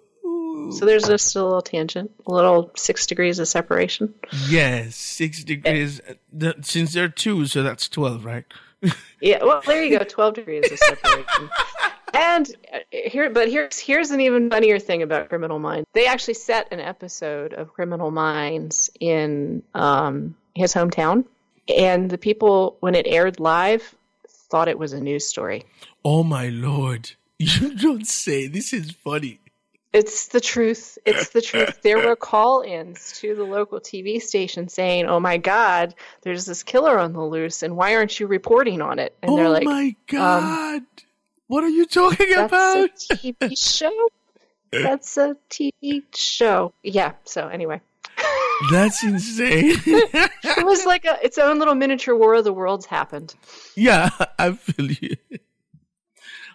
So 0.69 0.85
there's 0.85 1.05
just 1.05 1.35
a 1.35 1.43
little 1.43 1.61
tangent 1.61 2.11
a 2.27 2.31
little 2.31 2.71
six 2.75 3.07
degrees 3.07 3.39
of 3.39 3.47
separation 3.47 4.13
Yes, 4.47 4.95
six 4.95 5.43
degrees. 5.43 6.01
The, 6.31 6.55
since 6.61 6.93
there 6.93 7.05
are 7.05 7.09
two, 7.09 7.45
so 7.47 7.63
that's 7.63 7.87
twelve, 7.89 8.25
right? 8.25 8.45
yeah 9.21 9.43
well 9.43 9.61
there 9.67 9.83
you 9.83 9.95
go 9.95 10.03
12 10.03 10.33
degrees 10.33 10.71
of 10.71 10.77
separation 10.79 11.49
and 12.15 12.49
uh, 12.73 12.79
here 12.91 13.29
but 13.29 13.47
here's 13.47 13.77
here's 13.77 14.09
an 14.09 14.19
even 14.19 14.49
funnier 14.49 14.79
thing 14.79 15.03
about 15.03 15.29
criminal 15.29 15.59
minds 15.59 15.87
they 15.93 16.07
actually 16.07 16.33
set 16.33 16.67
an 16.71 16.79
episode 16.79 17.53
of 17.53 17.71
criminal 17.73 18.09
minds 18.09 18.89
in 18.99 19.61
um, 19.75 20.35
his 20.55 20.73
hometown 20.73 21.23
and 21.67 22.09
the 22.09 22.17
people 22.17 22.75
when 22.79 22.95
it 22.95 23.05
aired 23.05 23.39
live 23.39 23.93
thought 24.27 24.67
it 24.67 24.79
was 24.79 24.93
a 24.93 24.99
news 24.99 25.27
story 25.27 25.63
Oh 26.03 26.23
my 26.23 26.49
lord! 26.49 27.11
You 27.37 27.73
don't 27.75 28.05
say. 28.05 28.45
This 28.45 28.71
is 28.71 28.91
funny. 28.91 29.39
It's 29.93 30.27
the 30.29 30.39
truth. 30.39 30.97
It's 31.05 31.29
the 31.29 31.41
truth. 31.41 31.81
There 31.81 31.97
were 31.99 32.15
call 32.31 32.61
ins 32.61 33.11
to 33.19 33.35
the 33.35 33.43
local 33.43 33.79
TV 33.79 34.21
station 34.21 34.69
saying, 34.69 35.05
Oh 35.05 35.19
my 35.19 35.37
God, 35.37 35.95
there's 36.21 36.45
this 36.45 36.63
killer 36.63 36.97
on 36.97 37.11
the 37.13 37.21
loose, 37.21 37.61
and 37.61 37.75
why 37.75 37.95
aren't 37.95 38.19
you 38.19 38.27
reporting 38.27 38.81
on 38.81 38.99
it? 38.99 39.13
And 39.21 39.31
oh 39.31 39.35
they're 39.35 39.49
like, 39.49 39.67
Oh 39.67 39.69
my 39.69 39.83
um, 39.87 39.95
god! 40.07 40.81
what 41.47 41.63
are 41.65 41.69
you 41.69 41.85
talking 41.85 42.29
That's 42.29 42.51
about? 42.53 42.89
a 42.89 43.15
TV 43.15 43.57
show. 43.57 44.07
That's 44.71 45.17
a 45.17 45.35
TV 45.49 46.03
show. 46.15 46.73
Yeah. 46.81 47.11
So, 47.25 47.49
anyway, 47.49 47.81
That's 48.71 49.03
insane. 49.03 49.73
it 49.85 50.65
was 50.65 50.85
like 50.85 51.03
a, 51.03 51.17
its 51.21 51.37
own 51.37 51.59
little 51.59 51.75
miniature 51.75 52.15
War 52.15 52.35
of 52.35 52.45
the 52.45 52.53
Worlds 52.53 52.85
happened. 52.85 53.35
yeah, 53.75 54.09
I 54.39 54.53
feel 54.53 54.89
you. 54.89 55.17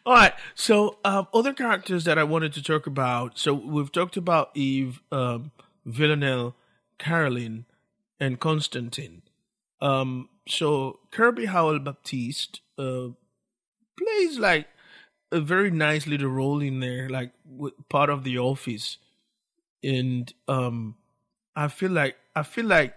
All 0.06 0.14
right. 0.14 0.34
So, 0.54 0.98
um, 1.04 1.26
other 1.34 1.52
characters 1.52 2.04
that 2.04 2.16
I 2.16 2.22
wanted 2.22 2.52
to 2.52 2.62
talk 2.62 2.86
about. 2.86 3.38
So, 3.40 3.52
we've 3.52 3.90
talked 3.90 4.16
about 4.16 4.50
Eve, 4.54 5.02
um, 5.10 5.50
Villanelle, 5.84 6.54
Caroline, 6.96 7.64
and 8.20 8.38
Constantine. 8.38 9.22
Um, 9.80 10.28
so, 10.46 11.00
Kirby 11.10 11.46
Howell 11.46 11.80
Baptiste 11.80 12.60
uh, 12.78 13.08
plays 13.98 14.38
like 14.38 14.68
a 15.32 15.40
very 15.40 15.72
nice 15.72 16.06
little 16.06 16.30
role 16.30 16.62
in 16.62 16.78
there, 16.78 17.08
like 17.08 17.32
part 17.88 18.08
of 18.08 18.22
the 18.22 18.38
office. 18.38 18.98
And 19.82 20.32
um, 20.46 20.94
I 21.56 21.66
feel 21.66 21.90
like 21.90 22.16
I 22.36 22.44
feel 22.44 22.66
like 22.66 22.94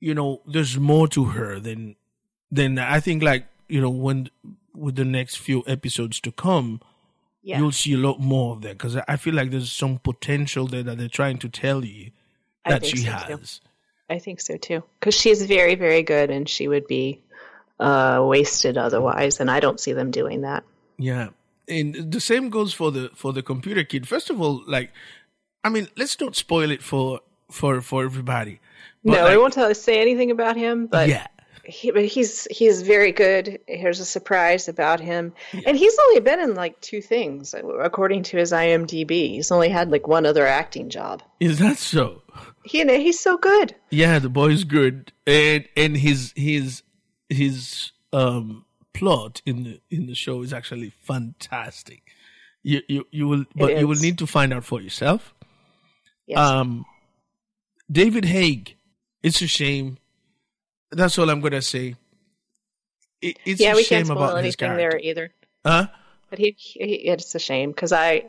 you 0.00 0.14
know 0.14 0.42
there's 0.46 0.78
more 0.78 1.06
to 1.08 1.26
her 1.26 1.60
than 1.60 1.94
than 2.50 2.78
I 2.78 2.98
think 2.98 3.22
like 3.22 3.46
you 3.68 3.80
know 3.80 3.90
when 3.90 4.30
with 4.78 4.96
the 4.96 5.04
next 5.04 5.36
few 5.36 5.62
episodes 5.66 6.20
to 6.20 6.32
come 6.32 6.80
Yeah. 7.42 7.58
you'll 7.58 7.72
see 7.72 7.94
a 7.94 7.98
lot 7.98 8.20
more 8.20 8.54
of 8.54 8.62
that 8.62 8.78
because 8.78 8.96
I 8.96 9.16
feel 9.16 9.34
like 9.34 9.50
there's 9.50 9.72
some 9.72 9.98
potential 9.98 10.66
there 10.66 10.82
that 10.82 10.98
they're 10.98 11.08
trying 11.08 11.38
to 11.38 11.48
tell 11.48 11.84
you 11.84 12.10
that 12.66 12.84
she 12.84 12.98
so, 12.98 13.04
too. 13.04 13.36
has. 13.36 13.60
I 14.10 14.18
think 14.18 14.40
so 14.40 14.56
too. 14.56 14.82
Because 14.98 15.14
she's 15.14 15.44
very, 15.46 15.74
very 15.74 16.02
good, 16.02 16.30
and 16.30 16.48
she 16.48 16.66
would 16.68 16.86
be 16.86 17.20
uh, 17.78 18.22
wasted 18.26 18.76
otherwise, 18.76 19.40
and 19.40 19.50
I 19.50 19.60
don't 19.60 19.78
see 19.80 19.92
them 19.92 20.10
doing 20.10 20.42
that. 20.42 20.64
Yeah, 20.98 21.28
and 21.68 22.10
the 22.10 22.20
same 22.20 22.50
goes 22.50 22.72
for 22.74 22.90
the 22.90 23.10
for 23.14 23.32
the 23.32 23.42
computer 23.42 23.84
kid. 23.84 24.08
First 24.08 24.30
of 24.30 24.40
all, 24.40 24.62
like, 24.66 24.90
I 25.62 25.68
mean, 25.68 25.88
let's 25.96 26.18
not 26.20 26.36
spoil 26.36 26.70
it 26.70 26.82
for 26.82 27.20
for 27.50 27.80
for 27.80 28.04
everybody. 28.04 28.60
But 29.04 29.12
no, 29.12 29.22
like, 29.22 29.32
I 29.32 29.36
won't 29.36 29.54
tell, 29.54 29.72
say 29.74 30.00
anything 30.00 30.30
about 30.30 30.56
him, 30.56 30.86
but 30.86 31.08
yeah, 31.08 31.26
he, 31.68 31.90
but 31.90 32.06
he's 32.06 32.48
he's 32.50 32.82
very 32.82 33.12
good. 33.12 33.60
Here's 33.66 34.00
a 34.00 34.04
surprise 34.04 34.68
about 34.68 35.00
him, 35.00 35.34
and 35.52 35.76
he's 35.76 35.96
only 36.06 36.20
been 36.20 36.40
in 36.40 36.54
like 36.54 36.80
two 36.80 37.02
things 37.02 37.54
according 37.54 38.22
to 38.24 38.38
his 38.38 38.52
IMDb. 38.52 39.30
He's 39.30 39.52
only 39.52 39.68
had 39.68 39.90
like 39.90 40.08
one 40.08 40.24
other 40.24 40.46
acting 40.46 40.88
job. 40.88 41.22
Is 41.40 41.58
that 41.58 41.76
so? 41.76 42.22
He 42.64 42.84
he's 42.84 43.20
so 43.20 43.36
good. 43.36 43.74
Yeah, 43.90 44.18
the 44.18 44.30
boy's 44.30 44.64
good, 44.64 45.12
and 45.26 45.68
and 45.76 45.96
his 45.96 46.32
his 46.34 46.82
his 47.28 47.92
um 48.14 48.64
plot 48.94 49.42
in 49.44 49.64
the 49.64 49.80
in 49.90 50.06
the 50.06 50.14
show 50.14 50.42
is 50.42 50.54
actually 50.54 50.90
fantastic. 51.02 52.02
You 52.62 52.80
you 52.88 53.06
you 53.10 53.28
will, 53.28 53.44
but 53.54 53.78
you 53.78 53.86
will 53.86 54.00
need 54.00 54.18
to 54.18 54.26
find 54.26 54.54
out 54.54 54.64
for 54.64 54.80
yourself. 54.80 55.34
Yes. 56.26 56.38
Um, 56.38 56.86
David 57.90 58.24
Haig. 58.24 58.74
It's 59.22 59.42
a 59.42 59.48
shame. 59.48 59.98
That's 60.90 61.18
all 61.18 61.28
I'm 61.30 61.40
gonna 61.40 61.62
say. 61.62 61.96
It, 63.20 63.38
it's 63.44 63.60
yeah, 63.60 63.74
we 63.74 63.84
can't 63.84 64.06
spoil 64.06 64.36
anything 64.36 64.76
there 64.76 64.98
either. 64.98 65.32
Huh? 65.64 65.88
But 66.30 66.38
he, 66.38 66.54
he 66.58 66.94
it's 67.08 67.34
a 67.34 67.38
shame 67.38 67.70
because 67.70 67.92
I 67.92 68.26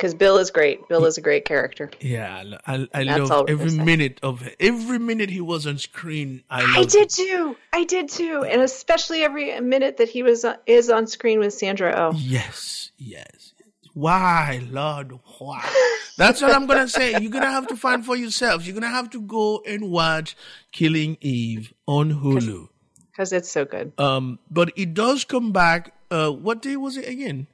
because 0.00 0.14
Bill 0.14 0.38
is 0.38 0.50
great. 0.50 0.88
Bill 0.88 1.04
is 1.04 1.18
a 1.18 1.20
great 1.20 1.44
character. 1.44 1.90
Yeah, 2.00 2.42
I, 2.66 2.88
I 2.94 3.02
love 3.02 3.50
every 3.50 3.72
minute 3.72 4.18
of 4.22 4.48
every 4.58 4.98
minute 4.98 5.28
he 5.28 5.42
was 5.42 5.66
on 5.66 5.76
screen. 5.76 6.42
I, 6.48 6.62
I 6.80 6.84
did 6.84 7.02
it. 7.02 7.10
too. 7.10 7.56
I 7.72 7.84
did 7.84 8.08
too, 8.08 8.44
and 8.48 8.62
especially 8.62 9.22
every 9.22 9.60
minute 9.60 9.98
that 9.98 10.08
he 10.08 10.22
was 10.22 10.44
uh, 10.44 10.56
is 10.66 10.88
on 10.88 11.06
screen 11.06 11.38
with 11.38 11.52
Sandra 11.52 11.92
Oh. 11.96 12.12
Yes, 12.16 12.92
yes. 12.96 13.52
Why, 13.94 14.62
Lord? 14.70 15.18
Why? 15.38 15.68
That's 16.16 16.42
what 16.42 16.54
I'm 16.54 16.66
gonna 16.66 16.88
say. 16.88 17.12
You're 17.20 17.30
gonna 17.30 17.50
have 17.50 17.66
to 17.68 17.76
find 17.76 18.04
for 18.04 18.16
yourselves. 18.16 18.66
You're 18.66 18.74
gonna 18.74 18.88
have 18.88 19.10
to 19.10 19.20
go 19.20 19.62
and 19.66 19.90
watch 19.90 20.36
Killing 20.72 21.16
Eve 21.20 21.72
on 21.86 22.12
Hulu. 22.20 22.68
because 23.10 23.32
it's 23.32 23.50
so 23.50 23.64
good. 23.64 23.92
Um, 23.98 24.38
but 24.50 24.72
it 24.76 24.94
does 24.94 25.24
come 25.24 25.52
back. 25.52 25.94
Uh, 26.10 26.30
what 26.30 26.60
day 26.62 26.76
was 26.76 26.96
it 26.96 27.08
again? 27.08 27.46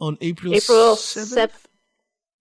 On 0.00 0.18
April 0.20 0.54
April 0.54 0.96
7th? 0.96 1.26
seventh. 1.26 1.68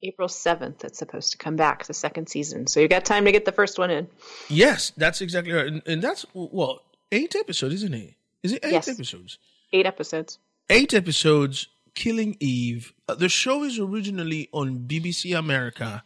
April 0.02 0.28
seventh. 0.28 0.84
It's 0.84 1.00
supposed 1.00 1.32
to 1.32 1.38
come 1.38 1.56
back 1.56 1.86
the 1.86 1.94
second 1.94 2.28
season, 2.28 2.68
so 2.68 2.80
you 2.80 2.88
got 2.88 3.06
time 3.06 3.24
to 3.26 3.32
get 3.32 3.46
the 3.46 3.52
first 3.52 3.78
one 3.78 3.90
in. 3.92 4.08
Yes, 4.50 4.92
that's 4.98 5.22
exactly 5.22 5.54
right. 5.54 5.68
And, 5.68 5.82
and 5.86 6.02
that's 6.02 6.26
well, 6.34 6.82
eight 7.12 7.36
episodes, 7.36 7.76
isn't 7.76 7.94
it? 7.94 8.16
Is 8.42 8.54
it 8.54 8.66
eight 8.66 8.74
Yes. 8.74 8.88
episodes? 8.90 9.38
Eight 9.72 9.86
episodes. 9.86 10.40
eight 10.70 10.94
episodes 10.94 11.68
killing 11.96 12.36
eve. 12.40 12.94
Uh, 13.08 13.16
the 13.16 13.30
show 13.30 13.64
is 13.64 13.80
originally 13.80 14.50
on 14.52 14.80
bbc 14.88 15.38
america. 15.38 16.04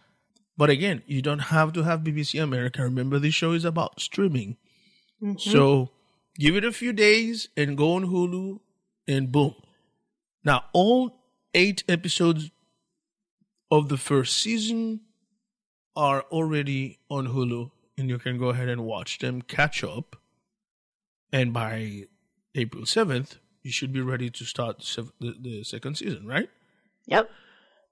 But 0.57 0.69
again 0.69 1.03
you 1.05 1.21
don't 1.21 1.39
have 1.39 1.73
to 1.73 1.83
have 1.83 2.01
bbc 2.01 2.41
america. 2.41 2.83
Remember 2.83 3.19
this 3.19 3.33
show 3.33 3.53
is 3.53 3.65
about 3.65 3.99
streaming. 3.99 4.57
So 5.37 5.89
give 6.37 6.55
it 6.55 6.63
a 6.63 6.71
few 6.71 6.93
days 6.93 7.49
and 7.57 7.77
go 7.77 7.93
on 7.93 8.05
hulu 8.05 8.59
and 9.07 9.31
boom. 9.31 9.55
Now 10.43 10.65
all 10.73 11.23
eight 11.53 11.83
episodes 11.87 12.51
of 13.71 13.89
the 13.89 13.97
first 13.97 14.37
season 14.37 15.01
are 15.95 16.21
already 16.31 16.99
on 17.09 17.29
hulu 17.29 17.71
and 17.97 18.09
you 18.09 18.19
can 18.19 18.37
go 18.37 18.49
ahead 18.49 18.69
and 18.69 18.85
watch 18.85 19.19
them 19.19 19.41
catch 19.41 19.83
up. 19.83 20.15
And 21.31 21.51
by 21.51 22.05
April 22.55 22.83
7th, 22.83 23.37
you 23.67 23.73
should 23.73 23.91
be 23.91 23.99
ready 23.99 24.29
to 24.29 24.45
start 24.45 24.79
the, 24.79 25.11
the, 25.19 25.35
the 25.41 25.63
second 25.63 25.97
season, 25.97 26.25
right? 26.25 26.49
Yep, 27.07 27.29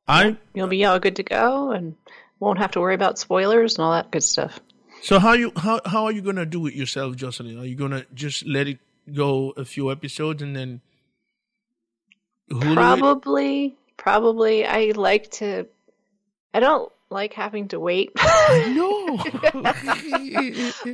I 0.08 0.38
you'll 0.54 0.70
be 0.70 0.86
all 0.86 1.00
good 1.00 1.18
to 1.18 1.24
go, 1.24 1.72
and 1.72 1.96
won't 2.40 2.60
have 2.60 2.72
to 2.72 2.80
worry 2.80 2.96
about 2.96 3.20
spoilers 3.20 3.76
and 3.76 3.84
all 3.84 3.92
that 3.92 4.10
good 4.10 4.24
stuff. 4.24 4.62
so 5.02 5.20
how 5.20 5.34
you 5.34 5.52
how 5.58 5.82
how 5.86 6.06
are 6.06 6.14
you 6.14 6.22
gonna 6.22 6.46
do 6.46 6.66
it 6.66 6.74
yourself, 6.74 7.18
Jocelyn? 7.18 7.60
Are 7.60 7.66
you 7.66 7.76
gonna 7.76 8.06
just 8.14 8.48
let 8.48 8.70
it 8.70 8.80
go 9.14 9.54
a 9.58 9.66
few 9.66 9.92
episodes 9.92 10.42
and 10.42 10.56
then 10.56 10.80
Hulu 12.50 12.72
it? 12.72 12.76
Probably, 12.76 13.78
probably. 13.98 14.66
I 14.66 14.94
like 14.96 15.30
to. 15.32 15.68
I 16.54 16.62
don't 16.62 16.90
like 17.10 17.34
having 17.34 17.68
to 17.70 17.82
wait. 17.82 18.12
No. 18.16 19.18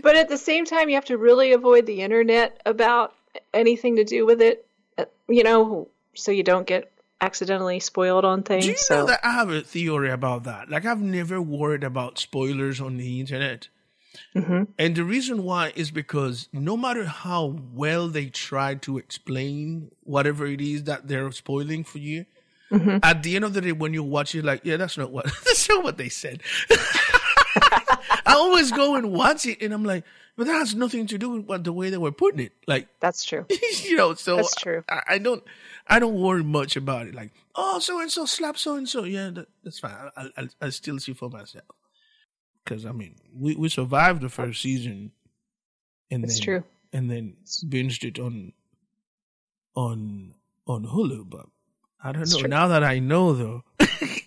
but 0.02 0.16
at 0.16 0.30
the 0.30 0.42
same 0.42 0.66
time, 0.66 0.90
you 0.90 0.96
have 0.96 1.06
to 1.06 1.18
really 1.18 1.54
avoid 1.54 1.86
the 1.86 2.02
internet 2.02 2.60
about 2.66 3.14
anything 3.54 3.98
to 3.98 4.04
do 4.04 4.26
with 4.26 4.42
it. 4.42 4.66
Uh, 5.02 5.06
You 5.28 5.44
know, 5.44 5.88
so 6.14 6.32
you 6.32 6.44
don't 6.44 6.68
get 6.68 6.92
accidentally 7.22 7.80
spoiled 7.80 8.26
on 8.26 8.44
things. 8.44 8.66
Do 8.66 8.72
you 8.72 8.78
so 8.78 9.00
know 9.02 9.06
that 9.08 9.20
I 9.24 9.32
have 9.32 9.50
a 9.50 9.62
theory 9.62 10.10
about 10.12 10.44
that? 10.46 10.70
Like 10.70 10.86
I've 10.86 11.02
never 11.02 11.42
worried 11.42 11.84
about 11.84 12.18
spoilers 12.20 12.82
on 12.82 12.98
the 12.98 13.20
internet. 13.20 13.68
Mhm. 14.36 14.68
And 14.78 14.96
the 14.96 15.04
reason 15.04 15.44
why 15.44 15.72
is 15.76 15.90
because 15.92 16.50
no 16.52 16.76
matter 16.76 17.06
how 17.06 17.56
well 17.74 18.08
they 18.10 18.26
try 18.28 18.76
to 18.76 18.98
explain 18.98 19.92
whatever 20.04 20.46
it 20.48 20.60
is 20.60 20.84
that 20.84 21.08
they're 21.08 21.32
spoiling 21.32 21.84
for 21.84 22.00
you, 22.00 22.26
Mm-hmm. 22.72 23.00
at 23.04 23.22
the 23.24 23.36
end 23.36 23.44
of 23.44 23.54
the 23.54 23.60
day, 23.60 23.74
when 23.74 23.94
you 23.94 24.02
watch 24.02 24.34
it, 24.34 24.46
like, 24.46 24.62
yeah, 24.64 24.78
that's 24.78 24.98
not 24.98 25.12
what 25.12 25.26
that's 25.46 25.68
not 25.68 25.84
what 25.84 25.98
they 25.98 26.08
said. 26.08 26.42
I 28.26 28.34
always 28.36 28.72
go 28.72 28.96
and 28.96 29.12
watch 29.12 29.46
it, 29.46 29.62
and 29.62 29.74
I'm 29.74 29.84
like, 29.84 30.06
but 30.38 30.48
that 30.48 30.54
has 30.54 30.74
nothing 30.76 31.08
to 31.08 31.18
do 31.18 31.30
with 31.30 31.46
what 31.46 31.64
the 31.64 31.74
way 31.74 31.90
they 31.90 31.98
were 31.98 32.12
putting 32.12 32.40
it. 32.40 32.54
Like, 32.68 32.88
that's 33.00 33.24
true. 33.26 33.46
you 33.84 33.96
know, 33.96 34.14
so 34.16 34.38
That's 34.38 34.56
true. 34.56 34.84
I, 34.90 35.02
I 35.10 35.18
don't, 35.18 35.44
I 35.88 36.00
don't 36.00 36.20
worry 36.20 36.44
much 36.44 36.76
about 36.76 37.08
it. 37.08 37.16
Like, 37.16 37.32
oh, 37.56 37.80
so 37.80 38.00
and 38.00 38.12
so 38.12 38.26
slap 38.26 38.58
so 38.58 38.76
and 38.76 38.88
so. 38.88 39.04
Yeah, 39.04 39.30
that, 39.32 39.48
that's 39.64 39.80
fine. 39.80 39.94
I, 40.16 40.28
I, 40.38 40.48
I 40.62 40.70
still 40.70 41.00
see 41.00 41.14
for 41.14 41.30
myself 41.30 41.66
because 42.64 42.86
I 42.86 42.92
mean, 42.92 43.16
we 43.36 43.56
we 43.56 43.70
survived 43.70 44.22
the 44.22 44.30
first 44.30 44.62
season, 44.62 45.12
and 46.10 46.24
It's 46.24 46.36
then 46.40 46.44
true. 46.46 46.64
and 46.94 47.10
then 47.12 47.36
binged 47.66 48.04
it 48.04 48.20
on 48.20 48.54
on 49.76 50.34
on 50.68 50.86
Hulu. 50.86 51.30
But 51.30 51.48
I 52.04 52.12
don't 52.12 52.22
It's 52.22 52.34
know. 52.34 52.40
true. 52.42 52.50
Now 52.50 52.68
that 52.70 52.84
I 52.84 53.00
know, 53.00 53.34
though, 53.34 53.64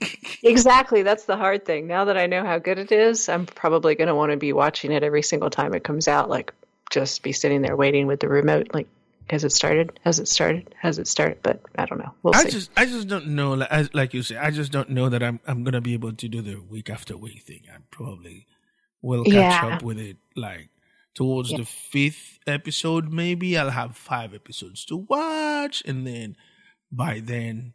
Exactly. 0.45 1.03
That's 1.03 1.24
the 1.24 1.36
hard 1.36 1.64
thing. 1.64 1.86
Now 1.86 2.05
that 2.07 2.16
I 2.16 2.26
know 2.26 2.45
how 2.45 2.59
good 2.59 2.78
it 2.78 2.92
is, 2.92 3.28
I'm 3.28 3.47
probably 3.47 3.95
going 3.95 4.09
to 4.09 4.14
want 4.14 4.30
to 4.32 4.36
be 4.36 4.53
watching 4.53 4.92
it 4.92 5.03
every 5.03 5.22
single 5.22 5.51
time 5.51 5.74
it 5.74 5.82
comes 5.84 6.07
out. 6.07 6.28
Like, 6.28 6.53
just 6.90 7.22
be 7.22 7.32
sitting 7.32 7.62
there 7.62 7.76
waiting 7.76 8.07
with 8.07 8.20
the 8.20 8.28
remote. 8.28 8.68
Like, 8.74 8.86
has 9.30 9.42
it 9.42 9.53
started? 9.53 9.99
Has 10.05 10.18
it 10.18 10.28
started? 10.28 10.74
Has 10.78 10.99
it 10.99 11.09
started? 11.09 11.38
But 11.42 11.61
I 11.76 11.86
don't 11.86 11.99
know. 11.99 12.12
We'll 12.22 12.34
I 12.36 12.42
see. 12.45 12.51
just 12.51 12.70
I 12.76 12.84
just 12.84 13.09
don't 13.09 13.28
know. 13.28 13.55
Like, 13.55 13.70
as, 13.70 13.95
like 13.95 14.12
you 14.12 14.22
say, 14.22 14.36
I 14.36 14.51
just 14.51 14.70
don't 14.70 14.90
know 14.90 15.09
that 15.09 15.22
I'm 15.22 15.40
I'm 15.47 15.64
gonna 15.64 15.80
be 15.80 15.95
able 15.95 16.12
to 16.12 16.28
do 16.28 16.42
the 16.42 16.57
week 16.57 16.90
after 16.90 17.16
week 17.16 17.42
thing. 17.42 17.62
I 17.74 17.78
probably 17.90 18.47
will 19.01 19.24
catch 19.24 19.34
Yeah. 19.34 19.76
up 19.76 19.82
with 19.82 19.99
it 19.99 20.18
like 20.36 20.68
towards 21.14 21.49
the 21.53 21.64
fifth 21.64 22.38
episode. 22.47 23.11
Maybe 23.11 23.57
I'll 23.57 23.70
have 23.70 23.97
five 23.97 24.34
episodes 24.34 24.84
to 24.86 24.97
watch, 24.99 25.82
and 25.86 26.07
then 26.07 26.36
by 26.92 27.20
then, 27.20 27.72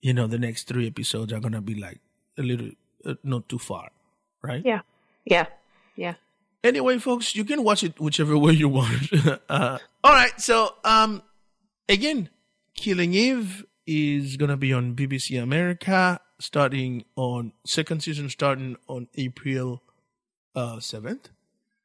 you 0.00 0.14
know, 0.14 0.26
the 0.26 0.38
next 0.38 0.64
three 0.66 0.86
episodes 0.86 1.30
are 1.30 1.40
gonna 1.40 1.60
be 1.60 1.74
like 1.74 2.00
a 2.38 2.42
little 2.42 2.70
uh, 3.04 3.14
not 3.22 3.48
too 3.48 3.58
far, 3.58 3.90
right? 4.42 4.62
yeah. 4.64 4.80
Yeah. 5.24 5.46
Yeah. 5.96 6.14
Anyway, 6.62 6.98
folks, 6.98 7.34
you 7.36 7.44
can 7.44 7.62
watch 7.64 7.82
it 7.84 7.98
whichever 8.00 8.36
way 8.38 8.52
you 8.52 8.68
want. 8.68 9.12
uh, 9.48 9.78
all 10.04 10.12
right, 10.12 10.40
so 10.40 10.74
um, 10.84 11.22
again, 11.88 12.28
Killing 12.74 13.14
Eve 13.14 13.64
is 13.86 14.36
gonna 14.36 14.56
be 14.56 14.72
on 14.72 14.94
BBC 14.96 15.40
America 15.40 16.20
starting 16.40 17.04
on 17.16 17.52
second 17.64 18.02
season 18.02 18.28
starting 18.28 18.76
on 18.88 19.08
April 19.14 19.82
uh 20.54 20.80
seventh, 20.80 21.28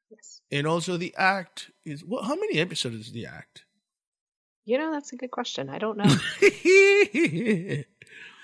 Yes. 0.10 0.41
and 0.52 0.66
also 0.68 0.97
the 0.97 1.14
act 1.18 1.70
is 1.86 2.04
well, 2.04 2.24
how 2.24 2.36
many 2.36 2.58
episodes 2.60 2.95
is 2.95 3.12
the 3.12 3.26
act? 3.28 3.66
You 4.66 4.78
know, 4.78 4.91
that's 4.91 5.14
a 5.14 5.16
good 5.16 5.32
question. 5.32 5.70
I 5.70 5.78
don't 5.80 5.97
know. 5.97 6.16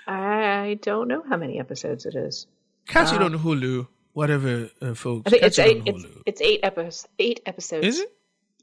I 0.07 0.79
don't 0.81 1.07
know 1.07 1.23
how 1.27 1.37
many 1.37 1.59
episodes 1.59 2.05
it 2.05 2.15
is. 2.15 2.47
Catch 2.87 3.13
it 3.13 3.19
Wow. 3.19 3.25
on 3.25 3.33
Hulu, 3.39 3.87
whatever, 4.13 4.69
uh, 4.81 4.93
folks. 4.93 5.23
I 5.25 5.29
think 5.31 5.41
Catch 5.41 5.47
it's 5.49 5.59
it 5.59 5.67
eight. 5.67 5.77
on 5.81 5.87
It's, 5.87 6.03
Hulu. 6.05 6.21
it's 6.25 6.41
eight 6.41 6.59
episodes. 6.63 7.07
Eight 7.19 7.39
episodes. 7.45 7.85
Is 7.87 7.99
it? 7.99 8.13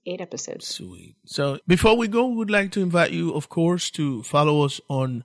Eight 0.07 0.21
episodes. 0.21 0.67
Sweet. 0.67 1.17
So 1.25 1.59
before 1.67 1.97
we 1.97 2.09
go, 2.09 2.27
we 2.27 2.37
would 2.37 2.51
like 2.51 2.71
to 2.73 2.81
invite 2.83 3.11
you, 3.13 3.33
of 3.35 3.49
course, 3.49 3.91
to 3.93 4.23
follow 4.23 4.63
us 4.65 4.81
on 4.89 5.25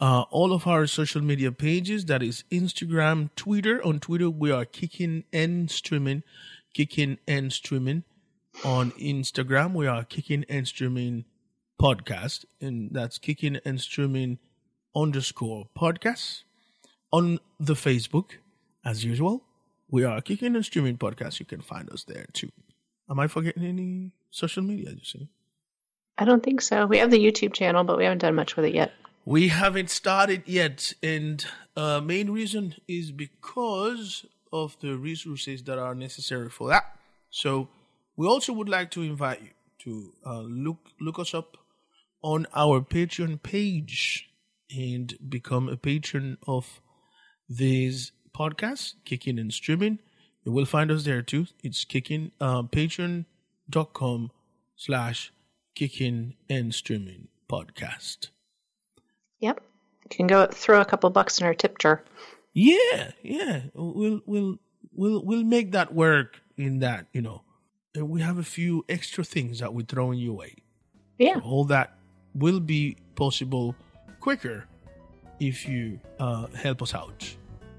uh, 0.00 0.22
all 0.30 0.52
of 0.52 0.66
our 0.66 0.86
social 0.86 1.20
media 1.22 1.50
pages. 1.52 2.04
That 2.06 2.22
is 2.22 2.44
Instagram, 2.50 3.30
Twitter. 3.36 3.84
On 3.84 4.00
Twitter, 4.00 4.28
we 4.30 4.50
are 4.50 4.64
kicking 4.64 5.24
and 5.32 5.70
streaming, 5.70 6.22
kicking 6.74 7.18
and 7.28 7.52
streaming. 7.52 8.04
On 8.64 8.90
Instagram, 8.92 9.72
we 9.74 9.86
are 9.86 10.02
kicking 10.04 10.44
and 10.48 10.66
streaming 10.66 11.24
podcast, 11.80 12.44
and 12.60 12.90
that's 12.92 13.18
kicking 13.18 13.58
and 13.64 13.80
streaming 13.80 14.38
underscore 14.94 15.68
podcast. 15.78 16.42
On 17.10 17.38
the 17.58 17.74
Facebook, 17.74 18.32
as 18.84 19.04
usual, 19.04 19.42
we 19.90 20.04
are 20.04 20.20
kicking 20.20 20.54
and 20.54 20.64
streaming 20.64 20.98
podcast. 20.98 21.40
You 21.40 21.46
can 21.46 21.62
find 21.62 21.88
us 21.90 22.04
there 22.04 22.26
too. 22.32 22.50
Am 23.10 23.18
I 23.18 23.26
forgetting 23.26 23.64
any 23.64 24.12
social 24.30 24.62
media? 24.62 24.90
You 24.90 25.04
see, 25.04 25.28
I 26.18 26.24
don't 26.26 26.42
think 26.42 26.60
so. 26.60 26.84
We 26.86 26.98
have 26.98 27.10
the 27.10 27.18
YouTube 27.18 27.54
channel, 27.54 27.84
but 27.84 27.96
we 27.96 28.04
haven't 28.04 28.18
done 28.18 28.34
much 28.34 28.56
with 28.56 28.66
it 28.66 28.74
yet. 28.74 28.92
we 29.24 29.48
haven't 29.48 29.88
started 29.90 30.42
yet, 30.46 30.92
and 31.02 31.46
uh, 31.76 32.00
main 32.00 32.30
reason 32.30 32.74
is 32.86 33.10
because 33.10 34.26
of 34.52 34.76
the 34.80 34.96
resources 34.96 35.62
that 35.62 35.78
are 35.78 35.94
necessary 35.94 36.50
for 36.50 36.68
that. 36.68 36.84
So, 37.30 37.68
we 38.16 38.26
also 38.26 38.52
would 38.52 38.68
like 38.68 38.90
to 38.92 39.02
invite 39.02 39.40
you 39.42 39.50
to 39.84 40.12
uh, 40.26 40.40
look 40.40 40.78
look 41.00 41.18
us 41.18 41.32
up 41.34 41.56
on 42.22 42.46
our 42.54 42.80
Patreon 42.80 43.42
page 43.42 44.27
and 44.76 45.16
become 45.28 45.68
a 45.68 45.76
patron 45.76 46.38
of 46.46 46.80
these 47.48 48.12
podcasts, 48.36 48.94
kicking 49.04 49.38
and 49.38 49.52
streaming. 49.52 49.98
You 50.44 50.52
will 50.52 50.66
find 50.66 50.90
us 50.90 51.04
there 51.04 51.22
too. 51.22 51.46
It's 51.62 51.84
kicking 51.84 52.32
uh, 52.40 52.62
patreon.com 52.62 54.30
slash 54.76 55.32
kicking 55.74 56.34
and 56.48 56.74
streaming 56.74 57.28
podcast. 57.50 58.28
Yep. 59.40 59.60
You 60.04 60.16
can 60.16 60.26
go 60.26 60.46
throw 60.46 60.80
a 60.80 60.84
couple 60.84 61.10
bucks 61.10 61.40
in 61.40 61.46
our 61.46 61.54
tip 61.54 61.78
jar. 61.78 62.04
Yeah, 62.54 63.12
yeah. 63.22 63.62
We'll 63.74 64.22
we'll 64.26 64.58
we'll 64.92 65.24
we'll 65.24 65.44
make 65.44 65.72
that 65.72 65.94
work 65.94 66.40
in 66.56 66.80
that, 66.80 67.06
you 67.12 67.22
know. 67.22 67.42
And 67.94 68.08
we 68.08 68.20
have 68.20 68.38
a 68.38 68.42
few 68.42 68.84
extra 68.88 69.24
things 69.24 69.60
that 69.60 69.74
we're 69.74 69.86
throwing 69.86 70.18
you 70.18 70.32
away. 70.32 70.54
Yeah. 71.18 71.40
All 71.44 71.64
that 71.66 71.98
will 72.34 72.60
be 72.60 72.96
possible 73.16 73.74
quicker 74.20 74.64
if 75.40 75.68
you 75.68 75.98
uh, 76.18 76.46
help 76.48 76.82
us 76.82 76.94
out 76.94 77.36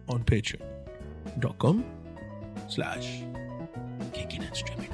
on 0.07 0.23
patreon.com 0.23 1.85
slash 2.67 3.21
kicking 4.13 4.43
and 4.43 4.55
streaming. 4.55 4.89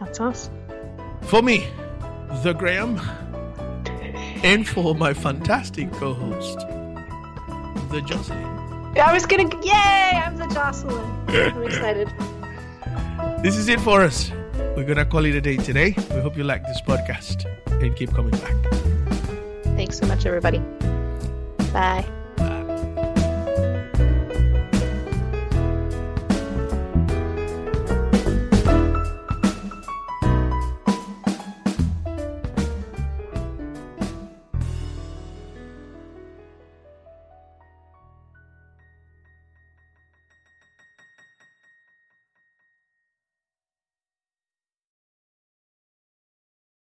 That's 0.00 0.20
us. 0.20 0.50
For 1.22 1.42
me, 1.42 1.66
the 2.42 2.52
Graham, 2.52 3.00
and 4.42 4.66
for 4.68 4.94
my 4.94 5.14
fantastic 5.14 5.90
co-host, 5.92 6.58
the 7.90 8.02
Jocelyn. 8.04 8.44
I 8.98 9.12
was 9.12 9.26
gonna 9.26 9.48
yay! 9.64 10.22
I'm 10.24 10.36
the 10.36 10.46
Jocelyn. 10.48 11.00
I'm 11.28 11.62
excited. 11.68 12.08
This 13.42 13.56
is 13.56 13.68
it 13.68 13.80
for 13.80 14.02
us. 14.02 14.30
We're 14.76 14.84
gonna 14.84 15.04
call 15.06 15.24
it 15.24 15.34
a 15.34 15.40
day 15.40 15.56
today. 15.56 15.94
We 16.10 16.20
hope 16.20 16.36
you 16.36 16.44
like 16.44 16.62
this 16.64 16.80
podcast 16.82 17.46
and 17.82 17.94
keep 17.96 18.12
coming 18.12 18.32
back. 18.32 19.03
Thanks 19.76 19.98
so 19.98 20.06
much, 20.06 20.26
everybody. 20.26 20.58
Bye. 21.72 22.04